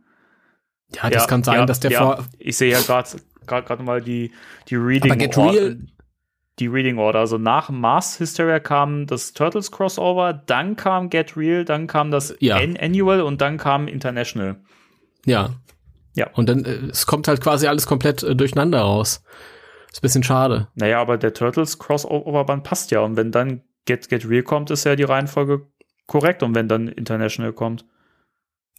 [0.95, 2.25] Ja, das ja, kann sein, ja, dass der ja, vor.
[2.39, 3.09] Ich sehe ja gerade
[3.45, 4.31] gerade mal die
[4.69, 5.75] die Reading Order.
[6.57, 7.19] Die Reading Order.
[7.19, 12.35] Also nach Mars Hysteria kam das Turtles Crossover, dann kam Get Real, dann kam das
[12.39, 12.55] ja.
[12.55, 14.55] Annual und dann kam International.
[15.25, 15.51] Ja.
[16.15, 16.29] Ja.
[16.33, 19.21] Und dann äh, es kommt halt quasi alles komplett äh, durcheinander raus.
[19.91, 20.69] Ist ein bisschen schade.
[20.73, 24.71] Naja, aber der Turtles Crossover Band passt ja und wenn dann Get Get Real kommt,
[24.71, 25.67] ist ja die Reihenfolge
[26.07, 27.85] korrekt und wenn dann International kommt.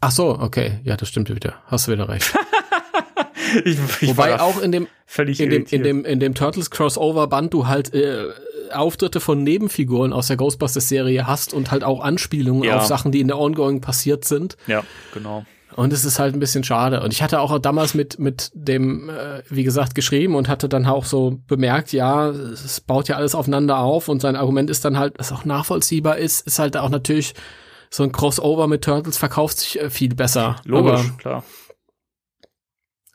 [0.00, 1.62] Ach so, okay, ja, das stimmt wieder.
[1.66, 2.34] Hast du wieder recht.
[3.64, 7.26] ich, ich Wobei auch in dem völlig in dem, in dem in dem Turtles Crossover
[7.28, 8.26] Band du halt äh,
[8.72, 12.76] Auftritte von Nebenfiguren aus der Ghostbusters Serie hast und halt auch Anspielungen ja.
[12.76, 14.56] auf Sachen, die in der Ongoing passiert sind.
[14.66, 15.46] Ja, genau.
[15.76, 17.02] Und es ist halt ein bisschen schade.
[17.02, 20.86] Und ich hatte auch damals mit, mit dem, äh, wie gesagt, geschrieben und hatte dann
[20.86, 24.98] auch so bemerkt, ja, es baut ja alles aufeinander auf und sein Argument ist dann
[24.98, 27.34] halt, dass auch nachvollziehbar ist, ist halt auch natürlich
[27.90, 30.56] so ein Crossover mit Turtles verkauft sich äh, viel besser.
[30.64, 31.44] Logisch, aber, klar.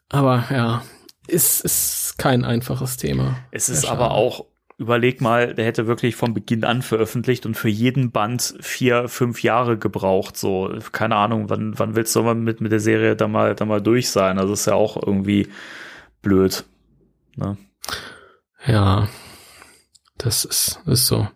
[0.09, 0.83] Aber ja,
[1.27, 3.37] ist, ist kein einfaches Thema.
[3.49, 4.45] Es ist aber auch
[4.81, 9.43] überleg mal, der hätte wirklich von Beginn an veröffentlicht und für jeden Band vier, fünf
[9.43, 10.35] Jahre gebraucht.
[10.35, 13.65] So, keine Ahnung, wann, wann willst du mal mit, mit der Serie da mal, da
[13.65, 14.39] mal durch sein?
[14.39, 15.49] Also ist ja auch irgendwie
[16.23, 16.65] blöd.
[17.35, 17.57] Ne?
[18.65, 19.07] Ja,
[20.17, 21.27] das ist, ist so.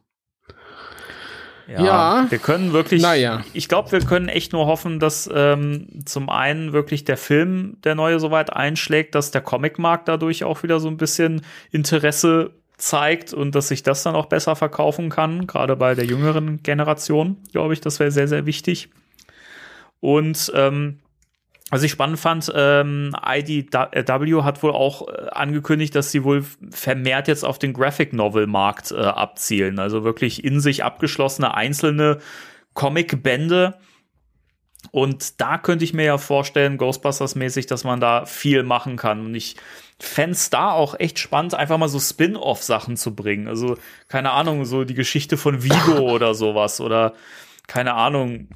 [1.67, 3.43] Ja, ja, wir können wirklich, naja.
[3.53, 7.95] ich glaube, wir können echt nur hoffen, dass ähm, zum einen wirklich der Film, der
[7.95, 11.41] neue, soweit einschlägt, dass der Comicmarkt dadurch auch wieder so ein bisschen
[11.71, 16.61] Interesse zeigt und dass sich das dann auch besser verkaufen kann, gerade bei der jüngeren
[16.63, 18.89] Generation, glaube ich, das wäre sehr, sehr wichtig.
[20.01, 20.99] Und ähm,
[21.71, 27.27] was ich spannend fand, ähm, IDW hat wohl auch äh, angekündigt, dass sie wohl vermehrt
[27.27, 29.79] jetzt auf den Graphic Novel Markt äh, abzielen.
[29.79, 32.19] Also wirklich in sich abgeschlossene einzelne
[32.75, 33.79] Comic-Bände
[34.91, 39.25] Und da könnte ich mir ja vorstellen, Ghostbusters-mäßig, dass man da viel machen kann.
[39.25, 39.55] Und ich
[39.99, 43.47] es da auch echt spannend, einfach mal so Spin-off-Sachen zu bringen.
[43.47, 43.77] Also,
[44.07, 46.81] keine Ahnung, so die Geschichte von Vigo oder sowas.
[46.81, 47.13] Oder,
[47.67, 48.49] keine Ahnung,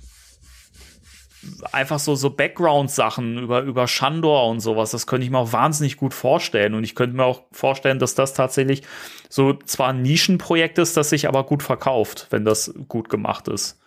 [1.71, 4.91] einfach so, so Background-Sachen über, über Shandor und sowas.
[4.91, 6.73] Das könnte ich mir auch wahnsinnig gut vorstellen.
[6.73, 8.83] Und ich könnte mir auch vorstellen, dass das tatsächlich
[9.29, 13.78] so zwar ein Nischenprojekt ist, das sich aber gut verkauft, wenn das gut gemacht ist.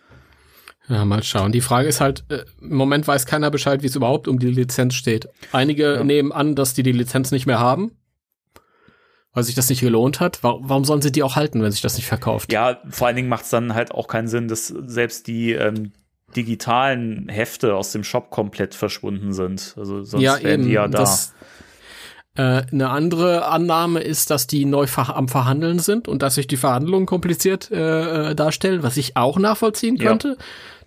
[0.89, 1.51] Ja, mal schauen.
[1.51, 4.51] Die Frage ist halt, äh, im Moment weiß keiner Bescheid, wie es überhaupt um die
[4.51, 5.29] Lizenz steht.
[5.51, 6.03] Einige ja.
[6.03, 7.91] nehmen an, dass die die Lizenz nicht mehr haben,
[9.31, 10.43] weil sich das nicht gelohnt hat.
[10.43, 12.51] Warum, sollen sie die auch halten, wenn sich das nicht verkauft?
[12.51, 15.93] Ja, vor allen Dingen macht es dann halt auch keinen Sinn, dass selbst die ähm,
[16.35, 19.75] digitalen Hefte aus dem Shop komplett verschwunden sind.
[19.77, 20.99] Also sonst ja, wären eben, die ja da.
[20.99, 21.33] Das,
[22.35, 26.47] äh, eine andere Annahme ist, dass die neu ver am Verhandeln sind und dass sich
[26.47, 30.29] die Verhandlungen kompliziert äh, äh darstellen, was ich auch nachvollziehen könnte.
[30.29, 30.35] Ja.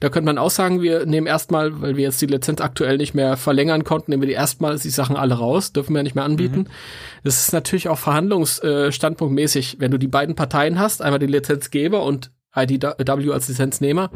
[0.00, 3.14] Da könnte man auch sagen, wir nehmen erstmal, weil wir jetzt die Lizenz aktuell nicht
[3.14, 6.24] mehr verlängern konnten, nehmen wir die erstmal die Sachen alle raus, dürfen wir nicht mehr
[6.24, 6.60] anbieten.
[6.60, 6.68] Mhm.
[7.24, 12.02] Das ist natürlich auch verhandlungsstandpunktmäßig, äh, wenn du die beiden Parteien hast, einmal die Lizenzgeber
[12.02, 14.10] und IDW als Lizenznehmer.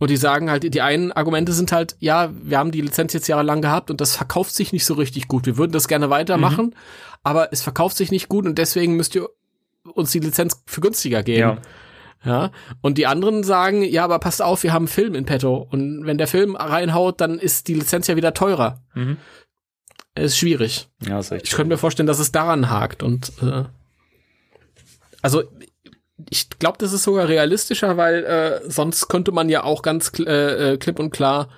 [0.00, 3.28] Und die sagen halt, die einen Argumente sind halt, ja, wir haben die Lizenz jetzt
[3.28, 5.44] jahrelang gehabt und das verkauft sich nicht so richtig gut.
[5.44, 6.74] Wir würden das gerne weitermachen, mhm.
[7.22, 9.28] aber es verkauft sich nicht gut und deswegen müsst ihr
[9.84, 11.38] uns die Lizenz für günstiger geben.
[11.40, 11.58] Ja.
[12.22, 12.50] Ja,
[12.82, 15.66] und die anderen sagen, ja, aber passt auf, wir haben einen Film in petto.
[15.70, 18.82] Und wenn der Film reinhaut, dann ist die Lizenz ja wieder teurer.
[18.94, 19.16] Mhm.
[20.14, 20.88] ist schwierig.
[21.06, 23.02] Ja, ist echt ich könnte mir vorstellen, dass es daran hakt.
[23.02, 23.64] Und äh,
[25.22, 25.44] also
[26.28, 30.72] ich glaube, das ist sogar realistischer, weil äh, sonst könnte man ja auch ganz äh,
[30.72, 31.48] äh, klipp und klar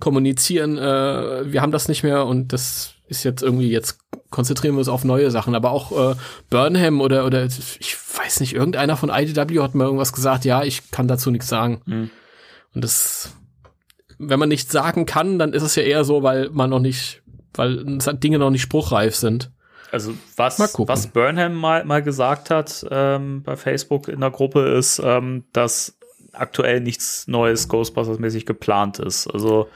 [0.00, 3.98] kommunizieren, äh, wir haben das nicht mehr und das ist jetzt irgendwie, jetzt
[4.30, 5.54] konzentrieren wir uns auf neue Sachen.
[5.54, 6.14] Aber auch äh,
[6.50, 10.90] Burnham oder, oder ich weiß nicht, irgendeiner von IDW hat mir irgendwas gesagt, ja, ich
[10.90, 11.80] kann dazu nichts sagen.
[11.86, 12.10] Mhm.
[12.74, 13.32] Und das,
[14.18, 17.22] wenn man nichts sagen kann, dann ist es ja eher so, weil man noch nicht,
[17.54, 19.50] weil Dinge noch nicht spruchreif sind.
[19.90, 25.00] Also was, was Burnham mal, mal gesagt hat ähm, bei Facebook in der Gruppe ist,
[25.02, 25.98] ähm, dass
[26.32, 29.26] aktuell nichts Neues Ghostbusters-mäßig geplant ist.
[29.28, 29.68] Also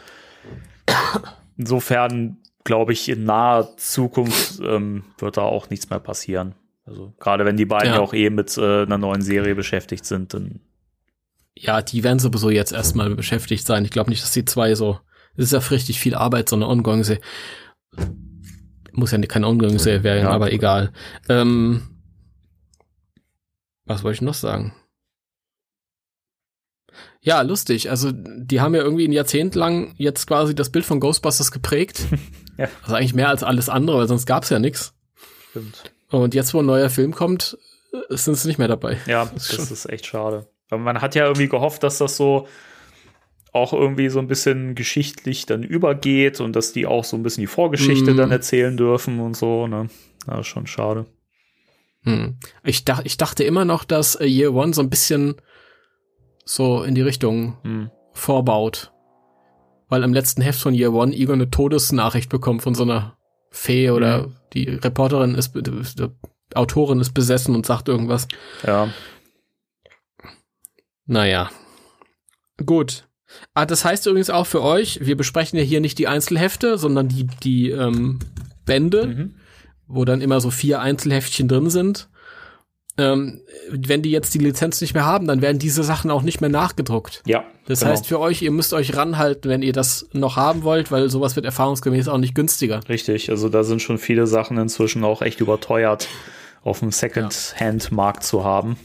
[1.57, 6.55] insofern glaube ich, in naher Zukunft ähm, wird da auch nichts mehr passieren.
[6.85, 8.01] Also gerade wenn die beiden ja.
[8.01, 10.61] auch eh mit äh, einer neuen Serie beschäftigt sind, dann.
[11.55, 13.85] Ja, die werden sowieso jetzt erstmal beschäftigt sein.
[13.85, 14.99] Ich glaube nicht, dass die zwei so.
[15.37, 17.23] Es ist ja richtig viel Arbeit, so eine Ongoing-Serie.
[18.93, 20.93] Muss ja keine Ongoing-Serie werden, ja, aber egal.
[21.29, 21.83] Ähm,
[23.85, 24.75] was wollte ich noch sagen?
[27.21, 27.89] Ja, lustig.
[27.89, 32.03] Also, die haben ja irgendwie ein Jahrzehnt lang jetzt quasi das Bild von Ghostbusters geprägt.
[32.59, 32.69] ja.
[32.83, 34.95] Also eigentlich mehr als alles andere, weil sonst gab's ja nichts.
[35.51, 35.93] Stimmt.
[36.11, 37.57] Und jetzt, wo ein neuer Film kommt,
[37.93, 38.99] äh, sind sie nicht mehr dabei.
[39.07, 40.49] Ja, das, das ist echt schade.
[40.71, 42.49] Man hat ja irgendwie gehofft, dass das so
[43.53, 47.43] auch irgendwie so ein bisschen geschichtlich dann übergeht und dass die auch so ein bisschen
[47.43, 48.17] die Vorgeschichte mm.
[48.17, 49.89] dann erzählen dürfen und so, ne?
[50.27, 51.07] Das ist schon schade.
[52.05, 52.37] Hm.
[52.65, 55.37] Ich, dach, ich dachte immer noch, dass äh, Year One so ein bisschen
[56.45, 57.91] so in die Richtung hm.
[58.13, 58.93] vorbaut.
[59.89, 63.17] Weil im letzten Heft von Year One Igor eine Todesnachricht bekommt von so einer
[63.51, 64.37] Fee oder hm.
[64.53, 66.09] die Reporterin ist, die
[66.55, 68.27] Autorin ist besessen und sagt irgendwas.
[68.67, 68.89] Ja.
[71.07, 71.51] Naja.
[72.65, 73.07] Gut.
[73.55, 77.09] Ah, das heißt übrigens auch für euch, wir besprechen ja hier nicht die Einzelhefte, sondern
[77.09, 78.19] die, die ähm,
[78.65, 79.35] Bände, mhm.
[79.87, 82.09] wo dann immer so vier Einzelheftchen drin sind
[82.99, 83.41] ähm,
[83.71, 86.51] wenn die jetzt die Lizenz nicht mehr haben, dann werden diese Sachen auch nicht mehr
[86.51, 87.23] nachgedruckt.
[87.27, 87.45] Ja.
[87.67, 87.93] Das genau.
[87.93, 91.37] heißt für euch, ihr müsst euch ranhalten, wenn ihr das noch haben wollt, weil sowas
[91.37, 92.81] wird erfahrungsgemäß auch nicht günstiger.
[92.89, 96.09] Richtig, also da sind schon viele Sachen inzwischen auch echt überteuert,
[96.63, 98.77] auf dem Second-Hand-Markt zu haben.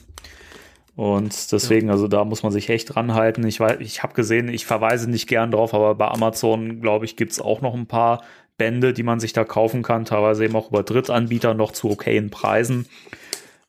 [0.97, 1.93] Und deswegen, ja.
[1.93, 3.45] also da muss man sich echt ranhalten.
[3.45, 7.15] Ich weiß, ich habe gesehen, ich verweise nicht gern drauf, aber bei Amazon, glaube ich,
[7.15, 8.23] gibt's auch noch ein paar
[8.57, 12.31] Bände, die man sich da kaufen kann, teilweise eben auch über Drittanbieter noch zu okayen
[12.31, 12.87] Preisen.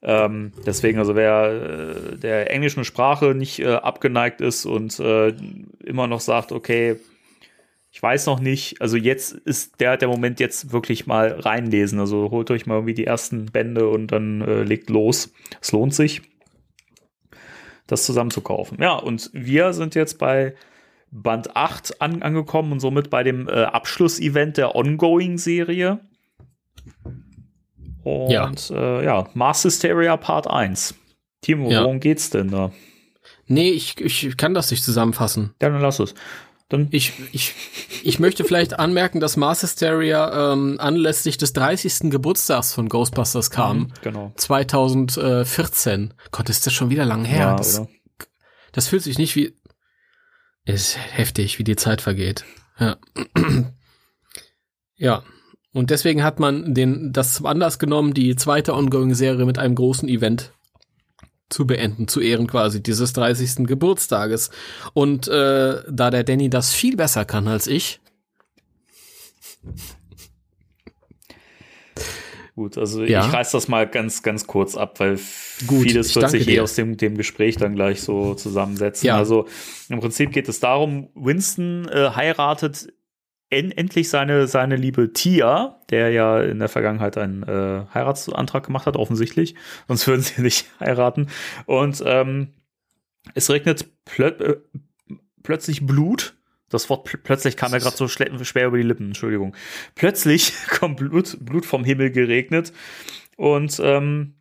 [0.00, 1.50] Ähm, deswegen, also wer
[2.14, 5.34] äh, der englischen Sprache nicht äh, abgeneigt ist und äh,
[5.84, 6.96] immer noch sagt, okay,
[7.92, 12.00] ich weiß noch nicht, also jetzt ist der, der Moment jetzt wirklich mal reinlesen.
[12.00, 15.30] Also holt euch mal irgendwie die ersten Bände und dann äh, legt los.
[15.60, 16.22] Es lohnt sich,
[17.88, 18.78] das zusammen zu kaufen.
[18.80, 20.54] Ja, und wir sind jetzt bei
[21.10, 25.98] Band 8 an, angekommen und somit bei dem äh, Abschlussevent der Ongoing-Serie.
[28.04, 30.94] Und ja, äh, ja Mars Hysteria Part 1.
[31.40, 31.82] Timo, ja.
[31.82, 32.70] worum geht's denn da?
[33.46, 35.54] Nee, ich, ich kann das nicht zusammenfassen.
[35.60, 36.14] Ja, dann lass es.
[36.68, 37.54] Dann ich, ich,
[38.02, 42.10] ich möchte vielleicht anmerken, dass Mars Hysteria ähm, anlässlich des 30.
[42.10, 43.78] Geburtstags von Ghostbusters kam.
[43.78, 44.32] Mhm, genau.
[44.36, 46.12] 2014.
[46.30, 47.38] Gott, ist das schon wieder lang her.
[47.38, 47.82] Ja, das,
[48.72, 49.56] das fühlt sich nicht wie.
[50.66, 52.44] Ist heftig, wie die Zeit vergeht.
[52.78, 52.98] Ja.
[54.96, 55.22] ja.
[55.72, 60.08] Und deswegen hat man den, das zum Anlass genommen, die zweite Ongoing-Serie mit einem großen
[60.08, 60.52] Event
[61.48, 63.66] zu beenden, zu Ehren quasi dieses 30.
[63.66, 64.50] Geburtstages.
[64.94, 68.00] Und äh, da der Danny das viel besser kann als ich.
[72.54, 73.24] Gut, also Ja.
[73.24, 75.20] ich reiß das mal ganz, ganz kurz ab, weil
[75.68, 79.06] Gut, vieles wird sich eh aus dem, dem Gespräch dann gleich so zusammensetzen.
[79.06, 79.16] Ja.
[79.16, 79.46] Also
[79.88, 82.88] im Prinzip geht es darum, Winston äh, heiratet
[83.50, 88.86] en endlich seine, seine liebe Tia, der ja in der Vergangenheit einen äh, Heiratsantrag gemacht
[88.86, 89.54] hat, offensichtlich.
[89.86, 91.28] Sonst würden sie nicht heiraten.
[91.66, 92.48] Und ähm,
[93.34, 94.56] es regnet plö äh,
[95.42, 96.34] plötzlich Blut.
[96.68, 99.56] Das Wort pl plötzlich kam mir gerade so schwer über die Lippen, Entschuldigung.
[99.94, 102.72] Plötzlich kommt Blut, Blut vom Himmel geregnet.
[103.36, 104.34] Und ähm,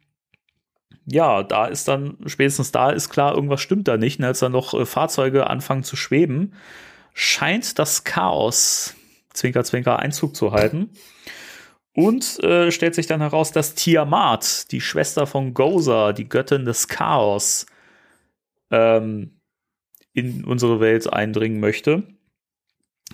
[1.06, 4.20] ja, da ist dann, spätestens da ist klar, irgendwas stimmt da nicht.
[4.20, 6.54] Und als dann noch äh, Fahrzeuge anfangen zu schweben,
[7.14, 8.97] scheint das Chaos,
[9.38, 10.90] Zwinker, Zwinker, Einzug zu halten.
[11.94, 16.88] Und äh, stellt sich dann heraus, dass Tiamat, die Schwester von Gozer, die Göttin des
[16.88, 17.66] Chaos,
[18.70, 19.40] ähm,
[20.14, 22.04] in unsere Welt eindringen möchte.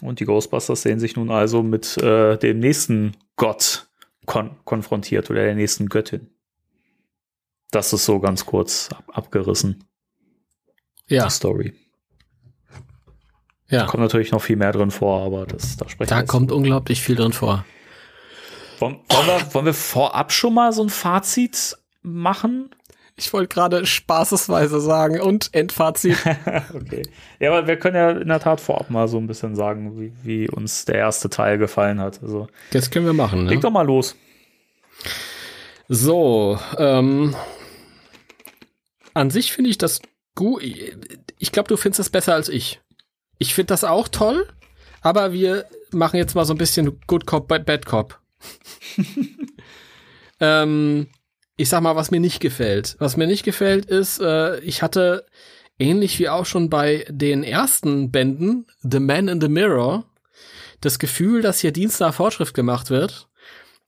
[0.02, 3.88] Und die Ghostbusters sehen sich nun also mit äh, dem nächsten Gott
[4.26, 6.30] kon konfrontiert oder der nächsten Göttin.
[7.72, 9.84] Das ist so ganz kurz ab abgerissen,
[11.08, 11.74] Ja, die Story.
[13.74, 13.86] Ja.
[13.86, 16.52] Kommt natürlich noch viel mehr drin vor, aber das, da sprechen wir Da jetzt kommt
[16.52, 17.66] unglaublich viel drin vor.
[18.80, 22.70] Wollen, wollen, wir, wollen wir vorab schon mal so ein Fazit machen?
[23.16, 26.18] Ich wollte gerade spaßesweise sagen und Endfazit.
[26.74, 27.04] okay.
[27.40, 30.14] Ja, aber wir können ja in der Tat vorab mal so ein bisschen sagen, wie,
[30.24, 32.24] wie uns der erste Teil gefallen hat.
[32.24, 33.46] Also Das können wir machen.
[33.46, 33.62] leg Ne?
[33.62, 34.16] doch mal los.
[35.90, 37.36] So, ähm,
[39.14, 40.02] an sich finde ich das
[40.34, 40.64] gut.
[41.38, 42.82] Ich glaube, du findest das besser als ich.
[43.44, 44.48] Ich finde das auch toll,
[45.02, 48.22] aber wir machen jetzt mal so ein bisschen Good Cop, Bad Bad Cop.
[50.40, 51.08] ähm,
[51.58, 52.96] ich sag mal, was mir nicht gefällt.
[53.00, 55.26] Was mir nicht gefällt ist, äh, ich hatte
[55.78, 60.06] ähnlich wie auch schon bei den ersten Bänden, The Man in the Mirror,
[60.80, 63.28] das Gefühl, dass hier Dienst nach Fortschrift gemacht wird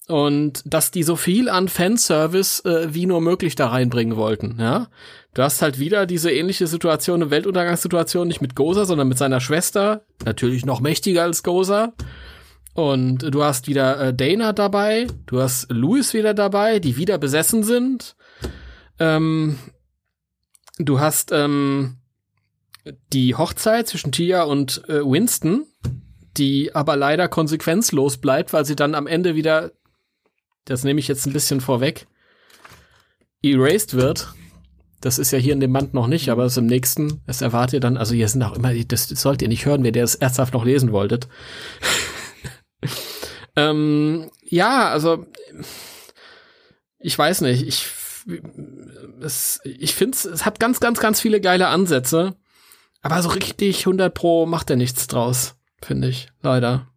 [0.09, 4.89] und dass die so viel an Fanservice äh, wie nur möglich da reinbringen wollten, ja.
[5.35, 9.41] Du hast halt wieder diese ähnliche Situation, eine Weltuntergangssituation, nicht mit Goza, sondern mit seiner
[9.41, 11.93] Schwester, natürlich noch mächtiger als Goza.
[12.73, 17.63] Und du hast wieder äh, Dana dabei, du hast Louis wieder dabei, die wieder besessen
[17.63, 18.15] sind.
[18.97, 19.59] Ähm,
[20.77, 21.97] du hast ähm,
[23.11, 25.65] die Hochzeit zwischen Tia und äh, Winston,
[26.37, 29.73] die aber leider konsequenzlos bleibt, weil sie dann am Ende wieder,
[30.63, 32.07] das nehme ich jetzt ein bisschen vorweg,
[33.43, 34.33] erased wird.
[35.05, 37.21] Das ist ja hier in dem Band noch nicht, aber es ist im nächsten.
[37.27, 39.91] Es erwartet ihr dann, also hier sind auch immer, das sollt ihr nicht hören, wer
[39.91, 41.27] der es ernsthaft noch lesen wolltet.
[43.55, 45.27] ähm, ja, also
[46.97, 47.85] ich weiß nicht, ich
[49.21, 52.35] es, ich finde es hat ganz, ganz, ganz viele geile Ansätze,
[53.03, 55.53] aber so richtig 100 pro macht er nichts draus,
[55.83, 56.91] finde ich, leider.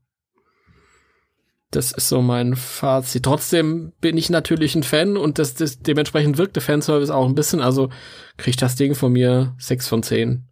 [1.71, 3.25] Das ist so mein Fazit.
[3.25, 7.35] Trotzdem bin ich natürlich ein Fan und das, das dementsprechend wirkt der Fanservice auch ein
[7.35, 7.61] bisschen.
[7.61, 7.91] Also
[8.39, 10.45] kriegt das Ding von mir 6 von 10.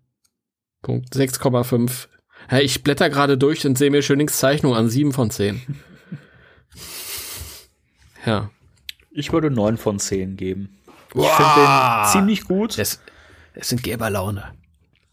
[0.83, 1.15] Punkt.
[1.15, 2.09] 6,5.
[2.51, 5.63] Ja, ich blätter gerade durch und sehe mir Schönings Zeichnung an 7 von 10.
[8.27, 8.51] ja.
[9.11, 10.77] Ich würde 9 von 10 geben.
[11.15, 12.79] Ich finde den ziemlich gut.
[12.79, 13.01] Es,
[13.55, 14.53] es sind Geberlaune.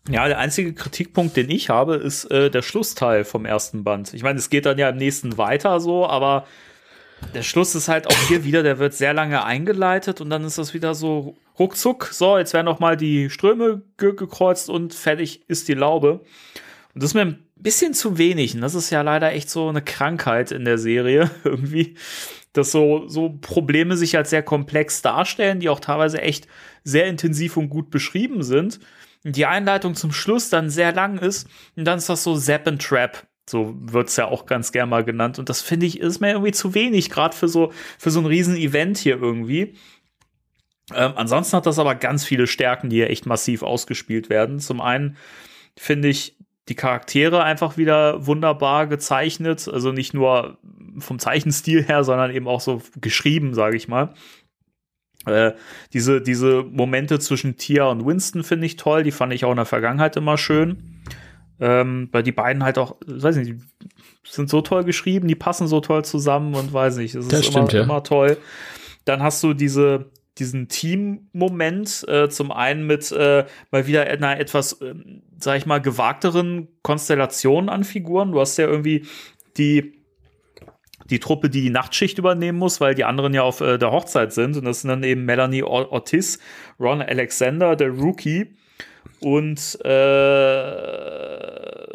[0.09, 4.13] Ja, der einzige Kritikpunkt, den ich habe, ist äh, der Schlussteil vom ersten Band.
[4.13, 6.45] Ich meine, es geht dann ja im nächsten weiter so, aber
[7.34, 10.57] der Schluss ist halt auch hier wieder, der wird sehr lange eingeleitet und dann ist
[10.57, 15.47] das wieder so ruckzuck, so, jetzt werden noch mal die Ströme ge gekreuzt und fertig
[15.47, 16.19] ist die Laube.
[16.93, 19.69] Und das ist mir ein bisschen zu wenig und das ist ja leider echt so
[19.69, 21.95] eine Krankheit in der Serie irgendwie,
[22.51, 26.49] dass so, so Probleme sich als sehr komplex darstellen, die auch teilweise echt
[26.84, 28.81] sehr intensiv und gut beschrieben sind
[29.23, 32.81] die Einleitung zum Schluss dann sehr lang ist und dann ist das so Zap and
[32.81, 33.25] Trap.
[33.49, 35.37] So wird's ja auch ganz gern mal genannt.
[35.37, 38.25] Und das finde ich, ist mir irgendwie zu wenig, gerade für so, für so ein
[38.25, 39.75] Riesen-Event hier irgendwie.
[40.93, 44.59] Ähm, ansonsten hat das aber ganz viele Stärken, die hier echt massiv ausgespielt werden.
[44.59, 45.17] Zum einen
[45.77, 46.37] finde ich
[46.69, 49.67] die Charaktere einfach wieder wunderbar gezeichnet.
[49.67, 50.57] Also nicht nur
[50.99, 54.13] vom Zeichenstil her, sondern eben auch so geschrieben, sage ich mal.
[55.25, 55.53] Äh,
[55.93, 59.03] diese, diese Momente zwischen Tia und Winston finde ich toll.
[59.03, 61.01] Die fand ich auch in der Vergangenheit immer schön.
[61.59, 63.61] Ähm, weil die beiden halt auch, weiß nicht, die
[64.27, 67.41] sind so toll geschrieben, die passen so toll zusammen und weiß nicht, das ist Das
[67.41, 67.83] immer, stimmt, ja.
[67.83, 68.37] immer toll.
[69.05, 70.09] Dann hast du diese
[70.39, 74.95] diesen Team-Moment, äh, zum einen mit äh, mal wieder einer etwas, äh,
[75.37, 78.31] sag ich mal, gewagteren Konstellation an Figuren.
[78.31, 79.05] Du hast ja irgendwie
[79.57, 80.02] die
[81.14, 84.34] die Truppe, die die Nachtschicht übernehmen muss, weil die anderen ja auf äh, der Hochzeit
[84.34, 84.57] sind.
[84.57, 86.40] Und das sind dann eben Melanie Ortiz,
[86.80, 88.56] Ron Alexander, der Rookie
[89.19, 89.90] und äh,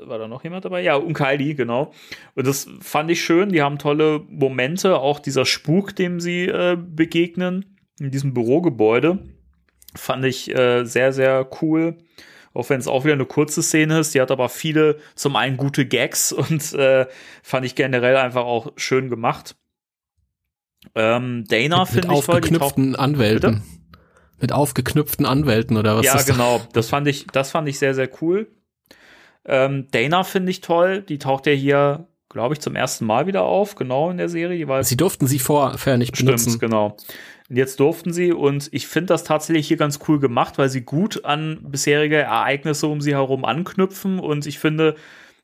[0.09, 0.83] war da noch jemand dabei?
[0.83, 1.93] Ja, und Kylie, genau.
[2.35, 3.51] Und das fand ich schön.
[3.51, 9.19] Die haben tolle Momente, auch dieser Spuk, dem sie äh, begegnen in diesem Bürogebäude.
[9.95, 11.99] Fand ich äh, sehr, sehr cool.
[12.55, 14.15] Auch wenn es auch wieder eine kurze Szene ist.
[14.15, 17.07] Die hat aber viele, zum einen gute Gags und äh,
[17.43, 19.57] fand ich generell einfach auch schön gemacht.
[20.95, 22.41] Ähm, Dana finde ich toll.
[22.51, 23.55] Mit Anwälten.
[23.55, 23.63] Bitte?
[24.41, 26.07] Mit aufgeknüpften Anwälten oder was?
[26.07, 26.61] Ja, genau.
[26.73, 28.49] Das fand ich, das fand ich sehr, sehr cool.
[29.45, 31.03] Ähm, Dana finde ich toll.
[31.03, 34.85] Die taucht ja hier, glaube ich, zum ersten Mal wieder auf, genau in der Serie.
[34.85, 36.51] Sie durften sie vorher nicht benutzen.
[36.51, 36.97] Stimmt, genau.
[37.49, 40.83] Und jetzt durften sie und ich finde das tatsächlich hier ganz cool gemacht, weil sie
[40.83, 44.97] gut an bisherige Ereignisse um sie herum anknüpfen und ich finde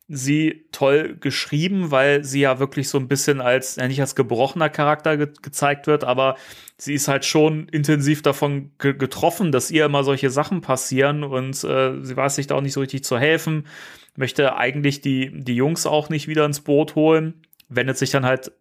[0.06, 4.68] sie toll geschrieben, weil sie ja wirklich so ein bisschen als, ja nicht als gebrochener
[4.68, 6.36] Charakter ge gezeigt wird, aber
[6.76, 11.64] sie ist halt schon intensiv davon ge getroffen, dass ihr immer solche Sachen passieren und
[11.64, 13.66] äh, sie weiß sich da auch nicht so richtig zu helfen,
[14.14, 18.52] möchte eigentlich die, die Jungs auch nicht wieder ins Boot holen, wendet sich dann halt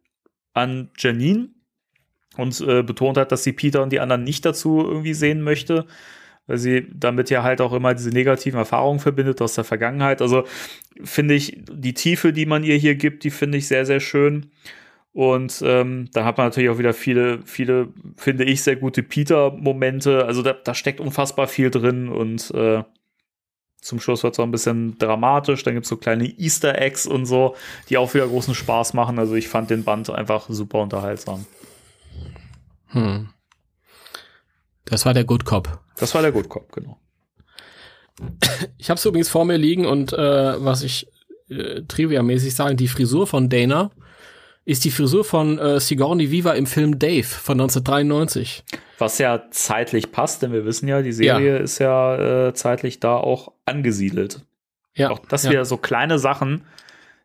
[0.53, 1.49] an Janine,
[2.37, 5.85] und äh, betont hat, dass sie Peter und die anderen nicht dazu irgendwie sehen möchte,
[6.47, 10.21] weil sie damit ja halt auch immer diese negativen Erfahrungen verbindet aus der Vergangenheit.
[10.21, 10.45] Also
[11.03, 14.51] finde ich die Tiefe, die man ihr hier gibt, die finde ich sehr, sehr schön.
[15.13, 20.25] Und ähm, da hat man natürlich auch wieder viele, viele, finde ich, sehr gute Peter-Momente.
[20.25, 22.83] Also da, da steckt unfassbar viel drin und äh,
[23.79, 25.63] zum Schluss wird es auch ein bisschen dramatisch.
[25.63, 27.55] Dann gibt es so kleine Easter Eggs und so,
[27.89, 29.19] die auch wieder großen Spaß machen.
[29.19, 31.45] Also ich fand den Band einfach super unterhaltsam.
[32.93, 33.29] Hm.
[34.85, 35.79] Das war der Good Cop.
[35.97, 36.99] Das war der Good Cop, genau.
[38.77, 41.07] Ich habe es übrigens vor mir liegen und äh, was ich
[41.49, 43.91] äh, trivia-mäßig sagen, die Frisur von Dana
[44.65, 48.63] ist die Frisur von äh, Sigourney Viva im Film Dave von 1993.
[48.97, 51.59] Was ja zeitlich passt, denn wir wissen ja, die Serie ja.
[51.59, 54.41] ist ja äh, zeitlich da auch angesiedelt.
[54.95, 55.09] Ja.
[55.09, 55.51] Auch das ja.
[55.51, 56.65] wieder so kleine Sachen,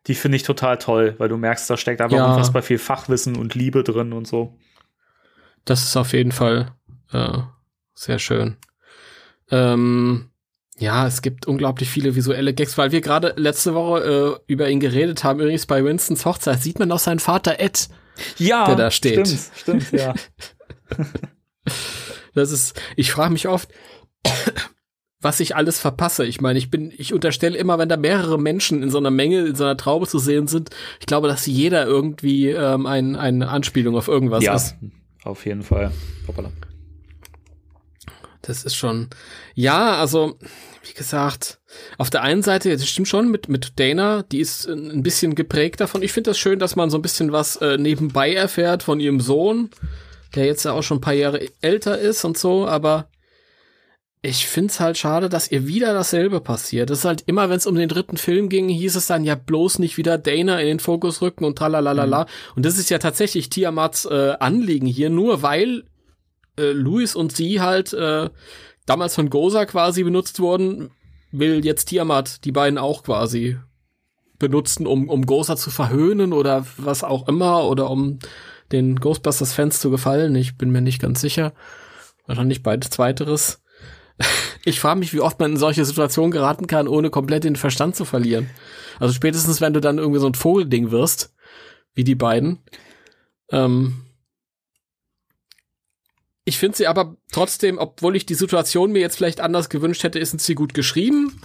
[0.07, 2.29] die finde ich total toll, weil du merkst, da steckt einfach ja.
[2.29, 4.57] unfassbar viel Fachwissen und Liebe drin und so.
[5.69, 6.71] Das ist auf jeden Fall
[7.13, 7.37] äh,
[7.93, 8.57] sehr schön.
[9.51, 10.31] Ähm,
[10.79, 14.79] ja, es gibt unglaublich viele visuelle Gags, weil wir gerade letzte Woche äh, über ihn
[14.79, 15.39] geredet haben.
[15.39, 17.87] Übrigens bei Winstons Hochzeit sieht man auch seinen Vater Ed,
[18.39, 19.27] ja, der da steht.
[19.27, 20.15] Stimmt, stimmt, ja.
[22.33, 23.69] das ist, ich frage mich oft,
[25.21, 26.25] was ich alles verpasse.
[26.25, 29.45] Ich meine, ich bin, ich unterstelle immer, wenn da mehrere Menschen in so einer Menge,
[29.45, 33.49] in so einer Traube zu sehen sind, ich glaube, dass jeder irgendwie ähm, ein, eine
[33.49, 34.55] Anspielung auf irgendwas ja.
[34.55, 34.75] ist
[35.23, 35.91] auf jeden Fall.
[36.27, 36.51] Hoppala.
[38.41, 39.09] Das ist schon,
[39.53, 40.39] ja, also,
[40.83, 41.59] wie gesagt,
[41.97, 45.81] auf der einen Seite, das stimmt schon mit, mit Dana, die ist ein bisschen geprägt
[45.81, 46.01] davon.
[46.01, 49.19] Ich finde das schön, dass man so ein bisschen was äh, nebenbei erfährt von ihrem
[49.19, 49.69] Sohn,
[50.35, 53.09] der jetzt ja auch schon ein paar Jahre älter ist und so, aber
[54.21, 56.89] ich find's halt schade, dass ihr wieder dasselbe passiert.
[56.89, 59.35] Das ist halt immer, wenn es um den dritten Film ging, hieß es dann ja
[59.35, 62.23] bloß nicht wieder Dana in den Fokus rücken und tralalala.
[62.23, 62.27] Mhm.
[62.57, 65.85] Und das ist ja tatsächlich Tiamats äh, Anliegen hier, nur weil
[66.57, 68.29] äh, Louis und sie halt äh,
[68.85, 70.91] damals von Goza quasi benutzt wurden,
[71.31, 73.57] will jetzt Tiamat die beiden auch quasi
[74.37, 78.19] benutzen, um, um Goza zu verhöhnen oder was auch immer oder um
[78.73, 80.35] den Ghostbusters-Fans zu gefallen.
[80.35, 81.53] Ich bin mir nicht ganz sicher.
[82.25, 83.61] Wahrscheinlich beides Zweiteres.
[84.65, 87.95] Ich frage mich, wie oft man in solche Situationen geraten kann, ohne komplett den Verstand
[87.95, 88.49] zu verlieren.
[88.99, 91.33] Also spätestens, wenn du dann irgendwie so ein Vogelding wirst,
[91.93, 92.59] wie die beiden.
[93.51, 94.03] Ähm
[96.43, 100.19] ich finde sie aber trotzdem, obwohl ich die Situation mir jetzt vielleicht anders gewünscht hätte,
[100.19, 101.41] ist sie gut geschrieben.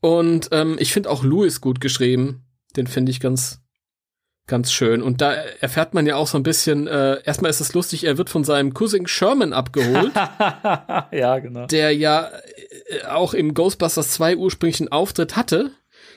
[0.00, 2.44] Und ähm, ich finde auch Louis gut geschrieben.
[2.76, 3.61] Den finde ich ganz,
[4.46, 5.02] ganz schön.
[5.02, 8.18] Und da erfährt man ja auch so ein bisschen, äh, erstmal ist es lustig, er
[8.18, 10.12] wird von seinem Cousin Sherman abgeholt.
[11.12, 11.66] ja, genau.
[11.66, 12.28] Der ja
[12.88, 15.72] äh, auch im Ghostbusters 2 ursprünglichen Auftritt hatte.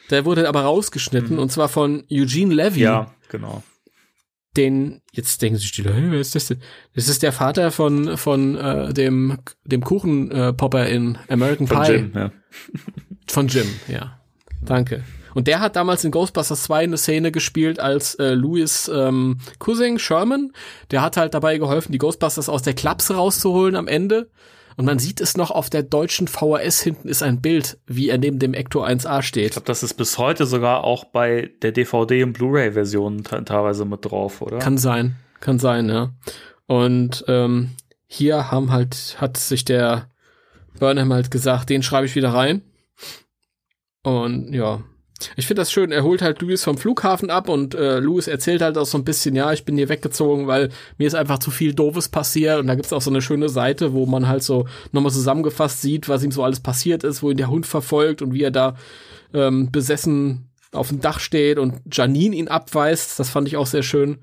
[0.09, 1.39] Der wurde aber rausgeschnitten mhm.
[1.39, 2.81] und zwar von Eugene Levy.
[2.81, 3.63] Ja, genau.
[4.55, 6.61] Den, jetzt denken sich die Leute, wer ist das denn?
[6.93, 11.91] Das ist der Vater von, von äh, dem, dem Kuchenpopper äh, in American von Pie.
[11.91, 12.31] Jim, ja.
[13.27, 14.21] Von Jim, ja.
[14.61, 15.03] Danke.
[15.35, 19.99] Und der hat damals in Ghostbusters 2 eine Szene gespielt als äh, Louis ähm, Cousin
[19.99, 20.53] Sherman.
[20.91, 24.29] Der hat halt dabei geholfen, die Ghostbusters aus der Klapse rauszuholen am Ende.
[24.77, 28.17] Und man sieht es noch auf der deutschen VHS hinten ist ein Bild, wie er
[28.17, 29.45] neben dem Ecto 1A steht.
[29.45, 34.03] Ich glaube, das ist bis heute sogar auch bei der DVD und Blu-ray-Version teilweise mit
[34.03, 34.59] drauf, oder?
[34.59, 36.13] Kann sein, kann sein, ja.
[36.67, 37.71] Und ähm,
[38.07, 40.09] hier haben halt, hat sich der
[40.79, 42.61] Burnham halt gesagt, den schreibe ich wieder rein.
[44.03, 44.83] Und ja,
[45.35, 45.91] ich finde das schön.
[45.91, 49.05] Er holt halt Louis vom Flughafen ab und äh, Louis erzählt halt auch so ein
[49.05, 52.59] bisschen, ja, ich bin hier weggezogen, weil mir ist einfach zu viel Doofes passiert.
[52.59, 56.09] Und da gibt's auch so eine schöne Seite, wo man halt so nochmal zusammengefasst sieht,
[56.09, 58.75] was ihm so alles passiert ist, wo ihn der Hund verfolgt und wie er da
[59.33, 63.17] ähm, besessen auf dem Dach steht und Janine ihn abweist.
[63.19, 64.19] Das fand ich auch sehr schön.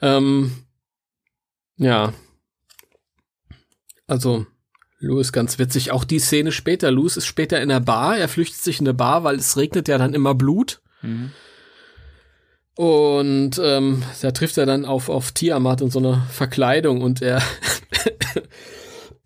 [0.00, 0.52] Ähm,
[1.76, 2.12] ja.
[4.06, 4.46] Also,
[5.00, 5.90] Louis ganz witzig.
[5.90, 6.90] Auch die Szene später.
[6.90, 8.18] Louis ist später in der Bar.
[8.18, 10.80] Er flüchtet sich in der Bar, weil es regnet ja dann immer Blut.
[11.02, 11.32] Mhm.
[12.76, 17.42] Und ähm, da trifft er dann auf, auf Tiamat in so einer Verkleidung und er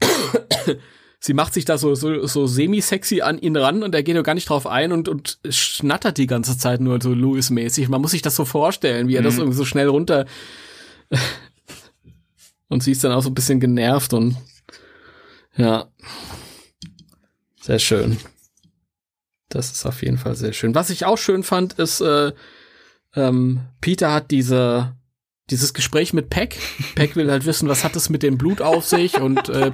[1.20, 4.24] sie macht sich da so, so, so semi-sexy an ihn ran und er geht doch
[4.24, 7.88] gar nicht drauf ein und, und schnattert die ganze Zeit nur so Louis-mäßig.
[7.88, 9.26] Man muss sich das so vorstellen, wie er mhm.
[9.26, 10.26] das irgendwie so schnell runter
[12.68, 14.36] und sie ist dann auch so ein bisschen genervt und
[15.56, 15.88] ja.
[17.60, 18.18] Sehr schön.
[19.48, 20.74] Das ist auf jeden Fall sehr schön.
[20.74, 22.32] Was ich auch schön fand, ist, äh,
[23.14, 24.94] ähm, Peter hat diese,
[25.50, 26.58] dieses Gespräch mit Peck.
[26.94, 29.70] Peck will halt wissen, was hat es mit dem Blut auf sich und äh,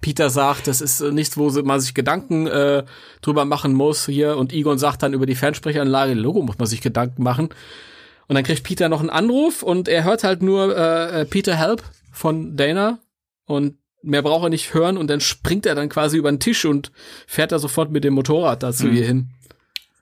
[0.00, 2.84] Peter sagt, das ist nichts, wo man sich Gedanken äh,
[3.20, 6.80] drüber machen muss hier und Egon sagt dann über die Fernsprechanlage, Logo muss man sich
[6.80, 7.50] Gedanken machen.
[8.26, 11.56] Und dann kriegt Peter noch einen Anruf und er hört halt nur äh, äh Peter
[11.56, 12.98] Help von Dana
[13.46, 16.64] und mehr braucht er nicht hören und dann springt er dann quasi über den Tisch
[16.64, 16.92] und
[17.26, 18.96] fährt da sofort mit dem Motorrad da zu mhm.
[18.96, 19.30] ihr hin.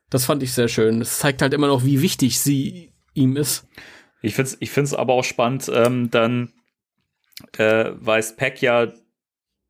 [0.09, 0.99] Das fand ich sehr schön.
[0.99, 3.67] Das zeigt halt immer noch, wie wichtig sie ihm ist.
[4.23, 6.53] Ich find's, ich find's aber auch spannend, ähm, dann
[7.57, 8.93] äh, weist Peck ja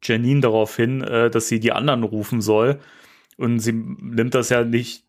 [0.03, 2.81] Janine darauf hin, äh, dass sie die anderen rufen soll.
[3.37, 5.05] Und sie nimmt das ja nicht,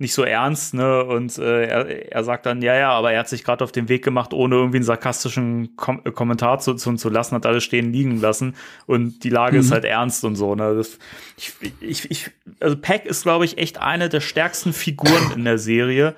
[0.00, 1.04] nicht so ernst, ne?
[1.04, 3.88] Und äh, er, er sagt dann, ja, ja, aber er hat sich gerade auf den
[3.88, 7.64] Weg gemacht, ohne irgendwie einen sarkastischen Kom äh, Kommentar zu, zu, zu lassen, hat alles
[7.64, 8.54] stehen liegen lassen
[8.86, 9.62] und die Lage mhm.
[9.62, 10.74] ist halt ernst und so, ne?
[10.76, 10.98] Das,
[11.36, 12.30] ich, ich, ich,
[12.60, 16.14] also Peck ist, glaube ich, echt eine der stärksten Figuren in der Serie.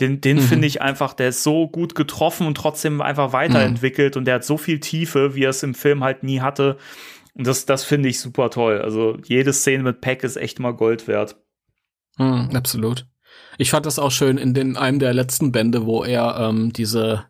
[0.00, 0.42] Den, den mhm.
[0.42, 4.20] finde ich einfach, der ist so gut getroffen und trotzdem einfach weiterentwickelt mhm.
[4.20, 6.76] und der hat so viel Tiefe, wie er es im Film halt nie hatte.
[7.34, 8.80] Und das, das finde ich super toll.
[8.80, 11.36] Also jede Szene mit Peck ist echt mal Gold wert.
[12.18, 13.06] Mhm, absolut.
[13.58, 17.24] Ich fand das auch schön in den, einem der letzten Bände, wo er ähm, diese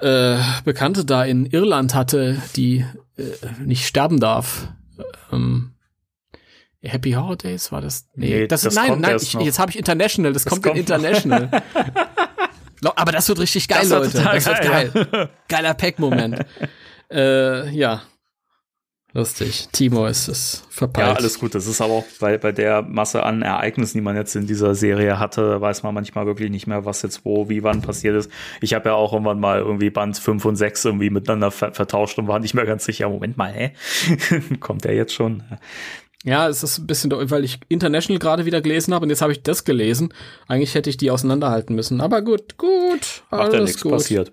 [0.00, 2.84] äh, Bekannte da in Irland hatte, die
[3.16, 3.22] äh,
[3.64, 4.68] nicht sterben darf.
[5.32, 5.72] Ähm,
[6.82, 8.06] Happy Holidays war das?
[8.14, 10.76] Nee, nee das, das nein, nein, ich, jetzt habe ich International, das, das kommt, kommt
[10.76, 11.50] in International.
[12.94, 14.22] Aber das wird richtig geil, das Leute.
[14.22, 15.30] Das wird geil.
[15.48, 16.44] Geiler Pack-Moment.
[17.10, 18.02] äh, ja,
[19.14, 19.68] Lustig.
[19.72, 21.08] Timo ist es verpeilt.
[21.08, 21.54] Ja, alles gut.
[21.54, 24.74] Das ist aber auch bei, bei der Masse an Ereignissen, die man jetzt in dieser
[24.74, 28.30] Serie hatte, weiß man manchmal wirklich nicht mehr, was jetzt wo, wie, wann passiert ist.
[28.60, 32.18] Ich habe ja auch irgendwann mal irgendwie Band 5 und 6 irgendwie miteinander ver vertauscht
[32.18, 33.08] und war nicht mehr ganz sicher.
[33.08, 33.72] Moment mal, hä?
[34.60, 35.42] Kommt der jetzt schon?
[36.24, 39.32] Ja, es ist ein bisschen, weil ich International gerade wieder gelesen habe und jetzt habe
[39.32, 40.12] ich das gelesen.
[40.48, 42.02] Eigentlich hätte ich die auseinanderhalten müssen.
[42.02, 43.22] Aber gut, gut.
[43.30, 44.32] Macht ja nichts passiert.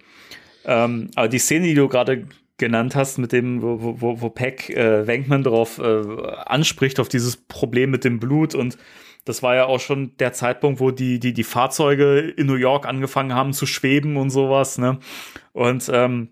[0.66, 2.28] Ähm, aber die Szene, die du gerade
[2.58, 6.04] genannt hast, mit dem, wo, wo, wo Peck äh, Wenkman darauf äh,
[6.46, 8.78] anspricht, auf dieses Problem mit dem Blut und
[9.26, 12.86] das war ja auch schon der Zeitpunkt, wo die, die, die Fahrzeuge in New York
[12.86, 15.00] angefangen haben zu schweben und sowas, ne?
[15.52, 16.30] Und ähm,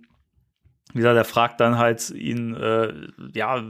[0.94, 2.94] wie gesagt, der fragt dann halt ihn, äh,
[3.34, 3.64] ja,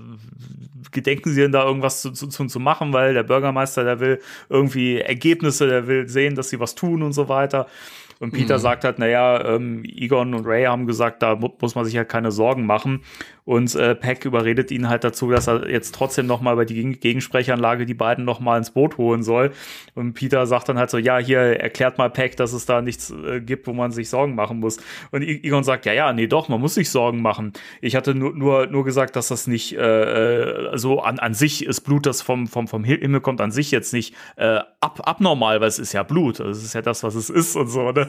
[0.92, 4.20] gedenken Sie denn da irgendwas zu, zu, zu machen, weil der Bürgermeister, der will
[4.50, 7.68] irgendwie Ergebnisse, der will sehen, dass sie was tun und so weiter.
[8.24, 8.62] Und Peter mhm.
[8.62, 12.32] sagt halt, naja, ähm, Egon und Ray haben gesagt, da muss man sich halt keine
[12.32, 13.02] Sorgen machen.
[13.46, 16.94] Und äh, Peck überredet ihn halt dazu, dass er jetzt trotzdem noch mal bei die
[16.94, 19.52] Gegensprechanlage die beiden noch mal ins Boot holen soll.
[19.96, 23.12] Und Peter sagt dann halt so, ja, hier erklärt mal Peck, dass es da nichts
[23.12, 24.78] äh, gibt, wo man sich Sorgen machen muss.
[25.12, 27.54] Und Egon sagt, ja, ja, nee, doch, man muss sich Sorgen machen.
[27.82, 31.66] Ich hatte nur nur, nur gesagt, dass das nicht äh, äh so an, an sich
[31.66, 35.62] ist Blut, das vom, vom, vom Himmel kommt, an sich jetzt nicht äh, ab, abnormal,
[35.62, 36.40] weil es ist ja Blut.
[36.40, 37.92] Also es ist ja das, was es ist und so.
[37.92, 38.08] Ne?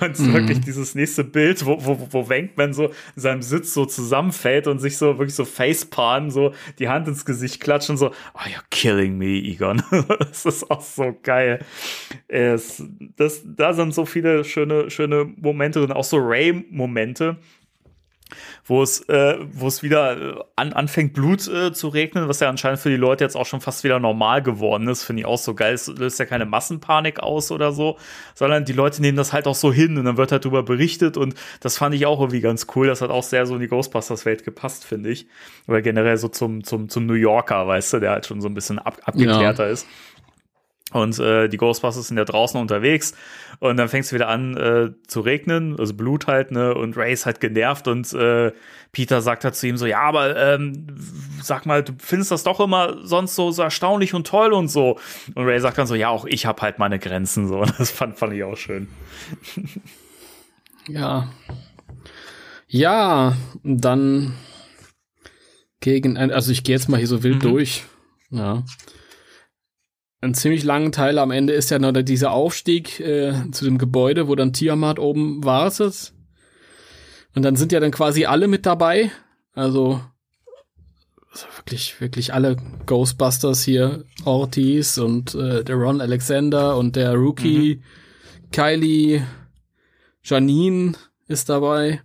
[0.00, 0.34] Und mhm.
[0.34, 2.92] wirklich dieses nächste Bild, wo, wo, wo Wenkman so in
[3.22, 7.60] seinem Sitz so zusammenfällt und sich so wirklich so facepalm, so die Hand ins Gesicht
[7.60, 9.82] klatschen, so, oh, you're killing me, Egon.
[10.18, 11.64] das ist auch so geil.
[12.28, 12.82] Es,
[13.16, 17.36] das, da sind so viele schöne, schöne Momente und auch so Ray-Momente
[18.64, 22.48] wo es, äh, wo es wieder äh, an, anfängt, Blut äh, zu regnen, was ja
[22.48, 25.04] anscheinend für die Leute jetzt auch schon fast wieder normal geworden ist.
[25.04, 25.74] Finde ich auch so geil.
[25.74, 27.98] Es löst ja keine Massenpanik aus oder so,
[28.34, 31.16] sondern die Leute nehmen das halt auch so hin und dann wird halt darüber berichtet
[31.16, 32.86] und das fand ich auch irgendwie ganz cool.
[32.86, 35.26] Das hat auch sehr so in die Ghostbusters-Welt gepasst, finde ich.
[35.66, 38.54] Weil generell so zum, zum, zum New Yorker, weißt du, der halt schon so ein
[38.54, 39.72] bisschen ab, abgeklärter ja.
[39.72, 39.86] ist.
[40.94, 43.14] Und äh, die Ghostbusters sind ja draußen unterwegs
[43.58, 46.72] und dann fängt es wieder an äh, zu regnen, also Blut halt, ne?
[46.72, 48.52] Und Ray ist halt genervt und äh,
[48.92, 50.86] Peter sagt halt zu ihm so, ja, aber ähm,
[51.42, 55.00] sag mal, du findest das doch immer sonst so, so erstaunlich und toll und so.
[55.34, 57.64] Und Ray sagt dann so, ja, auch ich hab halt meine Grenzen so.
[57.78, 58.86] Das fand, fand ich auch schön.
[60.86, 61.28] Ja.
[62.68, 64.34] Ja, dann
[65.80, 67.48] gegen, also ich gehe jetzt mal hier so wild mhm.
[67.48, 67.82] durch.
[68.30, 68.62] Ja
[70.24, 74.26] einen ziemlich langen Teil am Ende ist ja noch dieser Aufstieg äh, zu dem Gebäude,
[74.26, 76.12] wo dann Tiamat oben wartet.
[77.34, 79.10] Und dann sind ja dann quasi alle mit dabei.
[79.52, 80.00] Also,
[81.30, 82.56] also wirklich, wirklich alle
[82.86, 84.04] Ghostbusters hier.
[84.24, 87.76] Ortiz und äh, der Ron Alexander und der Rookie.
[87.76, 88.50] Mhm.
[88.50, 89.26] Kylie,
[90.22, 90.92] Janine
[91.28, 92.00] ist dabei.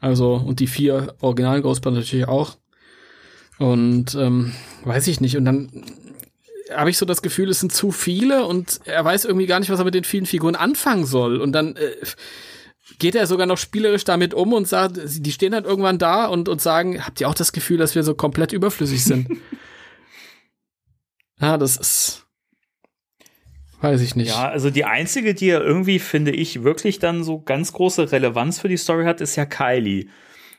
[0.00, 2.56] Also, und die vier originalen Ghostbusters natürlich auch.
[3.58, 4.52] Und ähm,
[4.84, 5.36] weiß ich nicht.
[5.36, 5.70] Und dann
[6.74, 9.70] habe ich so das Gefühl, es sind zu viele und er weiß irgendwie gar nicht,
[9.70, 11.40] was er mit den vielen Figuren anfangen soll.
[11.40, 11.94] Und dann äh,
[12.98, 16.48] geht er sogar noch spielerisch damit um und sagt, die stehen halt irgendwann da und,
[16.48, 19.28] und sagen, habt ihr auch das Gefühl, dass wir so komplett überflüssig sind?
[21.40, 22.26] ja, das ist.
[23.80, 24.28] Weiß ich nicht.
[24.28, 28.60] Ja, also die einzige, die ja irgendwie, finde ich, wirklich dann so ganz große Relevanz
[28.60, 30.06] für die Story hat, ist ja Kylie.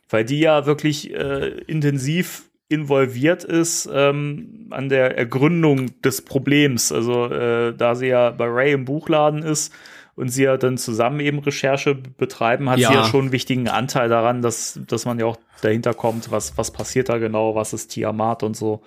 [0.10, 6.91] Weil die ja wirklich äh, intensiv involviert ist ähm, an der Ergründung des Problems.
[6.91, 9.74] Also äh, da sie ja bei Ray im Buchladen ist
[10.16, 12.90] und sie ja dann zusammen eben Recherche betreiben, hat ja.
[12.90, 16.58] sie ja schon einen wichtigen Anteil daran, dass, dass man ja auch dahinter kommt, was,
[16.58, 18.82] was passiert da genau, was ist Tiamat und so.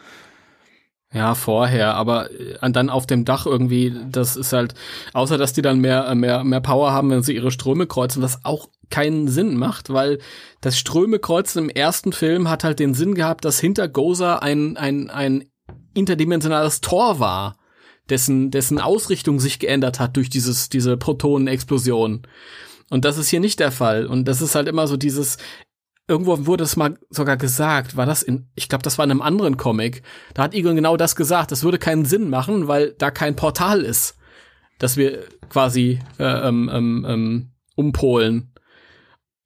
[1.12, 4.74] Ja, vorher, aber äh, dann auf dem Dach irgendwie, das ist halt,
[5.12, 8.44] außer dass die dann mehr, mehr, mehr Power haben, wenn sie ihre Ströme kreuzen, was
[8.44, 10.18] auch keinen Sinn macht, weil
[10.60, 14.76] das Ströme kreuzen im ersten Film hat halt den Sinn gehabt, dass hinter Gozer ein,
[14.76, 15.44] ein, ein
[15.94, 17.56] interdimensionales Tor war,
[18.08, 22.22] dessen, dessen Ausrichtung sich geändert hat durch dieses, diese Protonenexplosion.
[22.90, 24.06] Und das ist hier nicht der Fall.
[24.06, 25.38] Und das ist halt immer so dieses,
[26.08, 29.22] irgendwo wurde es mal sogar gesagt, war das in, ich glaube, das war in einem
[29.22, 30.02] anderen Comic.
[30.34, 31.52] Da hat Egon genau das gesagt.
[31.52, 34.16] Das würde keinen Sinn machen, weil da kein Portal ist,
[34.78, 38.52] dass wir quasi äh, ähm, ähm, ähm umpolen.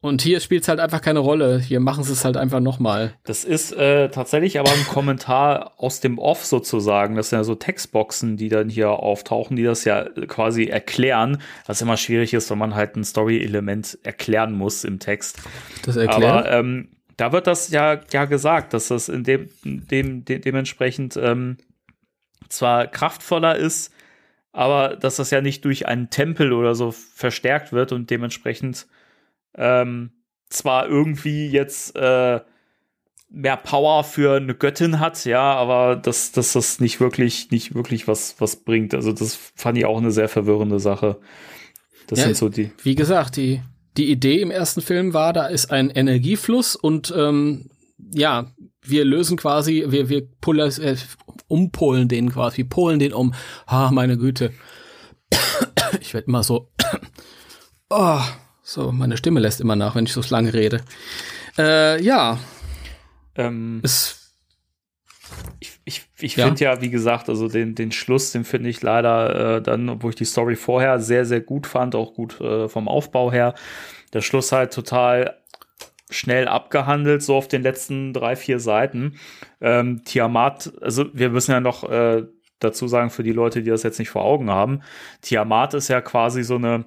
[0.03, 1.59] Und hier spielt es halt einfach keine Rolle.
[1.59, 3.13] Hier machen sie es halt einfach nochmal.
[3.25, 7.17] Das ist äh, tatsächlich aber ein Kommentar aus dem Off sozusagen.
[7.17, 11.43] Das sind ja so Textboxen, die dann hier auftauchen, die das ja quasi erklären.
[11.67, 15.39] Was immer schwierig ist, wenn man halt ein Story-Element erklären muss im Text.
[15.83, 16.23] Das erklären?
[16.23, 21.19] Aber ähm, da wird das ja, ja gesagt, dass das in dem, dem, de dementsprechend
[21.19, 21.59] ähm,
[22.49, 23.93] zwar kraftvoller ist,
[24.53, 28.87] aber dass das ja nicht durch einen Tempel oder so verstärkt wird und dementsprechend
[29.57, 30.13] ähm,
[30.49, 32.41] zwar irgendwie jetzt äh,
[33.31, 38.09] mehr Power für eine Göttin hat, ja, aber dass, dass das nicht wirklich, nicht wirklich
[38.09, 38.93] was, was bringt.
[38.95, 41.21] Also das fand ich auch eine sehr verwirrende Sache.
[42.09, 42.73] Das ja, sind so die.
[42.83, 43.63] Wie gesagt, die,
[43.97, 47.71] die Idee im ersten Film war, da ist ein Energiefluss und ähm,
[48.13, 48.53] ja,
[48.83, 50.97] wir lösen quasi, wir, wir pullers, äh,
[51.47, 53.35] umpolen den quasi, polen den um.
[53.67, 54.53] Ah, meine Güte.
[56.01, 56.71] Ich werde immer so.
[57.89, 58.21] Oh,
[58.71, 60.83] so, meine Stimme lässt immer nach, wenn ich so lange rede.
[61.59, 62.39] Äh, ja.
[63.35, 64.33] Ähm, es,
[65.59, 66.47] ich ich, ich ja.
[66.47, 70.11] finde ja, wie gesagt, also den, den Schluss, den finde ich leider äh, dann, obwohl
[70.11, 73.55] ich die Story vorher sehr, sehr gut fand, auch gut äh, vom Aufbau her.
[74.13, 75.37] Der Schluss halt total
[76.09, 79.17] schnell abgehandelt, so auf den letzten drei, vier Seiten.
[79.61, 82.23] Ähm, Tiamat, also wir müssen ja noch äh,
[82.61, 84.83] dazu sagen, für die Leute, die das jetzt nicht vor Augen haben,
[85.23, 86.85] Tiamat ist ja quasi so eine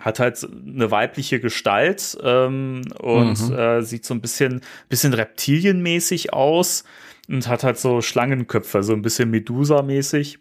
[0.00, 3.58] hat halt eine weibliche Gestalt ähm, und mhm.
[3.58, 6.84] äh, sieht so ein bisschen, bisschen reptilienmäßig aus
[7.28, 10.38] und hat halt so Schlangenköpfe, so ein bisschen Medusa-mäßig.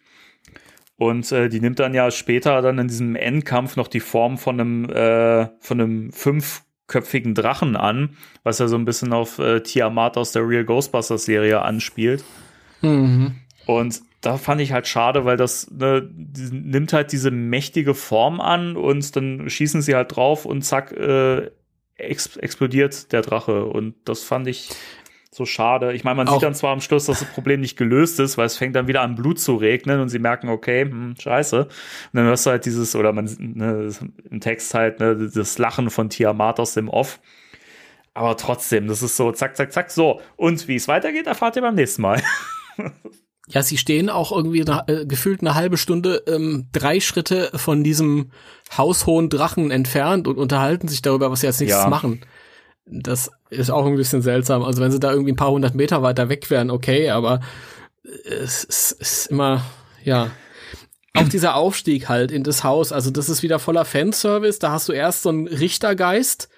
[0.98, 4.60] Und äh, die nimmt dann ja später dann in diesem Endkampf noch die Form von
[4.60, 10.18] einem, äh, von einem fünfköpfigen Drachen an, was ja so ein bisschen auf äh, Tiamat
[10.18, 12.24] aus der Real Ghostbusters Serie anspielt.
[12.82, 13.36] Mhm.
[13.68, 16.10] Und da fand ich halt schade, weil das ne,
[16.52, 21.52] nimmt halt diese mächtige Form an und dann schießen sie halt drauf und zack, äh,
[21.98, 23.66] ex explodiert der Drache.
[23.66, 24.70] Und das fand ich
[25.32, 25.92] so schade.
[25.92, 28.38] Ich meine, man Auch sieht dann zwar am Schluss, dass das Problem nicht gelöst ist,
[28.38, 31.64] weil es fängt dann wieder an Blut zu regnen und sie merken, okay, hm, scheiße.
[31.64, 31.70] Und
[32.14, 33.90] dann hörst du halt dieses, oder man, ne,
[34.32, 37.20] im Text halt, ne, das Lachen von Tiamat aus dem Off.
[38.14, 40.22] Aber trotzdem, das ist so, zack, zack, zack, so.
[40.38, 42.24] Und wie es weitergeht, erfahrt ihr beim nächsten Mal.
[43.50, 48.32] Ja, sie stehen auch irgendwie äh, gefühlt eine halbe Stunde ähm, drei Schritte von diesem
[48.78, 51.90] haushohen Drachen entfernt und unterhalten sich darüber, was sie als nächstes ja.
[51.90, 52.22] machen.
[52.86, 54.64] Das ist auch ein bisschen seltsam.
[54.64, 57.40] Also wenn sie da irgendwie ein paar hundert Meter weiter weg wären, okay, aber
[58.26, 59.64] es, es ist immer,
[60.04, 60.32] ja.
[61.14, 64.60] auch dieser Aufstieg halt in das Haus, also das ist wieder voller Fanservice.
[64.60, 66.50] Da hast du erst so einen Richtergeist.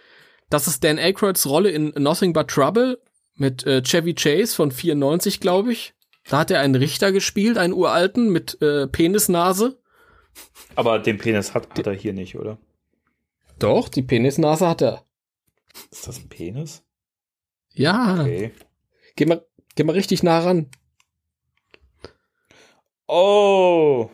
[0.49, 2.99] Das ist Dan Aykroyds Rolle in Nothing But Trouble
[3.36, 5.94] mit äh, Chevy Chase von 94, glaube ich.
[6.30, 9.81] Da hat er einen Richter gespielt, einen uralten mit äh, Penisnase.
[10.76, 12.60] Aber den Penis hat, hat er hier nicht, oder?
[13.57, 15.06] Doch, die Penisnase hat er.
[15.91, 16.84] Ist das ein Penis?
[17.73, 18.22] Ja.
[18.22, 18.51] Okay.
[19.15, 19.45] Geh mal,
[19.76, 20.69] geh mal richtig nah ran.
[23.07, 24.11] Oh.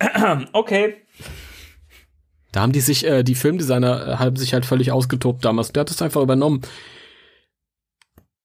[0.52, 0.96] okay.
[2.52, 5.72] Da haben die sich, äh, die Filmdesigner äh, haben sich halt völlig ausgetobt damals.
[5.72, 6.62] Der hat es einfach übernommen.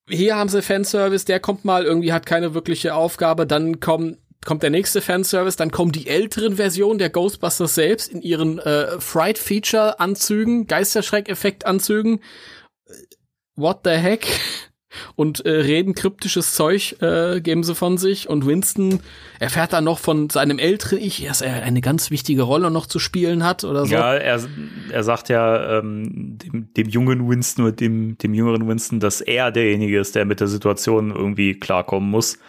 [0.10, 4.64] Hier haben sie Fanservice, der kommt mal, irgendwie hat keine wirkliche Aufgabe, dann kommen kommt
[4.64, 9.38] der nächste Fanservice, dann kommen die älteren Versionen der Ghostbusters selbst in ihren äh, Fright
[9.38, 12.22] Feature Anzügen, Geisterschreck-Effekt Anzügen.
[13.56, 14.26] What the heck?
[15.16, 19.00] Und äh, reden kryptisches Zeug äh, geben sie von sich und Winston
[19.40, 22.98] erfährt dann noch von seinem älteren Ich, dass er eine ganz wichtige Rolle noch zu
[23.00, 23.94] spielen hat oder so.
[23.94, 24.42] Ja, er,
[24.92, 29.52] er sagt ja ähm, dem, dem jungen Winston oder dem, dem jüngeren Winston, dass er
[29.52, 32.40] derjenige ist, der mit der Situation irgendwie klarkommen muss.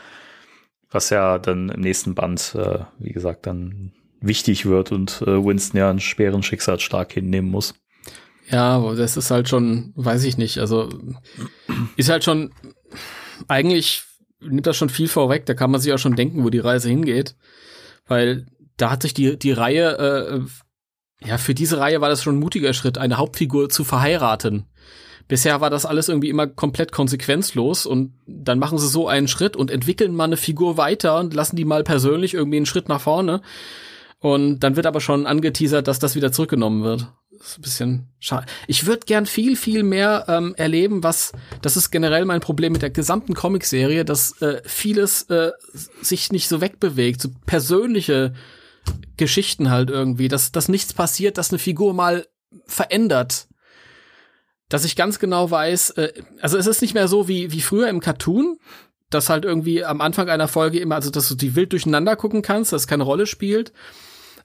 [0.90, 5.78] Was ja dann im nächsten Band, äh, wie gesagt, dann wichtig wird und äh, Winston
[5.78, 7.74] ja einen schweren Schicksalsschlag hinnehmen muss.
[8.50, 10.88] Ja, das ist halt schon, weiß ich nicht, also
[11.96, 12.52] ist halt schon,
[13.46, 14.02] eigentlich
[14.40, 16.88] nimmt das schon viel vorweg, da kann man sich auch schon denken, wo die Reise
[16.88, 17.36] hingeht,
[18.08, 18.46] weil
[18.76, 22.40] da hat sich die, die Reihe, äh, ja, für diese Reihe war das schon ein
[22.40, 24.66] mutiger Schritt, eine Hauptfigur zu verheiraten.
[25.28, 29.54] Bisher war das alles irgendwie immer komplett konsequenzlos und dann machen sie so einen Schritt
[29.54, 33.00] und entwickeln mal eine Figur weiter und lassen die mal persönlich irgendwie einen Schritt nach
[33.00, 33.42] vorne.
[34.18, 38.46] Und dann wird aber schon angeteasert, dass das wieder zurückgenommen wird ist ein bisschen schade.
[38.66, 42.82] Ich würde gern viel, viel mehr ähm, erleben, was, das ist generell mein Problem mit
[42.82, 45.52] der gesamten Comicserie, dass äh, vieles äh,
[46.02, 48.34] sich nicht so wegbewegt, so persönliche
[49.16, 52.26] Geschichten halt irgendwie, dass, dass nichts passiert, dass eine Figur mal
[52.66, 53.46] verändert.
[54.68, 57.88] Dass ich ganz genau weiß, äh, also es ist nicht mehr so wie, wie früher
[57.88, 58.58] im Cartoon,
[59.08, 62.42] dass halt irgendwie am Anfang einer Folge immer, also dass du die wild durcheinander gucken
[62.42, 63.72] kannst, dass es keine Rolle spielt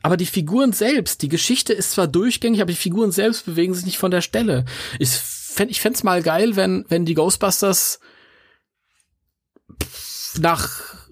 [0.05, 3.85] aber die Figuren selbst, die Geschichte ist zwar durchgängig, aber die Figuren selbst bewegen sich
[3.85, 4.63] nicht von der Stelle.
[4.99, 7.99] Ich fände ich fänd's mal geil, wenn, wenn die Ghostbusters
[10.37, 11.07] nach,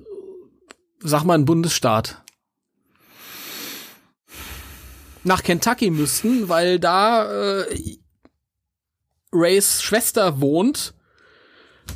[0.99, 2.21] sag mal, ein Bundesstaat
[5.23, 7.97] nach Kentucky müssten, weil da äh,
[9.31, 10.93] Rays Schwester wohnt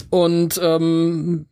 [0.10, 1.46] und ähm,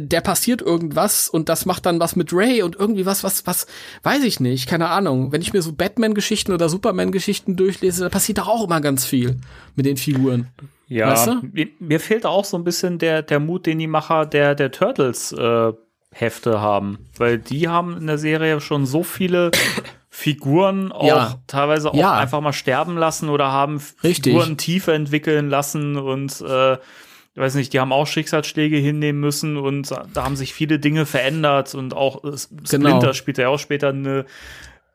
[0.00, 3.66] der passiert irgendwas und das macht dann was mit Ray und irgendwie was, was, was,
[4.02, 5.32] weiß ich nicht, keine Ahnung.
[5.32, 9.38] Wenn ich mir so Batman-Geschichten oder Superman-Geschichten durchlese, da passiert doch auch immer ganz viel
[9.74, 10.48] mit den Figuren.
[10.88, 11.66] Ja, weißt du?
[11.80, 15.32] mir fehlt auch so ein bisschen der, der Mut, den die Macher der, der Turtles
[15.32, 15.72] äh,
[16.14, 19.50] Hefte haben, weil die haben in der Serie schon so viele
[20.10, 21.40] Figuren auch ja.
[21.48, 22.14] teilweise auch ja.
[22.14, 24.32] einfach mal sterben lassen oder haben Richtig.
[24.32, 26.76] Figuren tiefer entwickeln lassen und äh,
[27.34, 31.04] ich weiß nicht, die haben auch Schicksalsschläge hinnehmen müssen und da haben sich viele Dinge
[31.04, 33.12] verändert und auch Splinter genau.
[33.12, 34.24] spielt ja auch später eine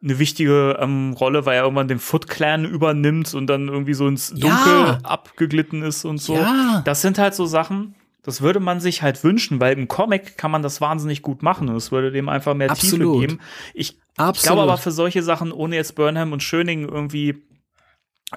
[0.02, 4.07] eine wichtige ähm, Rolle, weil er irgendwann den Foot Clan übernimmt und dann irgendwie so
[4.07, 4.99] ins Dunkel ja.
[5.03, 6.36] abgeglitten ist und so.
[6.36, 6.82] Ja.
[6.86, 10.52] Das sind halt so Sachen, das würde man sich halt wünschen, weil im Comic kann
[10.52, 13.14] man das wahnsinnig gut machen und es würde dem einfach mehr Absolut.
[13.16, 13.41] Tiefe geben.
[13.74, 13.98] Ich,
[14.34, 17.44] ich glaube aber für solche Sachen, ohne jetzt Burnham und Schöning irgendwie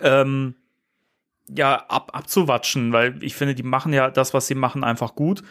[0.01, 0.57] ähm,
[1.49, 5.43] ja, ab, abzuwatschen, weil ich finde, die machen ja das, was sie machen, einfach gut.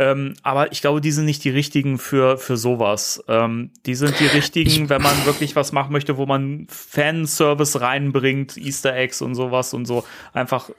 [0.00, 3.22] Ähm, aber ich glaube, die sind nicht die richtigen für, für sowas.
[3.26, 7.80] Ähm, die sind die richtigen, ich wenn man wirklich was machen möchte, wo man Fanservice
[7.80, 10.04] reinbringt, Easter Eggs und sowas und so.
[10.32, 10.70] Einfach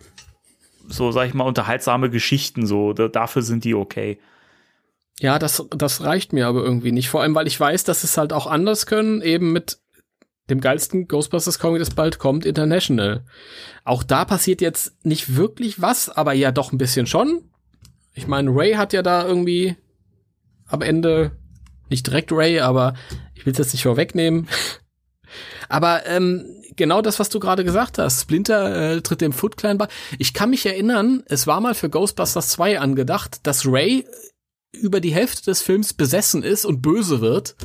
[0.88, 2.94] so, sag ich mal, unterhaltsame Geschichten so.
[2.94, 4.20] Da, dafür sind die okay.
[5.20, 7.10] Ja, das, das reicht mir aber irgendwie nicht.
[7.10, 9.80] Vor allem, weil ich weiß, dass es halt auch anders können, eben mit
[10.50, 13.24] dem geilsten Ghostbusters Comic, das bald kommt, International.
[13.84, 17.44] Auch da passiert jetzt nicht wirklich was, aber ja doch ein bisschen schon.
[18.14, 19.76] Ich meine, Ray hat ja da irgendwie
[20.68, 21.32] am Ende
[21.90, 22.94] nicht direkt Ray, aber
[23.34, 24.48] ich will es jetzt nicht vorwegnehmen.
[25.70, 26.46] aber ähm,
[26.76, 28.22] genau das, was du gerade gesagt hast.
[28.22, 29.88] Splinter äh, tritt dem Foot Clan bei.
[30.18, 34.06] Ich kann mich erinnern, es war mal für Ghostbusters 2 angedacht, dass Ray
[34.72, 37.56] über die Hälfte des Films besessen ist und böse wird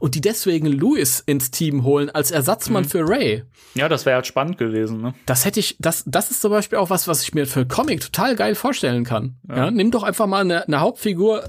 [0.00, 2.88] und die deswegen Louis ins Team holen als Ersatzmann mhm.
[2.88, 3.44] für Ray.
[3.74, 5.14] Ja, das wäre halt spannend gewesen, ne?
[5.26, 8.00] Das hätte ich, das, das ist zum Beispiel auch was, was ich mir für Comic
[8.00, 9.36] total geil vorstellen kann.
[9.48, 11.44] Ja, ja nimm doch einfach mal eine, eine Hauptfigur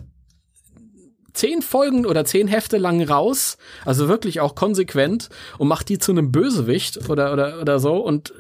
[1.33, 6.11] zehn Folgen oder zehn Hefte lang raus, also wirklich auch konsequent und mach die zu
[6.11, 8.33] einem Bösewicht oder, oder, oder so und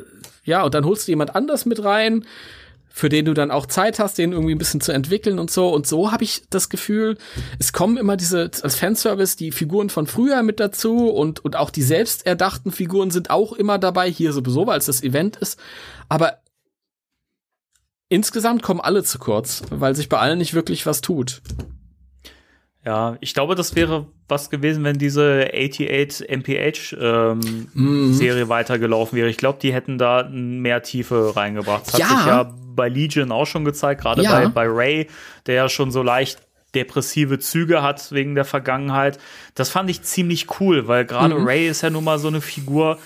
[0.43, 2.25] ja, und dann holst du jemand anders mit rein,
[2.89, 5.69] für den du dann auch Zeit hast, den irgendwie ein bisschen zu entwickeln und so.
[5.69, 7.17] Und so habe ich das Gefühl,
[7.59, 11.69] es kommen immer diese, als Fanservice, die Figuren von früher mit dazu und, und auch
[11.69, 15.59] die selbst erdachten Figuren sind auch immer dabei, hier sowieso, weil es das Event ist.
[16.09, 16.39] Aber
[18.09, 21.41] insgesamt kommen alle zu kurz, weil sich bei allen nicht wirklich was tut.
[22.85, 28.13] Ja, ich glaube, das wäre was gewesen, wenn diese 88 MPH ähm, mhm.
[28.13, 29.29] Serie weitergelaufen wäre.
[29.29, 31.87] Ich glaube, die hätten da mehr Tiefe reingebracht.
[31.87, 32.09] Das ja.
[32.09, 34.31] hat sich ja bei Legion auch schon gezeigt, gerade ja.
[34.31, 35.07] bei, bei Ray,
[35.45, 36.39] der ja schon so leicht
[36.73, 39.19] depressive Züge hat wegen der Vergangenheit.
[39.55, 41.45] Das fand ich ziemlich cool, weil gerade mhm.
[41.45, 42.97] Ray ist ja nun mal so eine Figur,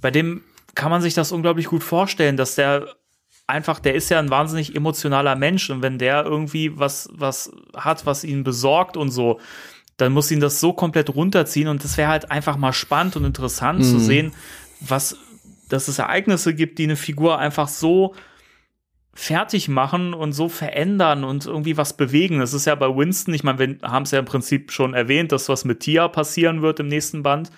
[0.00, 0.42] bei dem
[0.74, 2.94] kann man sich das unglaublich gut vorstellen, dass der
[3.52, 8.06] einfach, der ist ja ein wahnsinnig emotionaler Mensch und wenn der irgendwie was, was hat,
[8.06, 9.38] was ihn besorgt und so,
[9.96, 13.24] dann muss ihn das so komplett runterziehen und das wäre halt einfach mal spannend und
[13.24, 13.84] interessant mhm.
[13.84, 14.32] zu sehen,
[14.80, 15.16] was,
[15.68, 18.14] dass es Ereignisse gibt, die eine Figur einfach so
[19.14, 22.38] fertig machen und so verändern und irgendwie was bewegen.
[22.38, 25.32] Das ist ja bei Winston, ich meine, wir haben es ja im Prinzip schon erwähnt,
[25.32, 27.50] dass was mit Tia passieren wird im nächsten Band.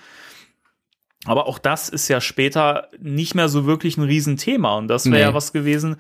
[1.25, 4.77] Aber auch das ist ja später nicht mehr so wirklich ein Riesenthema.
[4.77, 5.21] Und das wäre nee.
[5.23, 5.97] ja was gewesen,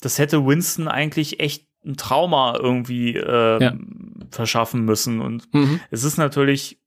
[0.00, 3.74] das hätte Winston eigentlich echt ein Trauma irgendwie äh, ja.
[4.30, 5.20] verschaffen müssen.
[5.20, 5.80] Und mhm.
[5.90, 6.78] es ist natürlich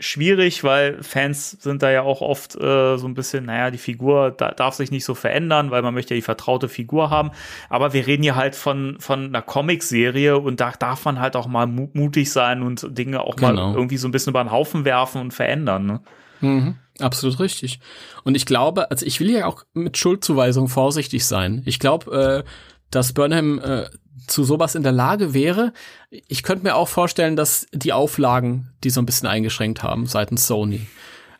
[0.00, 4.30] schwierig, weil Fans sind da ja auch oft äh, so ein bisschen, naja, die Figur
[4.30, 7.30] da, darf sich nicht so verändern, weil man möchte ja die vertraute Figur haben.
[7.68, 11.46] Aber wir reden hier halt von, von einer Comicserie und da darf man halt auch
[11.46, 13.52] mal mutig sein und Dinge auch genau.
[13.52, 15.86] mal irgendwie so ein bisschen über den Haufen werfen und verändern.
[15.86, 16.00] Ne?
[16.40, 17.80] Mhm, absolut richtig.
[18.24, 21.62] Und ich glaube, also ich will ja auch mit Schuldzuweisung vorsichtig sein.
[21.66, 22.50] Ich glaube, äh,
[22.90, 23.86] dass Burnham äh,
[24.26, 25.72] zu sowas in der Lage wäre.
[26.10, 30.46] Ich könnte mir auch vorstellen, dass die Auflagen die so ein bisschen eingeschränkt haben seitens
[30.46, 30.86] Sony.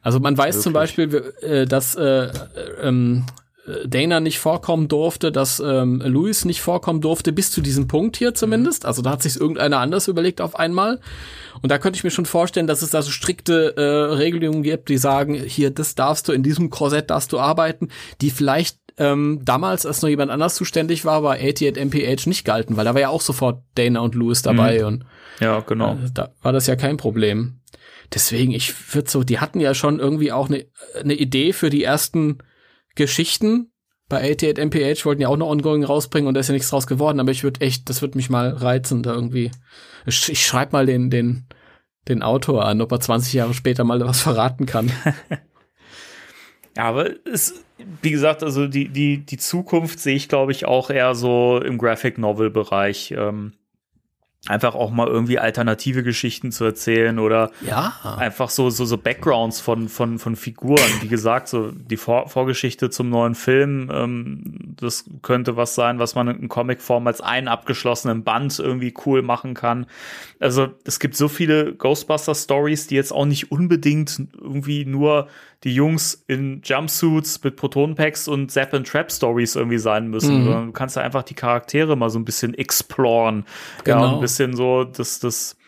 [0.03, 0.62] Also man weiß Wirklich?
[0.62, 2.31] zum Beispiel, äh, dass äh,
[2.82, 3.27] ähm,
[3.87, 8.35] Dana nicht vorkommen durfte, dass ähm, Louis nicht vorkommen durfte, bis zu diesem Punkt hier
[8.35, 8.87] zumindest.
[8.87, 11.01] Also da hat sich irgendeiner anders überlegt auf einmal.
[11.62, 14.89] Und da könnte ich mir schon vorstellen, dass es da so strikte äh, Regelungen gibt,
[14.89, 17.89] die sagen, hier, das darfst du, in diesem Korsett darfst du arbeiten,
[18.20, 22.77] die vielleicht ähm, damals, als noch jemand anders zuständig war, war 88 MPH nicht galten,
[22.77, 24.87] weil da war ja auch sofort Dana und Louis dabei mhm.
[24.87, 25.05] und
[25.41, 25.95] ja, genau.
[25.95, 27.61] Äh, da war das ja kein Problem.
[28.12, 30.66] Deswegen, ich würde so, die hatten ja schon irgendwie auch eine
[31.03, 32.39] ne Idee für die ersten
[33.01, 33.72] Geschichten.
[34.09, 36.86] Bei 88 MPH wollten ja auch noch Ongoing rausbringen und da ist ja nichts draus
[36.86, 39.51] geworden, aber ich würde echt, das würde mich mal reizen, da irgendwie.
[40.05, 41.47] Ich, ich schreibe mal den, den,
[42.09, 44.90] den Autor an, ob er 20 Jahre später mal was verraten kann.
[46.77, 47.64] ja, aber es,
[48.02, 51.78] wie gesagt, also die, die, die Zukunft sehe ich, glaube ich, auch eher so im
[51.78, 53.14] Graphic Novel-Bereich.
[53.16, 53.52] Ähm,
[54.47, 57.93] einfach auch mal irgendwie alternative Geschichten zu erzählen oder ja.
[58.17, 60.91] einfach so, so, so Backgrounds von, von, von Figuren.
[61.03, 66.15] Wie gesagt, so die Vor Vorgeschichte zum neuen Film, ähm, das könnte was sein, was
[66.15, 69.87] man in Comicform als einen abgeschlossenen Band irgendwie cool machen kann.
[70.41, 75.29] Also es gibt so viele Ghostbuster-Stories, die jetzt auch nicht unbedingt irgendwie nur
[75.65, 80.43] die Jungs in Jumpsuits mit Protonpacks und Zap and Trap Stories irgendwie sein müssen.
[80.43, 80.67] Mhm.
[80.67, 83.45] Du kannst da einfach die Charaktere mal so ein bisschen exploren.
[83.85, 84.01] Genau.
[84.01, 85.59] Ja, ein bisschen so das, das,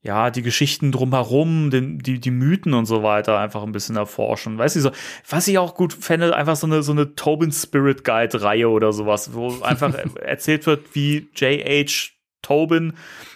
[0.00, 4.58] ja, die Geschichten drumherum, den, die, die Mythen und so weiter einfach ein bisschen erforschen.
[4.58, 4.90] Weißt du, so,
[5.28, 8.92] was ich auch gut fände, einfach so eine, so eine Tobin Spirit Guide Reihe oder
[8.92, 9.92] sowas, wo einfach
[10.22, 12.12] erzählt wird, wie J.H.
[12.42, 12.92] Tobin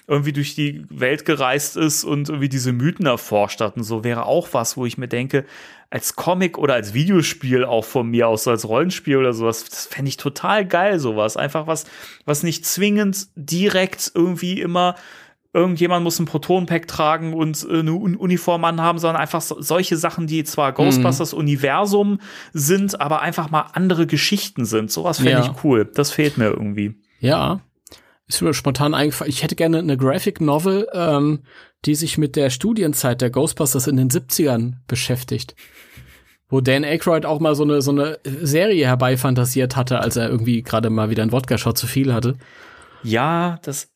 [0.08, 4.24] irgendwie durch die Welt gereist ist und irgendwie diese Mythen erforscht hat und so wäre
[4.24, 5.44] auch was, wo ich mir denke,
[5.90, 9.86] als Comic oder als Videospiel auch von mir aus, so als Rollenspiel oder sowas, das
[9.86, 11.36] fände ich total geil, sowas.
[11.36, 11.86] Einfach was,
[12.24, 14.96] was nicht zwingend direkt irgendwie immer
[15.54, 20.26] irgendjemand muss ein Protonpack tragen und äh, eine Uniform anhaben, sondern einfach so, solche Sachen,
[20.26, 21.32] die zwar Ghostbusters.
[21.32, 22.20] Universum
[22.52, 24.90] sind, aber einfach mal andere Geschichten sind.
[24.90, 25.40] Sowas fände ja.
[25.40, 25.90] ich cool.
[25.94, 26.96] Das fehlt mir irgendwie.
[27.20, 27.60] Ja.
[28.28, 29.30] Ist mir spontan eingefallen.
[29.30, 31.40] Ich hätte gerne eine Graphic Novel, ähm,
[31.84, 35.54] die sich mit der Studienzeit der Ghostbusters in den 70ern beschäftigt
[36.48, 40.62] wo Dan Aykroyd auch mal so eine, so eine Serie herbeifantasiert hatte, als er irgendwie
[40.62, 42.36] gerade mal wieder einen Wodka-Shot zu viel hatte.
[43.02, 43.90] Ja, das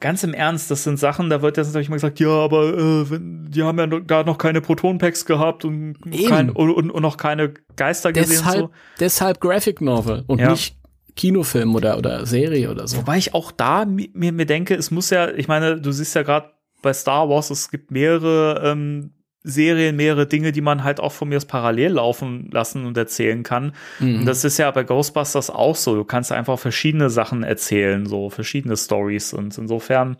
[0.00, 3.18] ganz im Ernst, das sind Sachen, da wird jetzt natürlich mal gesagt, ja, aber äh,
[3.20, 5.96] die haben ja da noch keine Proton-Packs gehabt und,
[6.28, 8.60] kein, und, und, noch keine Geister deshalb, gesehen.
[8.60, 8.70] So.
[9.00, 10.50] Deshalb Graphic Novel und ja.
[10.50, 10.76] nicht
[11.16, 12.98] Kinofilm oder, oder Serie oder so.
[12.98, 16.22] Wobei ich auch da mir, mir denke, es muss ja, ich meine, du siehst ja
[16.22, 16.50] gerade
[16.82, 19.10] bei Star Wars, es gibt mehrere ähm,
[19.46, 23.74] Serien, mehrere Dinge, die man halt auch von mir parallel laufen lassen und erzählen kann.
[24.00, 24.20] Mhm.
[24.20, 25.94] Und das ist ja bei Ghostbusters auch so.
[25.94, 29.34] Du kannst einfach verschiedene Sachen erzählen, so verschiedene Stories.
[29.34, 30.16] Und insofern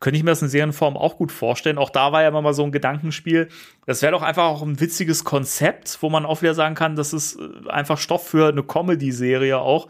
[0.00, 1.78] könnte ich mir das in Serienform auch gut vorstellen.
[1.78, 3.48] Auch da war ja immer mal so ein Gedankenspiel.
[3.86, 7.14] Das wäre doch einfach auch ein witziges Konzept, wo man auch wieder sagen kann, das
[7.14, 9.88] ist äh, einfach Stoff für eine Comedy-Serie auch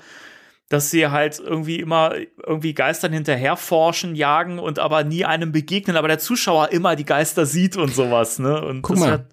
[0.68, 2.14] dass sie halt irgendwie immer
[2.46, 7.46] irgendwie Geistern hinterherforschen, jagen und aber nie einem begegnen, aber der Zuschauer immer die Geister
[7.46, 8.62] sieht und sowas, ne?
[8.64, 9.10] Und Guck mal.
[9.12, 9.26] Hat,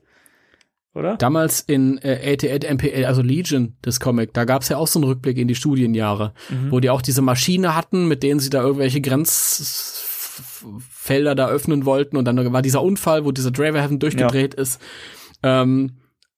[0.94, 1.18] oder?
[1.18, 5.10] Damals in äh, 88 MPL, also Legion, das Comic, da gab's ja auch so einen
[5.10, 6.72] Rückblick in die Studienjahre, Mhm.
[6.72, 12.18] wo die auch diese Maschine hatten, mit denen sie da irgendwelche Grenzfelder da öffnen wollten
[12.18, 14.82] und dann war dieser Unfall, wo dieser Draverhaven durchgedreht ist.
[15.44, 15.98] Ähm,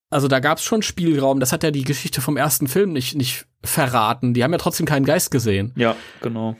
[0.09, 3.45] also da gab's schon Spielraum, das hat ja die Geschichte vom ersten Film nicht, nicht
[3.63, 4.33] verraten.
[4.33, 5.73] Die haben ja trotzdem keinen Geist gesehen.
[5.75, 6.55] Ja, genau.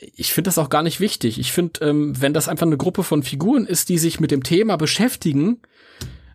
[0.00, 1.38] ich finde das auch gar nicht wichtig.
[1.38, 4.42] Ich finde, ähm, wenn das einfach eine Gruppe von Figuren ist, die sich mit dem
[4.42, 5.60] Thema beschäftigen,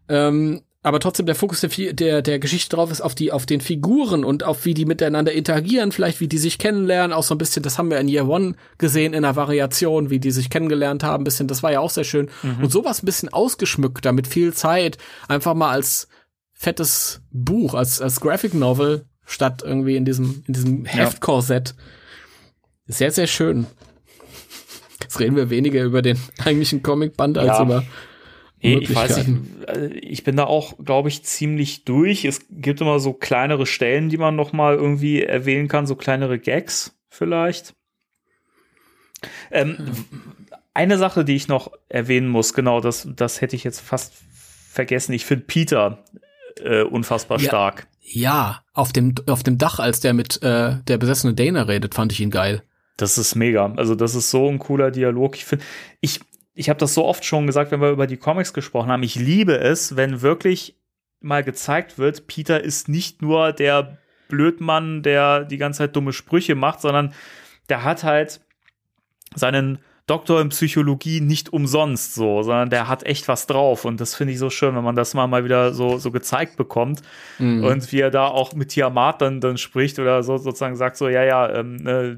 [0.09, 3.59] ähm, aber trotzdem der Fokus der, der, der Geschichte drauf ist auf die, auf den
[3.59, 7.37] Figuren und auf wie die miteinander interagieren, vielleicht wie die sich kennenlernen, auch so ein
[7.37, 11.03] bisschen, das haben wir in Year One gesehen in einer Variation, wie die sich kennengelernt
[11.03, 12.29] haben, ein bisschen, das war ja auch sehr schön.
[12.61, 14.97] Und sowas ein bisschen ausgeschmückter, mit viel Zeit,
[15.27, 16.07] einfach mal als
[16.53, 21.75] fettes Buch, als, als Graphic Novel, statt irgendwie in diesem, in diesem Heftkorsett.
[22.87, 23.67] Sehr, sehr schön.
[25.01, 27.63] Jetzt reden wir weniger über den eigentlichen Comicband als Ja.
[27.63, 27.83] über
[28.59, 29.39] Nee, ich weiß nicht.
[30.01, 32.25] Ich bin da auch, glaube ich, ziemlich durch.
[32.25, 36.39] Es gibt immer so kleinere Stellen, die man noch mal irgendwie erwähnen kann, so kleinere
[36.39, 37.75] Gags vielleicht.
[39.51, 39.77] Ähm,
[40.73, 44.13] eine Sache, die ich noch erwähnen muss, genau, das, das hätte ich jetzt fast
[44.71, 45.13] vergessen.
[45.13, 46.03] Ich finde Peter
[46.63, 47.47] äh, unfassbar Ja.
[47.49, 47.87] stark.
[48.09, 52.13] Ja, auf dem, auf dem Dach, als der mit äh, der besessene Dana redet, fand
[52.13, 52.63] ich ihn geil.
[52.95, 53.73] Das ist mega.
[53.75, 55.35] Also das ist so ein cooler Dialog.
[55.35, 55.65] Ich finde,
[55.99, 56.21] ich,
[56.53, 59.03] ich habe das so oft schon gesagt, wenn wir über die Comics gesprochen haben.
[59.03, 60.77] Ich liebe es, wenn wirklich
[61.19, 63.97] mal gezeigt wird, Peter ist nicht nur der
[64.29, 67.13] Blödmann, der die ganze Zeit dumme Sprüche macht, sondern
[67.67, 68.39] der hat halt
[69.35, 73.85] seinen Doktor in Psychologie nicht umsonst so, sondern der hat echt was drauf.
[73.85, 76.55] Und das finde ich so schön, wenn man das mal, mal wieder so, so gezeigt
[76.57, 77.01] bekommt.
[77.65, 81.09] Und wie er da auch mit Tiamat dann, dann spricht oder so sozusagen sagt so,
[81.09, 82.15] ja, ja, ähm, äh,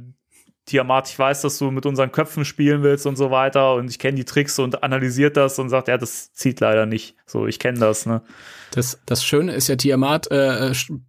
[0.66, 3.98] Tiamat, ich weiß, dass du mit unseren Köpfen spielen willst und so weiter und ich
[3.98, 7.16] kenne die Tricks und analysiert das und sagt, ja, das zieht leider nicht.
[7.26, 8.22] So, ich kenne das, ne?
[8.70, 11.00] Das, das Schöne ist ja, Tiamat äh, sch-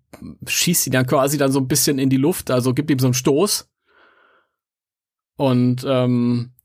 [0.47, 3.09] schießt ihn dann quasi dann so ein bisschen in die Luft, also gibt ihm so
[3.09, 3.69] einen Stoß.
[5.37, 6.60] Und ähm, äh,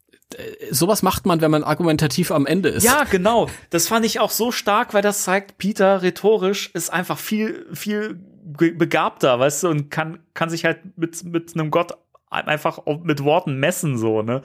[0.72, 2.84] sowas macht man, wenn man argumentativ am Ende ist.
[2.84, 3.48] Ja, genau.
[3.70, 8.20] Das fand ich auch so stark, weil das zeigt, Peter rhetorisch ist einfach viel, viel
[8.44, 11.94] begabter, weißt du, und kann, kann sich halt mit, mit einem Gott
[12.30, 14.42] einfach mit Worten messen, so, ne?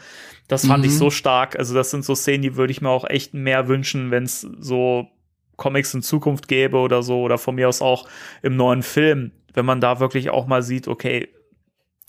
[0.49, 0.97] Das fand ich Mhm.
[0.97, 1.59] so stark.
[1.59, 4.41] Also, das sind so Szenen, die würde ich mir auch echt mehr wünschen, wenn es
[4.43, 5.09] so
[5.57, 8.09] Comics in Zukunft gäbe oder so, oder von mir aus auch
[8.43, 11.29] im neuen Film, wenn man da wirklich auch mal sieht, okay,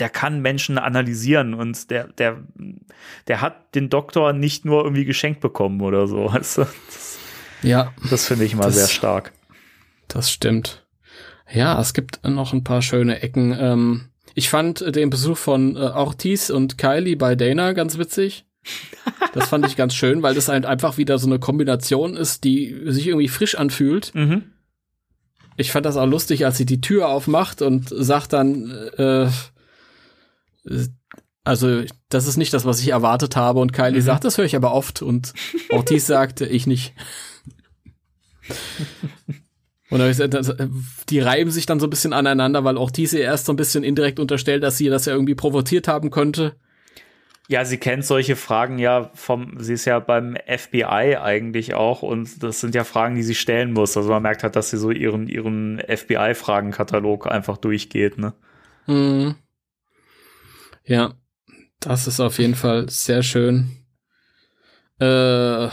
[0.02, 2.44] der kann Menschen analysieren und der, der,
[3.28, 6.26] der hat den Doktor nicht nur irgendwie geschenkt bekommen oder so.
[6.34, 6.61] Weißt du?
[6.88, 7.18] Das,
[7.61, 9.32] ja, das finde ich mal Das- sehr stark.
[10.10, 10.86] das stimmt.
[11.53, 13.56] Ja, es gibt noch ein paar schöne Ecken.
[13.57, 18.45] Ähm, ich fand den Besuch von äh, Ortiz und Kylie bei Dana ganz witzig.
[19.34, 22.76] Das fand ich ganz schön, weil das halt einfach wieder so eine Kombination ist, die
[22.86, 24.14] sich irgendwie frisch anfühlt.
[24.15, 24.44] Mhm.
[25.57, 29.28] Ich fand das auch lustig, als sie die Tür aufmacht und sagt dann, äh,
[31.43, 33.59] also das ist nicht das, was ich erwartet habe.
[33.59, 34.05] Und Kylie Mhm.
[34.05, 35.01] sagt, das höre ich aber oft.
[35.01, 35.33] Und
[35.69, 36.93] Ortiz sagte, ich nicht.
[39.89, 39.99] Und
[41.09, 43.83] die reiben sich dann so ein bisschen aneinander, weil Ortiz ihr erst so ein bisschen
[43.83, 46.55] indirekt unterstellt, dass sie das ja irgendwie provoziert haben könnte.
[47.49, 52.41] Ja, sie kennt solche Fragen ja vom, sie ist ja beim FBI eigentlich auch und
[52.41, 53.97] das sind ja Fragen, die sie stellen muss.
[53.97, 58.33] Also man merkt halt, dass sie so ihren, ihren FBI-Fragenkatalog einfach durchgeht, ne?
[58.88, 59.35] Mhm.
[60.86, 61.14] Ja,
[61.80, 63.72] das ist auf jeden Fall sehr schön.
[64.99, 65.70] Äh,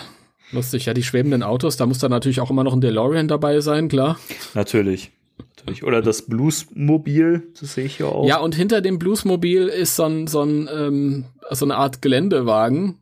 [0.53, 3.61] lustig, ja, die schwebenden Autos, da muss dann natürlich auch immer noch ein DeLorean dabei
[3.61, 4.19] sein, klar.
[4.55, 5.13] Natürlich.
[5.39, 5.85] Natürlich.
[5.85, 8.27] Oder das Bluesmobil, das sehe ich hier auch.
[8.27, 12.99] Ja, und hinter dem Bluesmobil ist so ein, so ein, ähm, so eine Art Geländewagen.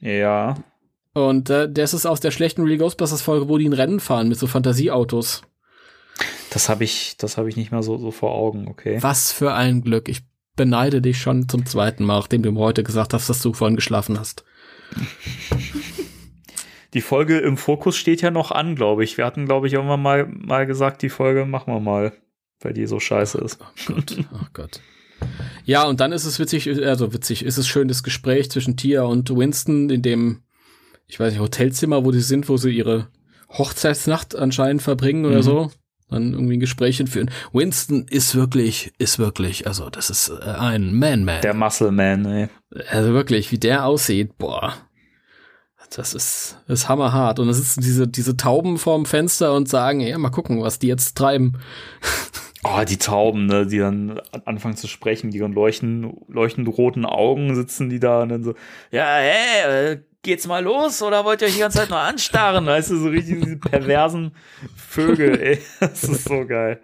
[0.00, 0.56] Ja.
[1.14, 4.28] Und äh, das ist aus der schlechten Real Ghostbusters Folge, wo die ein Rennen fahren
[4.28, 5.42] mit so Fantasieautos.
[6.50, 8.98] Das habe ich, das habe ich nicht mal so, so vor Augen, okay.
[9.00, 10.08] Was für ein Glück.
[10.08, 10.22] Ich
[10.56, 13.76] beneide dich schon zum zweiten Mal, nachdem du mir heute gesagt hast, dass du vorhin
[13.76, 14.44] geschlafen hast.
[16.94, 19.16] Die Folge im Fokus steht ja noch an, glaube ich.
[19.16, 22.12] Wir hatten, glaube ich, irgendwann mal, mal gesagt, die Folge machen wir mal,
[22.60, 23.58] weil die so scheiße ist.
[23.60, 24.80] Oh Gott, oh Gott.
[25.64, 29.02] Ja, und dann ist es witzig, also witzig, ist es schön das Gespräch zwischen Tia
[29.04, 30.42] und Winston in dem,
[31.06, 33.08] ich weiß nicht, Hotelzimmer, wo die sind, wo sie ihre
[33.48, 35.42] Hochzeitsnacht anscheinend verbringen oder Mhm.
[35.42, 35.70] so.
[36.12, 37.30] Dann irgendwie ein Gespräch führen.
[37.52, 41.40] Winston ist wirklich, ist wirklich, also das ist äh, ein Man-Man.
[41.42, 42.48] Der Muscle Man, ey.
[42.90, 44.74] Also wirklich, wie der aussieht, boah.
[45.96, 47.38] Das ist, ist hammerhart.
[47.38, 50.88] Und da sitzen diese, diese Tauben vorm Fenster und sagen, ja, mal gucken, was die
[50.88, 51.58] jetzt treiben.
[52.64, 57.56] Oh, die Tauben, ne, die dann anfangen zu sprechen, die dann leuchten, leuchtend roten Augen
[57.56, 58.54] sitzen die da und dann so,
[58.92, 62.66] ja, hey, äh, geht's mal los oder wollt ihr euch die ganze Zeit nur anstarren?
[62.66, 64.34] Weißt du, so richtig diese perversen
[64.76, 65.58] Vögel, ey.
[65.80, 66.80] Das ist so geil.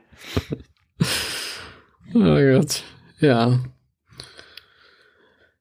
[2.15, 2.83] Oh Gott.
[3.21, 3.61] Ja.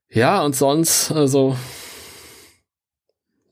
[0.09, 1.55] Ja, und sonst, also,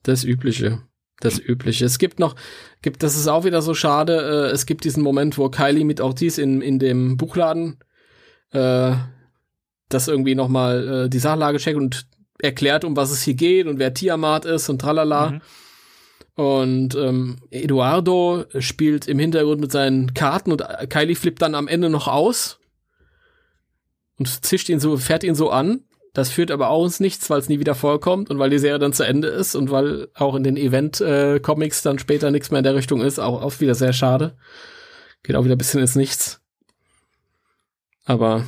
[0.04, 0.82] das Übliche.
[1.20, 1.86] Das Übliche.
[1.86, 2.36] Es gibt noch,
[2.82, 6.02] gibt, das ist auch wieder so schade, äh, es gibt diesen Moment, wo Kylie mit
[6.02, 7.80] Ortiz in, in dem Buchladen
[8.52, 8.94] äh,
[9.90, 12.08] das irgendwie nochmal äh, die Sachlage checkt und
[12.46, 15.32] erklärt, um was es hier geht und wer Tiamat ist und tralala.
[15.32, 15.42] Mhm.
[16.36, 21.90] Und ähm, Eduardo spielt im Hintergrund mit seinen Karten und Kylie flippt dann am Ende
[21.90, 22.60] noch aus
[24.18, 25.82] und zischt ihn so, fährt ihn so an.
[26.14, 28.80] Das führt aber auch ins Nichts, weil es nie wieder vorkommt und weil die Serie
[28.80, 32.64] dann zu Ende ist und weil auch in den Event-Comics dann später nichts mehr in
[32.64, 34.38] der Richtung ist, auch oft wieder sehr schade.
[35.24, 36.42] Geht auch wieder ein bisschen ins Nichts.
[38.06, 38.46] Aber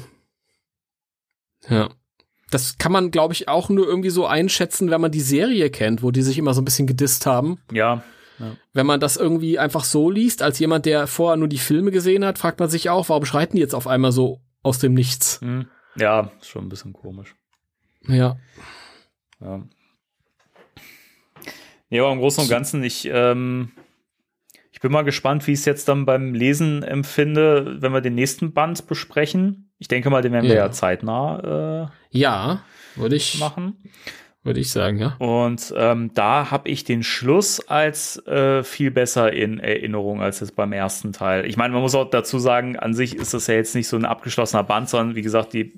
[1.70, 1.90] ja.
[2.50, 6.02] Das kann man, glaube ich, auch nur irgendwie so einschätzen, wenn man die Serie kennt,
[6.02, 7.60] wo die sich immer so ein bisschen gedisst haben.
[7.72, 8.04] Ja.
[8.40, 8.56] ja.
[8.74, 12.24] Wenn man das irgendwie einfach so liest, als jemand, der vorher nur die Filme gesehen
[12.24, 15.42] hat, fragt man sich auch, warum schreiten die jetzt auf einmal so aus dem Nichts?
[15.42, 15.68] Mhm.
[15.96, 17.36] Ja, schon ein bisschen komisch.
[18.08, 18.38] Ja.
[19.42, 19.64] Ja.
[21.90, 23.72] Ja, aber im Großen und Ganzen, ich, ähm,
[24.78, 28.14] ich bin mal gespannt, wie ich es jetzt dann beim Lesen empfinde, wenn wir den
[28.14, 29.72] nächsten Band besprechen.
[29.80, 32.62] Ich denke mal, den werden wir ja, ja zeitnah äh, ja,
[32.96, 33.78] würde ich machen.
[34.44, 35.16] Würde ich sagen, ja.
[35.18, 40.56] Und ähm, da habe ich den Schluss als äh, viel besser in Erinnerung als jetzt
[40.56, 41.48] beim ersten Teil.
[41.48, 43.98] Ich meine, man muss auch dazu sagen, an sich ist das ja jetzt nicht so
[43.98, 45.74] ein abgeschlossener Band, sondern wie gesagt, die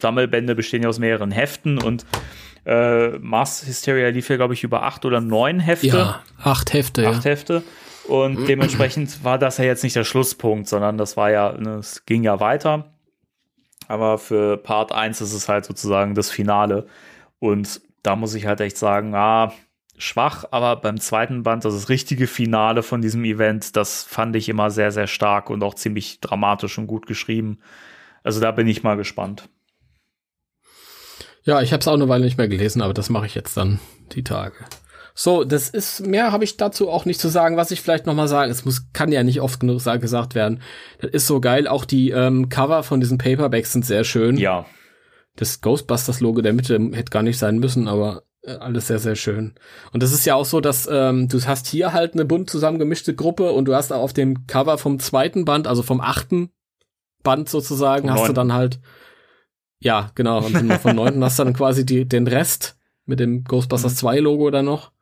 [0.00, 2.06] Sammelbände bestehen ja aus mehreren Heften und
[2.66, 5.88] äh, Mars Hysteria lief ja, glaube ich, über acht oder neun Hefte.
[5.88, 7.08] Ja, acht Hefte.
[7.08, 7.32] Acht ja.
[7.32, 7.64] Hefte.
[8.08, 12.04] Und dementsprechend war das ja jetzt nicht der Schlusspunkt, sondern das war ja, ne, es
[12.06, 12.92] ging ja weiter.
[13.88, 16.86] Aber für Part 1 ist es halt sozusagen das Finale.
[17.38, 19.52] Und da muss ich halt echt sagen, ah,
[19.98, 24.48] schwach, aber beim zweiten Band, das, das richtige Finale von diesem Event, das fand ich
[24.48, 27.58] immer sehr, sehr stark und auch ziemlich dramatisch und gut geschrieben.
[28.22, 29.48] Also da bin ich mal gespannt.
[31.44, 33.56] Ja, ich habe es auch eine Weile nicht mehr gelesen, aber das mache ich jetzt
[33.56, 33.78] dann
[34.12, 34.56] die Tage.
[35.18, 38.14] So, das ist mehr habe ich dazu auch nicht zu sagen, was ich vielleicht noch
[38.14, 38.50] mal sagen.
[38.50, 40.60] Es muss kann ja nicht oft genug gesagt werden.
[41.00, 41.66] Das ist so geil.
[41.66, 44.36] Auch die ähm, Cover von diesen Paperbacks sind sehr schön.
[44.36, 44.66] Ja.
[45.34, 49.16] Das Ghostbusters Logo der Mitte hätte gar nicht sein müssen, aber äh, alles sehr sehr
[49.16, 49.54] schön.
[49.90, 53.14] Und das ist ja auch so, dass ähm, du hast hier halt eine bunt zusammengemischte
[53.14, 56.50] Gruppe und du hast auf dem Cover vom zweiten Band, also vom achten
[57.22, 58.28] Band sozusagen, vom hast 9.
[58.28, 58.80] du dann halt
[59.78, 60.44] ja, genau.
[60.44, 64.24] Und von neunten hast du dann quasi die, den Rest mit dem Ghostbusters 2 mhm.
[64.24, 64.92] Logo dann noch.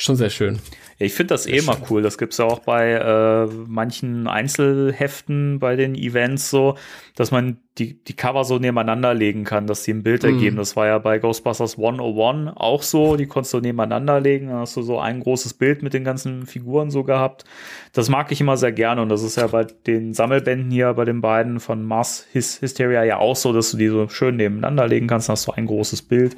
[0.00, 0.58] Schon sehr schön.
[0.98, 2.00] Ich finde das sehr eh immer cool.
[2.00, 6.76] Das gibt es ja auch bei äh, manchen Einzelheften bei den Events so,
[7.16, 10.26] dass man die, die Cover so nebeneinander legen kann, dass sie ein Bild mm.
[10.26, 10.56] ergeben.
[10.56, 13.16] Das war ja bei Ghostbusters 101 auch so.
[13.16, 14.46] Die konntest du nebeneinander legen.
[14.46, 17.44] Dann hast du so ein großes Bild mit den ganzen Figuren so gehabt.
[17.92, 19.02] Das mag ich immer sehr gerne.
[19.02, 23.04] Und das ist ja bei den Sammelbänden hier, bei den beiden von Mars His Hysteria
[23.04, 25.28] ja auch so, dass du die so schön nebeneinander legen kannst.
[25.28, 26.36] Dann hast du ein großes Bild.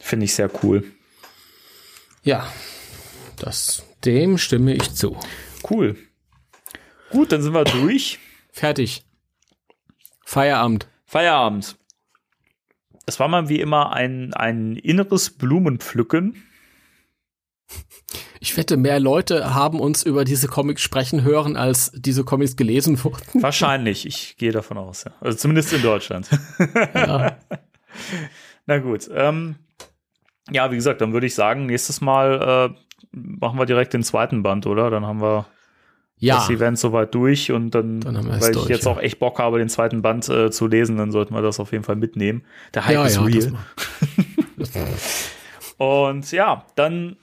[0.00, 0.84] Finde ich sehr cool.
[2.22, 2.46] Ja,
[3.38, 5.16] das, dem stimme ich zu.
[5.68, 5.96] Cool.
[7.10, 8.18] Gut, dann sind wir durch.
[8.50, 9.04] Fertig.
[10.24, 10.88] Feierabend.
[11.04, 11.76] Feierabend.
[13.06, 16.42] Es war mal wie immer ein, ein inneres Blumenpflücken.
[18.40, 23.02] Ich wette, mehr Leute haben uns über diese Comics sprechen hören, als diese Comics gelesen
[23.04, 23.42] wurden.
[23.42, 25.12] Wahrscheinlich, ich gehe davon aus, ja.
[25.20, 26.28] Also zumindest in Deutschland.
[26.94, 27.38] Ja.
[28.66, 29.08] Na gut.
[29.12, 29.56] Ähm,
[30.50, 34.42] ja, wie gesagt, dann würde ich sagen, nächstes Mal äh, machen wir direkt den zweiten
[34.42, 34.90] Band, oder?
[34.90, 35.46] Dann haben wir
[36.18, 36.36] ja.
[36.36, 38.92] das Event soweit durch und dann, dann weil ich durch, jetzt ja.
[38.92, 41.72] auch echt Bock habe, den zweiten Band äh, zu lesen, dann sollten wir das auf
[41.72, 42.44] jeden Fall mitnehmen.
[42.72, 43.52] Der Hype ja, ist real.
[45.78, 47.16] und ja, dann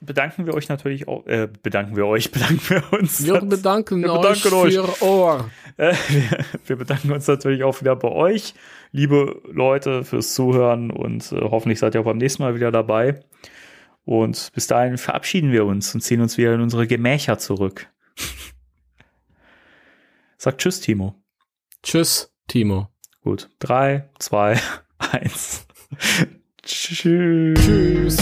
[0.00, 3.24] bedanken wir euch natürlich auch, äh, bedanken wir euch, bedanken wir uns.
[3.24, 4.96] Wir bedanken, wir bedanken euch, euch.
[4.98, 5.50] für Ohr.
[5.78, 8.54] Äh, wir, wir, bedanken uns natürlich auch wieder bei euch,
[8.90, 13.20] liebe Leute, fürs Zuhören und äh, hoffentlich seid ihr auch beim nächsten Mal wieder dabei.
[14.08, 17.92] Und bis dahin verabschieden wir uns und ziehen uns wieder in unsere Gemächer zurück.
[20.38, 21.14] Sag Tschüss, Timo.
[21.82, 22.88] Tschüss, Timo.
[23.20, 23.50] Gut.
[23.58, 24.58] Drei, zwei,
[24.98, 25.66] eins.
[26.62, 27.60] Tschüss.
[27.60, 28.16] Tschüss.